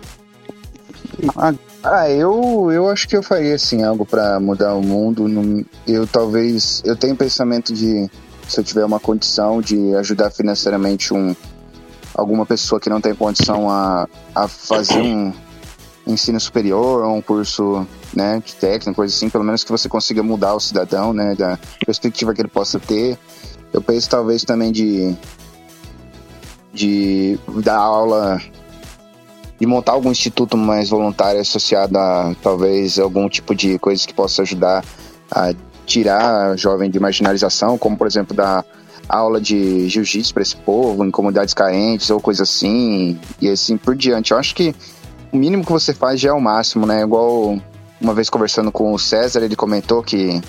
Ah, 1.84 2.10
eu, 2.10 2.70
eu 2.72 2.90
acho 2.90 3.08
que 3.08 3.16
eu 3.16 3.24
faria 3.24 3.56
assim 3.56 3.84
algo 3.84 4.06
pra 4.06 4.40
mudar 4.40 4.74
o 4.76 4.82
mundo. 4.82 5.66
Eu 5.88 6.06
talvez 6.08 6.82
eu 6.86 6.96
tenho 6.96 7.16
pensamento 7.16 7.74
de 7.74 8.10
se 8.48 8.60
eu 8.60 8.64
tiver 8.64 8.84
uma 8.84 9.00
condição 9.00 9.62
de 9.62 9.96
ajudar 9.96 10.32
financeiramente 10.32 11.14
um 11.14 11.36
alguma 12.16 12.46
pessoa 12.46 12.82
que 12.82 12.90
não 12.90 13.00
tem 13.00 13.14
condição 13.16 13.70
a, 13.70 14.08
a 14.36 14.48
fazer 14.48 15.00
um 15.00 15.32
ensino 16.08 16.40
superior 16.40 17.04
ou 17.06 17.16
um 17.16 17.22
curso 17.22 17.88
né, 18.14 18.42
de 18.44 18.56
técnico, 18.56 18.96
coisa 18.96 19.14
assim, 19.14 19.30
pelo 19.30 19.44
menos 19.44 19.64
que 19.64 19.72
você 19.72 19.88
consiga 19.88 20.24
mudar 20.24 20.54
o 20.56 20.60
cidadão, 20.60 21.14
né, 21.14 21.36
da 21.36 21.58
perspectiva 21.86 22.34
que 22.34 22.42
ele 22.42 22.50
possa 22.50 22.80
ter. 22.80 23.18
Eu 23.72 23.82
penso 23.82 24.10
talvez 24.10 24.44
também 24.44 24.72
de 24.72 25.16
de 26.74 27.40
dar 27.64 27.78
aula 27.78 28.40
de 29.60 29.66
montar 29.66 29.94
algum 29.94 30.12
instituto 30.12 30.56
mais 30.56 30.90
voluntário 30.90 31.42
associado 31.42 31.98
a 31.98 32.34
talvez 32.42 32.98
algum 32.98 33.28
tipo 33.28 33.54
de 33.54 33.78
coisa 33.80 34.08
que 34.08 34.14
possa 34.14 34.44
ajudar 34.44 34.86
a 35.30 35.54
tirar 35.86 36.58
jovem 36.58 36.90
de 36.90 37.00
marginalização, 37.00 37.78
como 37.78 37.98
por 37.98 38.08
exemplo 38.08 38.36
dar 38.36 38.64
aula 39.10 39.42
de 39.42 39.90
jiu-jitsu 39.90 40.34
para 40.34 40.44
esse 40.44 40.56
povo 40.56 41.04
em 41.04 41.12
comunidades 41.12 41.54
carentes 41.54 42.10
ou 42.10 42.22
coisa 42.22 42.44
assim 42.44 43.20
e 43.42 43.50
assim 43.50 43.76
por 43.76 43.96
diante. 43.96 44.32
Eu 44.32 44.38
acho 44.38 44.56
que 44.56 44.74
o 45.32 45.38
mínimo 45.38 45.66
que 45.66 45.72
você 45.72 45.94
faz 45.94 46.20
já 46.22 46.30
é 46.30 46.34
o 46.34 46.40
máximo, 46.40 46.86
né? 46.86 47.02
Igual 47.02 47.60
uma 48.00 48.14
vez 48.14 48.30
conversando 48.30 48.72
com 48.72 48.94
o 48.94 49.00
César, 49.00 49.42
ele 49.42 49.56
comentou 49.56 50.04
que 50.04 50.42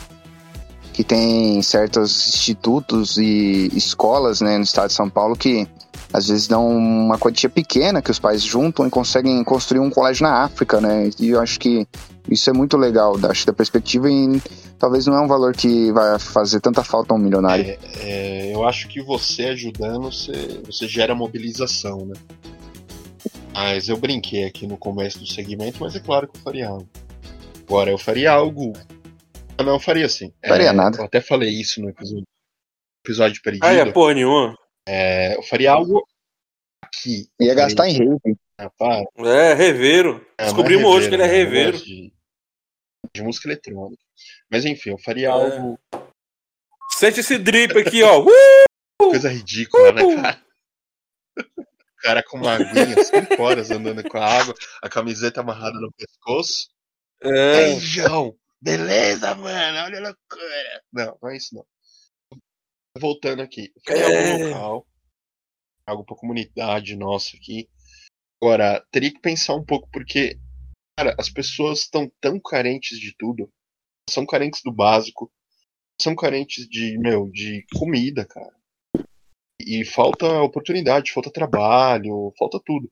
que 0.92 1.04
tem 1.04 1.62
certos 1.62 2.28
institutos 2.28 3.16
e 3.16 3.70
escolas, 3.74 4.40
né, 4.40 4.58
no 4.58 4.64
estado 4.64 4.88
de 4.88 4.94
São 4.94 5.08
Paulo 5.08 5.36
que 5.36 5.66
às 6.12 6.26
vezes 6.28 6.48
dão 6.48 6.68
uma 6.68 7.16
quantia 7.16 7.48
pequena 7.48 8.02
que 8.02 8.10
os 8.10 8.18
pais 8.18 8.42
juntam 8.42 8.86
e 8.86 8.90
conseguem 8.90 9.42
construir 9.44 9.80
um 9.80 9.88
colégio 9.88 10.24
na 10.24 10.42
África, 10.42 10.80
né? 10.80 11.08
E 11.20 11.30
eu 11.30 11.40
acho 11.40 11.58
que 11.60 11.86
isso 12.28 12.50
é 12.50 12.52
muito 12.52 12.76
legal, 12.76 13.16
acho 13.28 13.46
da 13.46 13.52
perspectiva 13.52 14.10
e 14.10 14.42
talvez 14.78 15.06
não 15.06 15.14
é 15.14 15.20
um 15.20 15.28
valor 15.28 15.54
que 15.54 15.92
vai 15.92 16.18
fazer 16.18 16.60
tanta 16.60 16.82
falta 16.82 17.14
a 17.14 17.16
um 17.16 17.20
milionário. 17.20 17.64
É, 17.64 17.78
é, 18.00 18.54
eu 18.54 18.66
acho 18.66 18.88
que 18.88 19.00
você 19.00 19.46
ajudando, 19.46 20.10
você, 20.10 20.60
você 20.66 20.88
gera 20.88 21.14
mobilização, 21.14 22.04
né? 22.04 22.14
Mas 23.54 23.88
eu 23.88 23.96
brinquei 23.96 24.44
aqui 24.44 24.66
no 24.66 24.76
começo 24.76 25.18
do 25.18 25.26
segmento, 25.26 25.78
mas 25.80 25.94
é 25.94 26.00
claro 26.00 26.26
que 26.28 26.36
eu 26.36 26.42
faria 26.42 26.68
algo. 26.68 26.88
Agora, 27.70 27.88
eu 27.88 27.98
faria 27.98 28.32
algo. 28.32 28.72
Ah, 29.56 29.62
não, 29.62 29.74
eu 29.74 29.78
faria 29.78 30.04
assim. 30.04 30.34
Faria 30.44 30.70
É, 30.70 30.72
nada. 30.72 30.98
Eu 30.98 31.04
até 31.04 31.20
falei 31.20 31.50
isso 31.50 31.80
no 31.80 31.88
episódio, 31.88 32.26
episódio 33.06 33.40
perdido. 33.40 33.64
Ah, 33.64 33.72
é 33.72 33.92
porra 33.92 34.14
nenhuma. 34.14 34.58
É, 34.88 35.36
eu 35.36 35.42
faria 35.44 35.70
algo 35.70 36.04
aqui. 36.82 37.28
Ia 37.40 37.54
gastar 37.54 37.88
em. 37.88 37.96
Ah, 38.58 38.68
para. 38.70 39.04
É, 39.18 39.54
reveiro. 39.54 40.26
É, 40.36 40.46
Descobrimos 40.46 40.82
é 40.84 40.88
hoje 40.88 41.08
que 41.08 41.14
ele 41.14 41.22
é 41.22 41.28
né? 41.28 41.32
Reveiro. 41.32 41.70
gosto 41.72 41.84
De, 41.86 42.12
de 43.14 43.22
música 43.22 43.46
eletrônica. 43.46 44.02
Mas 44.50 44.64
enfim, 44.64 44.90
eu 44.90 44.98
faria 44.98 45.28
É. 45.28 45.30
algo. 45.30 45.78
Sente 46.98 47.20
esse 47.20 47.38
drip 47.38 47.78
aqui, 47.78 48.02
ó. 48.02 48.24
Uh! 49.00 49.10
Coisa 49.10 49.30
ridícula, 49.30 49.92
né, 49.92 50.02
cara? 50.16 50.44
O 51.38 52.02
cara 52.02 52.22
com 52.22 52.36
uma 52.36 52.54
aguinha, 52.54 53.02
5 53.02 53.40
horas 53.40 53.70
andando 53.70 54.02
com 54.06 54.18
a 54.18 54.26
água, 54.26 54.54
a 54.82 54.88
camiseta 54.90 55.40
amarrada 55.40 55.78
no 55.80 55.90
pescoço. 55.92 56.68
É. 57.22 57.78
João? 57.80 58.36
Beleza, 58.60 59.34
mano? 59.34 59.78
Olha 59.78 59.98
a 59.98 60.02
loucura. 60.02 60.82
Não, 60.92 61.18
não 61.22 61.30
é 61.30 61.36
isso 61.36 61.54
não. 61.54 61.66
Voltando 62.98 63.42
aqui. 63.42 63.72
Faria 63.86 64.02
É. 64.02 64.32
algo 64.32 64.44
local. 64.48 64.86
Algo 65.86 66.04
pra 66.04 66.16
comunidade 66.16 66.96
nossa 66.96 67.36
aqui. 67.36 67.68
Agora, 68.42 68.84
teria 68.90 69.12
que 69.12 69.20
pensar 69.20 69.54
um 69.54 69.64
pouco, 69.64 69.88
porque, 69.92 70.38
cara, 70.98 71.14
as 71.18 71.28
pessoas 71.28 71.80
estão 71.80 72.10
tão 72.20 72.40
carentes 72.40 72.98
de 72.98 73.14
tudo. 73.18 73.50
São 74.08 74.24
carentes 74.26 74.62
do 74.62 74.72
básico. 74.72 75.30
São 76.00 76.14
carentes 76.16 76.66
de, 76.68 76.98
meu, 76.98 77.28
de 77.30 77.64
comida, 77.76 78.24
cara. 78.24 78.54
E 79.60 79.84
falta 79.84 80.26
oportunidade, 80.40 81.12
falta 81.12 81.30
trabalho, 81.30 82.32
falta 82.38 82.58
tudo. 82.64 82.90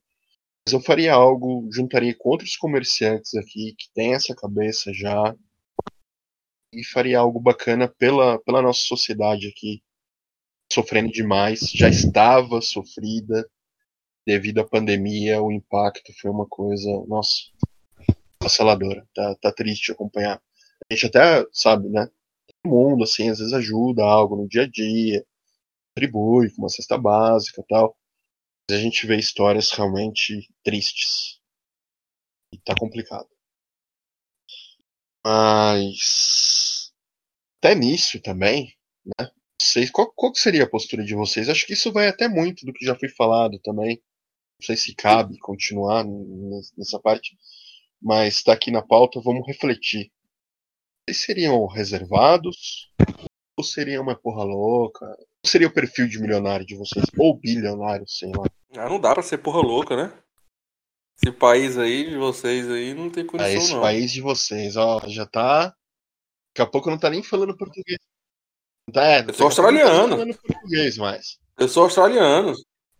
Eu 0.73 0.79
faria 0.79 1.13
algo, 1.13 1.67
juntaria 1.71 2.15
com 2.17 2.29
outros 2.29 2.55
comerciantes 2.57 3.35
aqui 3.35 3.75
que 3.77 3.91
têm 3.93 4.13
essa 4.13 4.35
cabeça 4.35 4.93
já 4.93 5.35
e 6.73 6.83
faria 6.85 7.19
algo 7.19 7.39
bacana 7.39 7.87
pela, 7.87 8.39
pela 8.39 8.61
nossa 8.61 8.81
sociedade 8.81 9.47
aqui, 9.47 9.81
sofrendo 10.71 11.11
demais, 11.11 11.59
já 11.73 11.89
estava 11.89 12.61
sofrida 12.61 13.49
devido 14.25 14.59
à 14.59 14.67
pandemia, 14.67 15.41
o 15.41 15.51
impacto 15.51 16.13
foi 16.21 16.29
uma 16.29 16.45
coisa, 16.45 16.87
nossa, 17.07 17.33
avassaladora, 18.39 19.07
tá, 19.13 19.35
tá 19.41 19.51
triste 19.51 19.91
acompanhar. 19.91 20.39
A 20.89 20.93
gente 20.93 21.07
até 21.07 21.45
sabe, 21.51 21.89
né? 21.89 22.07
Todo 22.61 22.71
mundo, 22.71 23.03
assim, 23.03 23.29
às 23.29 23.39
vezes 23.39 23.53
ajuda 23.53 24.03
algo 24.03 24.35
no 24.35 24.47
dia 24.47 24.63
a 24.63 24.67
dia, 24.67 25.25
contribui 25.95 26.51
com 26.51 26.61
uma 26.61 26.69
cesta 26.69 26.97
básica 26.97 27.63
tal. 27.67 27.97
A 28.71 28.77
gente 28.77 29.05
vê 29.07 29.17
histórias 29.17 29.71
realmente 29.71 30.47
tristes. 30.63 31.39
E 32.53 32.57
tá 32.59 32.75
complicado. 32.77 33.29
Mas. 35.25 36.91
Até 37.59 37.75
nisso 37.75 38.21
também, 38.21 38.73
né? 39.05 39.29
Vocês, 39.61 39.91
qual, 39.91 40.11
qual 40.13 40.33
seria 40.33 40.63
a 40.63 40.69
postura 40.69 41.03
de 41.03 41.13
vocês? 41.13 41.49
Acho 41.49 41.65
que 41.65 41.73
isso 41.73 41.91
vai 41.91 42.07
até 42.07 42.27
muito 42.27 42.65
do 42.65 42.71
que 42.73 42.85
já 42.85 42.95
foi 42.95 43.09
falado 43.09 43.59
também. 43.59 44.01
Não 44.59 44.65
sei 44.65 44.77
se 44.77 44.95
cabe 44.95 45.37
continuar 45.39 46.05
nessa 46.77 46.99
parte. 46.99 47.37
Mas 48.01 48.41
tá 48.41 48.53
aqui 48.53 48.71
na 48.71 48.81
pauta, 48.81 49.19
vamos 49.19 49.45
refletir. 49.45 50.11
Vocês 51.07 51.25
seriam 51.25 51.65
reservados? 51.67 52.89
Ou 53.57 53.63
seria 53.63 54.01
uma 54.01 54.15
porra 54.15 54.43
louca? 54.43 55.05
Seria 55.45 55.67
o 55.67 55.73
perfil 55.73 56.07
de 56.07 56.19
milionário 56.19 56.65
de 56.65 56.75
vocês? 56.75 57.05
Ou 57.17 57.37
bilionário, 57.37 58.07
sei 58.07 58.31
lá. 58.35 58.45
Ah, 58.75 58.89
não 58.89 58.99
dá 58.99 59.13
pra 59.13 59.23
ser 59.23 59.37
porra 59.39 59.61
louca, 59.61 59.95
né? 59.95 60.13
Esse 61.21 61.31
país 61.33 61.77
aí 61.77 62.09
de 62.09 62.17
vocês 62.17 62.69
aí 62.69 62.93
não 62.93 63.09
tem 63.09 63.23
a 63.23 63.27
condição, 63.27 63.51
esse 63.51 63.73
não. 63.73 63.81
país 63.81 64.11
de 64.11 64.21
vocês, 64.21 64.77
ó, 64.77 65.01
já 65.07 65.25
tá. 65.25 65.75
Daqui 66.49 66.61
a 66.61 66.65
pouco 66.65 66.89
não 66.89 66.97
tá 66.97 67.09
nem 67.09 67.21
falando 67.21 67.57
português. 67.57 67.99
Tá, 68.93 69.03
é, 69.03 69.19
a 69.19 69.25
sou 69.25 69.33
tá 69.33 69.43
australiano. 69.45 70.17
falando 70.17 70.37
português 70.37 70.97
mais. 70.97 71.37
Eu 71.57 71.67
sou 71.67 71.83
australiano. 71.83 72.53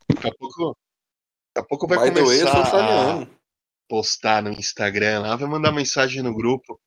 Daqui 0.10 0.28
a 0.28 0.32
pouco. 0.36 0.78
Daqui 1.56 1.66
a 1.66 1.68
pouco 1.68 1.88
vai 1.88 2.10
By 2.10 2.16
the 2.16 2.22
way, 2.22 2.42
eu 2.42 2.48
sou 2.48 2.52
começar 2.52 2.78
australiano. 2.78 3.40
postar 3.88 4.44
no 4.44 4.50
Instagram 4.52 5.22
lá, 5.22 5.36
vai 5.36 5.50
mandar 5.50 5.72
mensagem 5.72 6.22
no 6.22 6.36
grupo. 6.36 6.80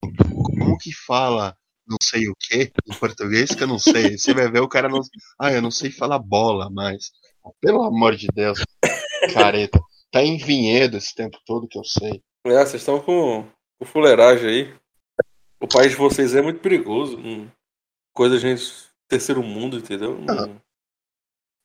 Como 0.00 0.78
que 0.78 0.92
fala 0.92 1.56
não 1.88 1.96
sei 2.02 2.28
o 2.28 2.34
que 2.38 2.72
em 2.86 2.94
português 2.98 3.54
que 3.54 3.62
eu 3.62 3.66
não 3.66 3.78
sei. 3.78 4.18
Você 4.18 4.34
vai 4.34 4.50
ver 4.50 4.60
o 4.60 4.68
cara 4.68 4.88
não. 4.88 5.00
Ah, 5.38 5.52
eu 5.52 5.62
não 5.62 5.70
sei 5.70 5.90
falar 5.90 6.18
bola, 6.18 6.68
mas. 6.70 7.10
Pelo 7.60 7.82
amor 7.82 8.14
de 8.14 8.28
Deus. 8.28 8.62
Careta. 9.32 9.80
Tá 10.10 10.22
em 10.22 10.36
vinhedo 10.36 10.96
esse 10.96 11.14
tempo 11.14 11.38
todo 11.46 11.68
que 11.68 11.78
eu 11.78 11.84
sei. 11.84 12.22
É, 12.46 12.64
vocês 12.64 12.74
estão 12.74 13.00
com, 13.00 13.46
com 13.78 13.84
fuleiragem 13.86 14.48
aí. 14.48 14.74
O 15.60 15.66
país 15.66 15.90
de 15.90 15.96
vocês 15.96 16.34
é 16.34 16.42
muito 16.42 16.60
perigoso. 16.60 17.18
Hum. 17.18 17.48
Coisa 18.14 18.36
de 18.36 18.42
gente 18.42 18.88
terceiro 19.08 19.42
mundo, 19.42 19.78
entendeu? 19.78 20.18
Ah. 20.28 20.46
Hum. 20.46 20.58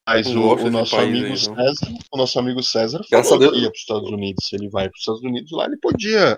Mas 0.06 0.28
o, 0.28 0.56
o 0.56 0.70
nosso 0.70 0.98
amigo 0.98 1.26
aí, 1.26 1.30
não. 1.30 1.38
César, 1.38 1.98
o 2.12 2.18
nosso 2.18 2.40
amigo 2.40 2.62
César 2.62 3.02
falou 3.10 3.52
que 3.52 3.60
ia 3.60 3.70
para 3.70 3.72
os 3.72 3.80
Estados 3.80 4.10
Unidos. 4.10 4.46
Se 4.46 4.56
ele 4.56 4.70
vai 4.70 4.90
para 4.90 4.96
os 4.96 5.00
Estados 5.00 5.22
Unidos, 5.24 5.52
lá 5.52 5.66
ele 5.66 5.78
podia 5.78 6.38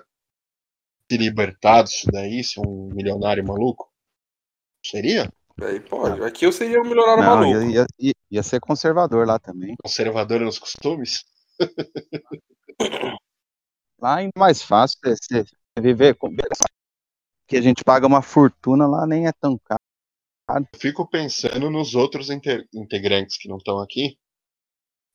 se 1.10 1.16
libertar 1.18 1.82
disso 1.84 2.06
daí, 2.12 2.42
ser 2.42 2.60
um 2.60 2.88
milionário 2.92 3.44
maluco. 3.46 3.90
Seria? 4.84 5.30
Aí 5.60 5.80
pode. 5.80 6.22
Aqui 6.22 6.44
eu 6.44 6.52
seria 6.52 6.80
um 6.80 6.84
milionário 6.84 7.22
Não, 7.22 7.36
maluco. 7.40 7.70
ia, 7.70 7.86
ia- 7.98 8.12
ia- 8.30 8.42
ser 8.42 8.60
conservador 8.60 9.26
lá 9.26 9.38
também. 9.38 9.74
Conservador 9.82 10.40
nos 10.40 10.58
costumes? 10.58 11.24
Lá 13.98 14.22
é 14.22 14.28
mais 14.36 14.60
fácil 14.62 14.98
você, 15.02 15.42
você 15.42 15.80
viver 15.80 16.14
com. 16.16 16.28
Que 17.48 17.56
a 17.56 17.62
gente 17.62 17.82
paga 17.82 18.06
uma 18.06 18.20
fortuna 18.20 18.86
lá, 18.86 19.06
nem 19.06 19.26
é 19.26 19.32
tão 19.32 19.58
caro. 19.64 19.80
Eu 20.50 20.78
fico 20.78 21.08
pensando 21.08 21.70
nos 21.70 21.94
outros 21.94 22.28
inte- 22.28 22.68
integrantes 22.74 23.38
que 23.38 23.48
não 23.48 23.56
estão 23.56 23.80
aqui. 23.80 24.18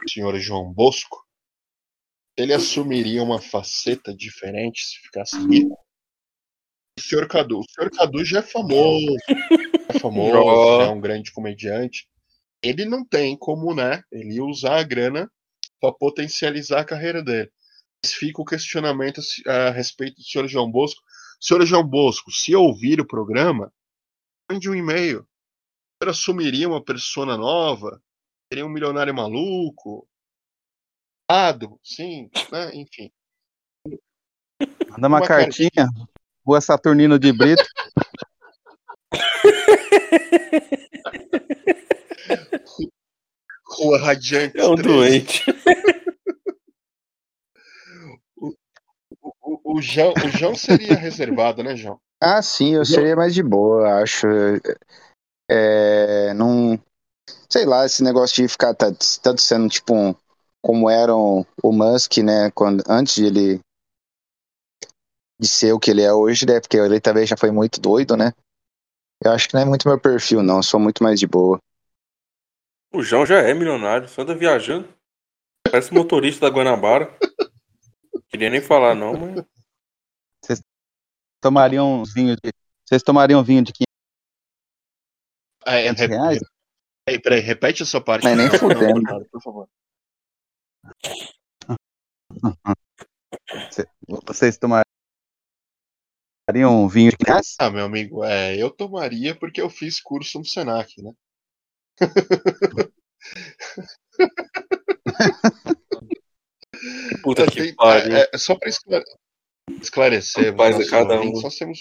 O 0.03 0.09
senhor 0.09 0.35
João 0.39 0.73
Bosco. 0.73 1.23
Ele 2.41 2.53
assumiria 2.53 3.21
uma 3.21 3.39
faceta 3.39 4.15
diferente 4.15 4.83
se 4.83 4.97
ficasse 4.99 5.37
rico? 5.47 5.77
O 6.97 7.01
senhor 7.01 7.27
Cadu. 7.27 7.59
O 7.59 7.65
senhor 7.69 7.91
Cadu 7.91 8.25
já 8.25 8.39
é 8.39 8.41
famoso. 8.41 9.15
É 9.89 9.99
famoso, 9.99 10.81
é 10.81 10.89
um 10.89 10.99
grande 10.99 11.31
comediante. 11.31 12.07
Ele 12.63 12.85
não 12.85 13.05
tem 13.05 13.37
como, 13.37 13.73
né? 13.75 14.03
Ele 14.11 14.41
usar 14.41 14.79
a 14.79 14.83
grana 14.83 15.31
para 15.79 15.93
potencializar 15.93 16.81
a 16.81 16.85
carreira 16.85 17.23
dele. 17.23 17.51
Mas 18.03 18.13
fica 18.13 18.41
o 18.41 18.45
questionamento 18.45 19.21
a 19.47 19.69
respeito 19.69 20.15
do 20.15 20.23
senhor 20.23 20.47
João 20.47 20.71
Bosco. 20.71 21.01
Senhor 21.39 21.65
João 21.65 21.87
Bosco, 21.87 22.31
se 22.31 22.55
ouvir 22.55 23.01
o 23.01 23.07
programa, 23.07 23.71
mande 24.49 24.69
um 24.69 24.75
e-mail. 24.75 25.21
O 25.21 26.03
senhor 26.03 26.11
assumiria 26.11 26.67
uma 26.67 26.83
persona 26.83 27.37
nova? 27.37 28.01
Seria 28.51 28.65
um 28.65 28.69
milionário 28.69 29.13
maluco? 29.13 30.07
Ado, 31.31 31.79
sim, 31.81 32.29
né? 32.51 32.71
Enfim. 32.73 33.09
Manda 34.89 35.07
uma, 35.07 35.19
Uma 35.19 35.25
cartinha. 35.25 35.87
Rua 36.45 36.59
Saturnino 36.59 37.17
de 37.17 37.31
Brito. 37.31 37.63
Rua 43.65 43.97
Radiante. 43.97 44.59
É 44.59 44.67
um 44.67 44.75
13. 44.75 44.89
doente. 44.89 45.45
O, 48.35 48.53
o, 49.41 49.77
o, 49.77 49.81
João, 49.81 50.13
o 50.13 50.29
João 50.37 50.53
seria 50.53 50.95
reservado, 50.95 51.63
né, 51.63 51.77
João? 51.77 51.97
Ah, 52.19 52.41
sim, 52.41 52.75
eu 52.75 52.83
seria 52.83 53.15
mais 53.15 53.33
de 53.33 53.41
boa, 53.41 54.01
acho. 54.01 54.27
É, 55.49 56.33
não. 56.33 56.77
Sei 57.49 57.65
lá, 57.65 57.85
esse 57.85 58.03
negócio 58.03 58.43
de 58.43 58.49
ficar 58.49 58.73
tá- 58.73 58.91
tanto 59.23 59.39
sendo 59.39 59.69
tipo 59.69 59.93
um, 59.93 60.13
como 60.61 60.89
era 60.89 61.15
o, 61.15 61.45
Musk, 61.63 62.17
né? 62.17 62.51
Quando, 62.51 62.83
antes 62.87 63.15
de 63.15 63.25
ele 63.25 63.59
de 65.39 65.47
ser 65.47 65.73
o 65.73 65.79
que 65.79 65.89
ele 65.89 66.03
é 66.03 66.13
hoje, 66.13 66.45
né? 66.45 66.59
Porque 66.59 66.77
ele 66.77 67.01
também 67.01 67.25
já 67.25 67.35
foi 67.35 67.49
muito 67.49 67.81
doido, 67.81 68.15
né? 68.15 68.31
Eu 69.23 69.31
acho 69.31 69.47
que 69.47 69.55
não 69.55 69.61
é 69.61 69.65
muito 69.65 69.87
meu 69.87 69.99
perfil, 69.99 70.43
não. 70.43 70.57
eu 70.57 70.63
Sou 70.63 70.79
muito 70.79 71.03
mais 71.03 71.19
de 71.19 71.25
boa. 71.25 71.59
O 72.93 73.01
João 73.01 73.25
já 73.25 73.39
é 73.39 73.53
milionário, 73.53 74.07
só 74.07 74.21
anda 74.21 74.35
viajando. 74.35 74.87
Parece 75.63 75.93
motorista 75.93 76.47
da 76.47 76.55
Guanabara. 76.55 77.17
Queria 78.29 78.49
nem 78.49 78.61
falar, 78.61 78.93
não, 78.93 79.13
mas. 79.13 79.45
Tomariam 81.39 82.01
uns 82.01 82.13
vinhos 82.13 82.37
de. 82.43 82.51
Vocês 82.85 83.01
tomariam 83.01 83.43
vinho 83.43 83.63
de 83.63 83.71
500 83.71 83.87
Ah, 85.65 85.77
é, 85.77 85.91
reais? 85.91 86.39
Peraí, 87.05 87.21
peraí, 87.21 87.39
repete 87.39 87.83
a 87.83 87.85
sua 87.85 88.01
parte. 88.01 88.27
Nem 88.27 88.35
Não, 88.35 88.59
fudendo. 88.59 89.01
não, 89.01 89.23
por 89.25 89.41
favor. 89.41 89.67
Vocês 94.25 94.57
tomariam 94.57 94.85
um 96.83 96.87
vinho 96.87 97.11
de 97.11 97.17
500 97.17 97.27
reais? 97.27 97.55
Ah, 97.59 97.69
meu 97.69 97.85
amigo, 97.85 98.23
é, 98.23 98.55
eu 98.61 98.69
tomaria 98.71 99.35
porque 99.35 99.61
eu 99.61 99.69
fiz 99.69 99.99
curso 100.01 100.39
no 100.39 100.45
Senac, 100.45 101.01
né? 101.01 101.11
Puta 107.23 107.45
que 107.45 107.61
Tem- 107.61 107.75
pariu. 107.75 108.15
é, 108.15 108.29
é, 108.33 108.37
só 108.37 108.55
para 108.55 108.69
esclarecer, 109.79 110.49
a 110.49 110.51
nossos 110.51 110.89
cada 110.89 111.21
um. 111.21 111.31
nós 111.41 111.55
temos 111.55 111.79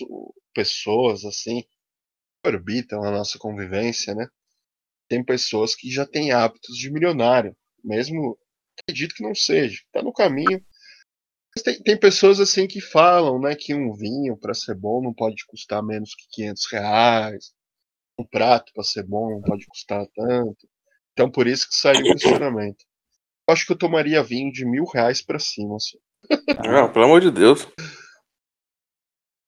pessoas 0.55 1.25
assim 1.25 1.63
que 1.63 1.69
orbitam 2.49 3.03
a 3.03 3.11
nossa 3.11 3.39
convivência, 3.39 4.15
né? 4.15 4.29
Tem 5.09 5.25
pessoas 5.25 5.75
que 5.75 5.91
já 5.91 6.07
têm 6.07 6.33
hábitos 6.33 6.77
de 6.77 6.91
milionário, 6.91 7.57
mesmo 7.83 8.39
acredito 8.83 9.15
que 9.15 9.23
não 9.23 9.35
seja, 9.35 9.81
tá 9.93 10.03
no 10.03 10.13
caminho. 10.13 10.63
Mas 11.55 11.63
tem, 11.65 11.83
tem 11.83 11.99
pessoas 11.99 12.39
assim 12.41 12.67
que 12.67 12.81
falam, 12.81 13.41
né, 13.41 13.55
que 13.55 13.75
um 13.75 13.93
vinho 13.95 14.37
para 14.37 14.55
ser 14.55 14.75
bom 14.75 15.03
não 15.03 15.13
pode 15.13 15.45
custar 15.47 15.83
menos 15.83 16.15
que 16.15 16.25
500 16.31 16.67
reais, 16.71 17.53
um 18.19 18.25
prato 18.25 18.73
para 18.73 18.85
ser 18.85 19.03
bom 19.03 19.31
não 19.31 19.41
pode 19.43 19.67
custar 19.67 20.07
tanto. 20.15 20.69
Então 21.13 21.31
por 21.31 21.47
isso 21.47 21.69
que 21.69 21.75
saiu 21.75 22.01
o 22.01 22.13
questionamento. 22.15 22.85
Eu 23.49 23.53
acho 23.55 23.67
que 23.67 23.73
eu 23.73 23.79
tomaria 23.79 24.23
vinho 24.23 24.53
de 24.53 24.65
mil 24.65 24.85
reais 24.85 25.21
para 25.23 25.39
cima, 25.39 25.77
assim. 25.77 25.99
Não, 26.65 26.93
pelo 26.93 27.07
amor 27.07 27.21
de 27.21 27.31
Deus. 27.31 27.67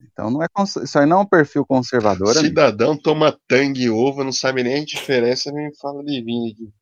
Então 0.01 0.31
não 0.31 0.43
é 0.43 0.49
cons- 0.53 0.77
isso 0.77 0.99
aí 0.99 1.07
não 1.07 1.19
é 1.19 1.21
um 1.21 1.27
perfil 1.27 1.65
conservador, 1.65 2.31
amigo. 2.31 2.47
Cidadão 2.49 3.01
toma 3.01 3.39
tangue 3.47 3.85
e 3.85 3.91
uva, 3.91 4.25
não 4.25 4.33
sabe 4.33 4.63
nem 4.63 4.83
a 4.83 4.85
diferença, 4.85 5.53
nem 5.53 5.73
fala 5.77 6.03
de 6.05 6.21
vinho. 6.23 6.73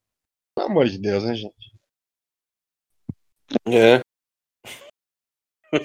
Pelo 0.55 0.69
amor 0.69 0.89
de 0.89 0.99
Deus, 0.99 1.25
né, 1.25 1.35
gente? 1.35 1.70
É. 3.67 4.01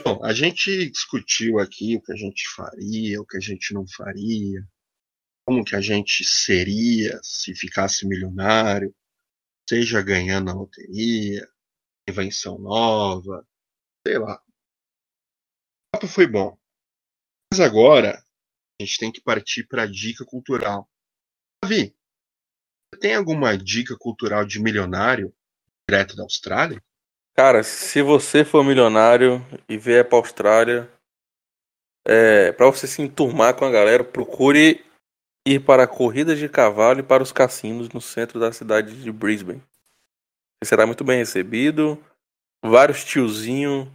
Bom, 0.04 0.24
a 0.24 0.34
gente 0.34 0.90
discutiu 0.90 1.60
aqui 1.60 1.96
o 1.96 2.02
que 2.02 2.12
a 2.12 2.16
gente 2.16 2.48
faria, 2.50 3.22
o 3.22 3.26
que 3.26 3.38
a 3.38 3.40
gente 3.40 3.74
não 3.74 3.88
faria, 3.88 4.68
como 5.46 5.64
que 5.64 5.76
a 5.76 5.82
gente 5.82 6.24
seria 6.24 7.20
se 7.22 7.54
ficasse 7.54 8.08
milionário, 8.08 8.96
seja 9.70 10.02
ganhando 10.02 10.46
na 10.46 10.54
loteria, 10.54 11.48
invenção 12.08 12.58
nova, 12.58 13.48
sei 14.06 14.18
lá. 14.18 14.36
O 14.36 15.98
papo 15.98 16.08
foi 16.08 16.28
bom. 16.28 16.58
Mas 17.52 17.60
agora 17.60 18.24
a 18.80 18.84
gente 18.84 18.98
tem 18.98 19.12
que 19.12 19.22
partir 19.22 19.68
para 19.68 19.84
a 19.84 19.88
dica 19.88 20.26
cultural. 20.26 20.90
Davi, 21.64 21.96
tem 23.00 23.16
alguma 23.16 23.58
dica 23.58 23.96
cultural 23.98 24.46
de 24.46 24.60
milionário 24.60 25.34
direto 25.90 26.16
da 26.16 26.24
Austrália? 26.24 26.84
Cara, 27.36 27.64
se 27.64 28.02
você 28.02 28.46
for 28.46 28.64
milionário 28.64 29.46
e 29.68 29.78
vier 29.78 30.08
pra 30.08 30.18
Austrália, 30.18 30.90
é, 32.08 32.54
para 32.54 32.68
você 32.68 32.88
se 32.88 33.02
enturmar 33.02 33.56
com 33.56 33.66
a 33.66 33.72
galera, 33.72 34.06
procure 34.06 34.86
ir 35.46 35.60
para 35.60 35.86
corridas 35.86 36.40
de 36.40 36.48
cavalo 36.48 37.02
e 37.02 37.04
para 37.04 37.22
os 37.22 37.34
cassinos 37.34 37.90
no 37.90 38.00
centro 38.00 38.40
da 38.40 38.54
cidade 38.54 39.04
de 39.04 39.12
Brisbane. 39.12 39.62
Você 40.64 40.70
será 40.70 40.86
muito 40.86 41.04
bem 41.04 41.18
recebido. 41.18 42.02
Vários 42.64 43.04
tiozinhos 43.04 43.90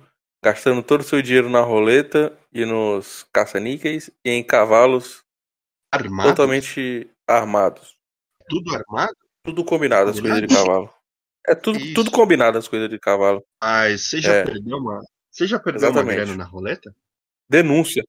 gastando 0.44 0.82
todo 0.82 1.00
o 1.00 1.04
seu 1.04 1.22
dinheiro 1.22 1.48
na 1.48 1.60
roleta 1.60 2.36
e 2.52 2.66
nos 2.66 3.26
caça-níqueis 3.32 4.10
e 4.24 4.30
em 4.30 4.44
cavalos 4.44 5.24
Armado? 5.90 6.28
totalmente 6.28 7.10
armados. 7.26 7.96
Tudo 8.48 8.74
armado? 8.74 9.16
Tudo 9.44 9.64
combinado 9.64 10.10
as 10.10 10.20
coisas 10.20 10.40
de 10.42 10.46
cavalo. 10.46 10.92
É 11.46 11.54
tudo, 11.54 11.78
Isso. 11.78 11.94
tudo 11.94 12.10
combinado 12.10 12.58
as 12.58 12.68
coisas 12.68 12.88
de 12.88 12.98
cavalo. 12.98 13.42
Mas 13.62 14.02
você 14.02 14.20
já 14.20 14.34
É. 14.34 14.44
perdeu 14.44 14.76
uma. 14.76 15.00
Você 15.30 15.46
já 15.46 15.58
perdeu 15.58 15.88
Exatamente. 15.88 16.18
uma 16.18 16.24
grana 16.26 16.36
na 16.36 16.44
roleta? 16.44 16.94
Denúncia. 17.48 18.04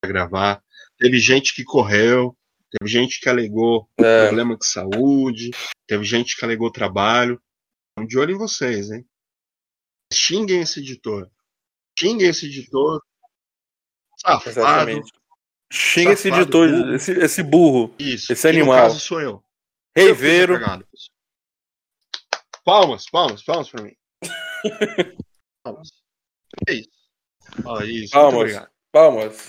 para 0.00 0.12
gravar. 0.12 0.62
Teve 0.98 1.18
gente 1.18 1.54
que 1.54 1.64
correu, 1.64 2.36
teve 2.70 2.90
gente 2.90 3.20
que 3.20 3.28
alegou 3.28 3.88
É, 3.98 4.26
problema 4.26 4.56
de 4.56 4.66
saúde, 4.66 5.50
teve 5.86 6.04
gente 6.04 6.36
que 6.36 6.44
alegou 6.44 6.70
trabalho. 6.70 7.40
De 8.06 8.18
olho 8.18 8.34
em 8.34 8.38
vocês, 8.38 8.90
hein? 8.90 9.06
Xinguem 10.12 10.60
esse 10.60 10.80
editor. 10.80 11.30
Xinguem 11.98 12.28
esse 12.28 12.46
editor. 12.46 13.02
Safado. 14.18 14.50
exatamente. 14.50 15.12
Xinga 15.72 16.12
esse 16.12 16.28
editor, 16.28 16.68
burro. 16.68 16.94
esse, 16.94 17.12
esse 17.12 17.42
burro, 17.42 17.94
Isso. 17.98 18.32
Esse 18.32 18.48
animal. 18.48 18.76
No 18.76 18.82
caso 18.84 19.00
sou 19.00 19.20
eu. 19.20 19.44
Reiveiro. 19.96 20.58
Palmas, 22.64 23.06
palmas, 23.10 23.42
palmas 23.42 23.68
pra 23.68 23.82
mim. 23.82 23.96
palmas. 25.62 25.88
É 26.68 26.74
isso. 26.74 26.90
Ó, 27.64 27.82
isso. 27.82 28.12
Palmas. 28.12 28.66
Palmas. 28.92 29.48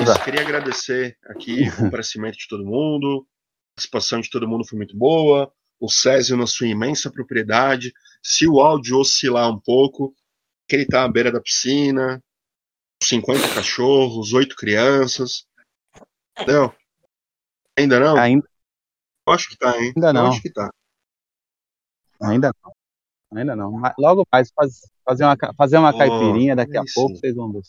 Isso, 0.00 0.24
queria 0.24 0.40
agradecer 0.40 1.18
aqui 1.26 1.68
o 1.68 1.76
comparecimento 1.76 2.38
de 2.38 2.48
todo 2.48 2.64
mundo. 2.64 3.26
A 3.26 3.74
participação 3.76 4.20
de 4.20 4.30
todo 4.30 4.48
mundo 4.48 4.66
foi 4.66 4.76
muito 4.76 4.96
boa. 4.96 5.52
O 5.78 5.88
Césio 5.88 6.36
na 6.36 6.46
sua 6.46 6.66
imensa 6.66 7.10
propriedade. 7.10 7.92
Se 8.22 8.46
o 8.46 8.60
áudio 8.60 8.98
oscilar 8.98 9.50
um 9.50 9.58
pouco, 9.58 10.14
que 10.68 10.76
ele 10.76 10.86
tá 10.86 11.04
à 11.04 11.08
beira 11.08 11.32
da 11.32 11.40
piscina, 11.40 12.22
50 13.02 13.54
cachorros, 13.54 14.32
8 14.32 14.54
crianças. 14.56 15.46
Não. 16.46 16.74
Ainda 17.78 17.98
não? 17.98 18.16
Ainda, 18.16 18.46
Eu 19.26 19.32
acho 19.32 19.48
que 19.48 19.56
tá, 19.56 19.76
hein? 19.80 19.92
Ainda 19.96 20.08
Eu 20.08 20.12
não. 20.12 20.26
acho 20.28 20.42
que 20.42 20.50
tá. 20.52 20.70
ainda 22.22 22.52
não. 22.62 22.72
Ainda 23.38 23.56
não. 23.56 23.80
Logo 23.98 24.26
mais, 24.32 24.50
faz- 24.52 24.80
fazer 25.04 25.24
uma, 25.24 25.36
fazer 25.56 25.78
uma 25.78 25.90
Oh, 25.94 25.98
caipirinha, 25.98 26.56
daqui 26.56 26.76
a 26.76 26.80
aí 26.82 26.86
pouco 26.94 27.16
vocês 27.16 27.34
vão 27.34 27.52
ver. 27.52 27.62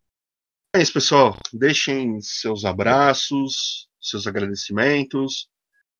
É 0.75 0.81
isso, 0.81 0.93
pessoal. 0.93 1.37
Deixem 1.53 2.19
seus 2.21 2.65
abraços, 2.65 3.87
seus 4.01 4.25
agradecimentos. 4.25 5.47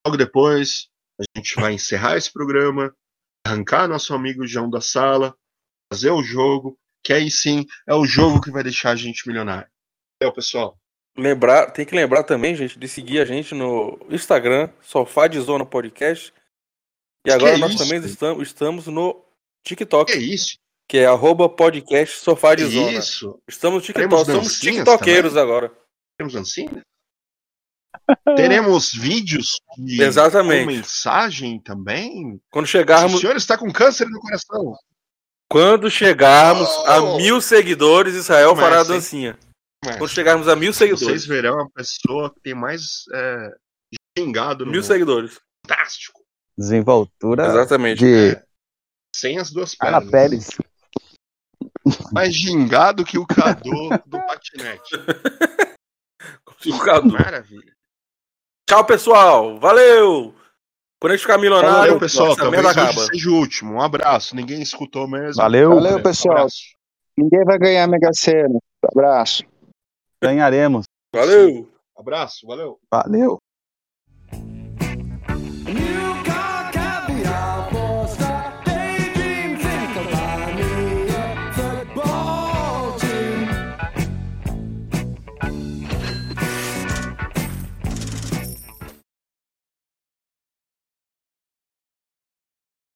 Logo 0.06 0.18
depois, 0.18 0.90
a 1.20 1.24
gente 1.38 1.56
vai 1.56 1.74
encerrar 1.74 2.18
esse 2.18 2.32
programa, 2.32 2.94
arrancar 3.46 3.88
nosso 3.88 4.14
amigo 4.14 4.46
João 4.46 4.70
da 4.70 4.82
sala, 4.82 5.36
fazer 5.92 6.12
o 6.12 6.24
jogo, 6.24 6.78
que 7.04 7.14
aí 7.14 7.30
sim 7.32 7.66
é 7.88 7.94
o 7.94 8.06
jogo 8.06 8.42
que 8.42 8.52
vai 8.52 8.64
deixar 8.64 8.92
a 8.92 8.96
gente 8.96 9.28
milionário. 9.28 9.70
Valeu, 10.22 10.34
pessoal. 10.34 10.78
Lembrar, 11.18 11.72
tem 11.72 11.86
que 11.86 11.96
lembrar 11.96 12.24
também, 12.24 12.56
gente, 12.56 12.80
de 12.80 12.88
seguir 12.88 13.20
a 13.20 13.26
gente 13.26 13.54
no 13.54 14.00
Instagram, 14.10 14.70
Sofá 14.82 15.28
de 15.28 15.40
Zona 15.42 15.66
Podcast. 15.66 16.34
E 17.26 17.30
Que 17.30 17.32
agora 17.32 17.56
é 17.56 17.58
nós 17.58 17.74
isso? 17.74 17.84
também 17.84 18.00
estamos, 18.06 18.48
estamos 18.48 18.88
no 18.88 19.14
Que 19.64 19.76
TikTok, 19.76 20.12
é 20.14 20.18
isso? 20.18 20.58
que 20.88 20.98
é 21.00 21.06
arroba 21.06 21.50
podcast 21.50 22.20
Sofá 22.20 22.56
de 22.56 22.66
Que 22.66 22.72
Zona. 22.72 22.92
isso? 22.92 23.42
Estamos 23.48 23.82
no 23.82 23.86
TikTok, 23.86 24.26
somos 24.26 24.60
tiktokeiros 24.60 25.36
agora. 25.36 25.72
Teremos 26.18 26.34
dancinha? 26.34 26.82
Teremos 28.36 28.92
vídeos 28.94 29.60
de 29.78 30.02
Exatamente. 30.02 30.66
com 30.66 30.72
mensagem 30.72 31.60
também? 31.60 32.40
Quando 32.52 32.66
O 32.66 32.68
chegarmos, 32.68 33.20
senhor 33.22 33.36
está 33.36 33.58
com 33.58 33.72
câncer 33.72 34.06
no 34.08 34.20
coração. 34.20 34.76
quando 35.50 35.90
chegarmos 35.90 36.68
a 36.88 37.02
Oh! 37.02 37.18
mil 37.18 37.42
seguidores, 37.42 38.16
Israel 38.16 38.56
fará 38.56 38.82
a 38.82 38.84
dancinha. 38.84 39.38
Mas 39.86 39.96
Quando 39.98 40.10
chegarmos 40.12 40.48
a 40.48 40.56
mil 40.56 40.72
vocês 40.74 40.92
seguidores. 40.98 41.26
verão 41.26 41.60
a 41.62 41.70
pessoa 41.72 42.32
que 42.34 42.40
tem 42.42 42.54
mais 42.54 43.04
é, 43.14 43.50
xingado 44.18 44.66
no 44.66 44.72
Mil 44.72 44.82
mundo. 44.82 44.88
seguidores. 44.88 45.40
Fantástico. 45.68 46.22
Desenvoltura 46.58 47.48
Exatamente. 47.48 48.00
de 48.00 48.40
Sem 49.16 49.40
as 49.40 49.52
duas 49.52 49.76
Ana 49.82 50.00
pernas. 50.00 50.12
Pérez. 50.12 50.50
Mais 52.14 52.34
gingado 52.36 53.04
que 53.04 53.18
o 53.18 53.26
Cadu 53.26 53.90
do 54.06 54.18
patinete. 54.28 54.92
Maravilha. 57.12 57.74
Tchau, 58.72 58.86
pessoal. 58.86 59.60
Valeu! 59.60 60.34
Quando 60.98 61.12
a 61.12 61.16
gente 61.18 61.24
ficar 61.24 61.38
milionário, 61.38 61.76
Valeu, 61.76 62.00
pessoal. 62.00 62.32
essa 62.32 62.42
Talvez 62.42 62.66
acaba. 62.66 63.06
seja 63.06 63.30
o 63.30 63.34
último. 63.36 63.74
Um 63.74 63.82
abraço. 63.82 64.34
Ninguém 64.34 64.62
escutou 64.62 65.10
mesmo. 65.10 65.42
Valeu, 65.42 65.76
Valeu, 65.76 66.02
pessoal. 66.02 66.38
Abraço. 66.38 66.56
Ninguém 67.18 67.44
vai 67.44 67.60
ganhar 67.60 67.84
a 67.84 67.88
Mega 67.88 68.12
Sena. 68.14 68.58
Abraço. 68.82 69.44
ganharemos. 70.24 70.86
Valeu! 71.14 71.70
Abraço. 71.98 72.48
Valeu. 72.48 72.80
Valeu. 72.90 73.40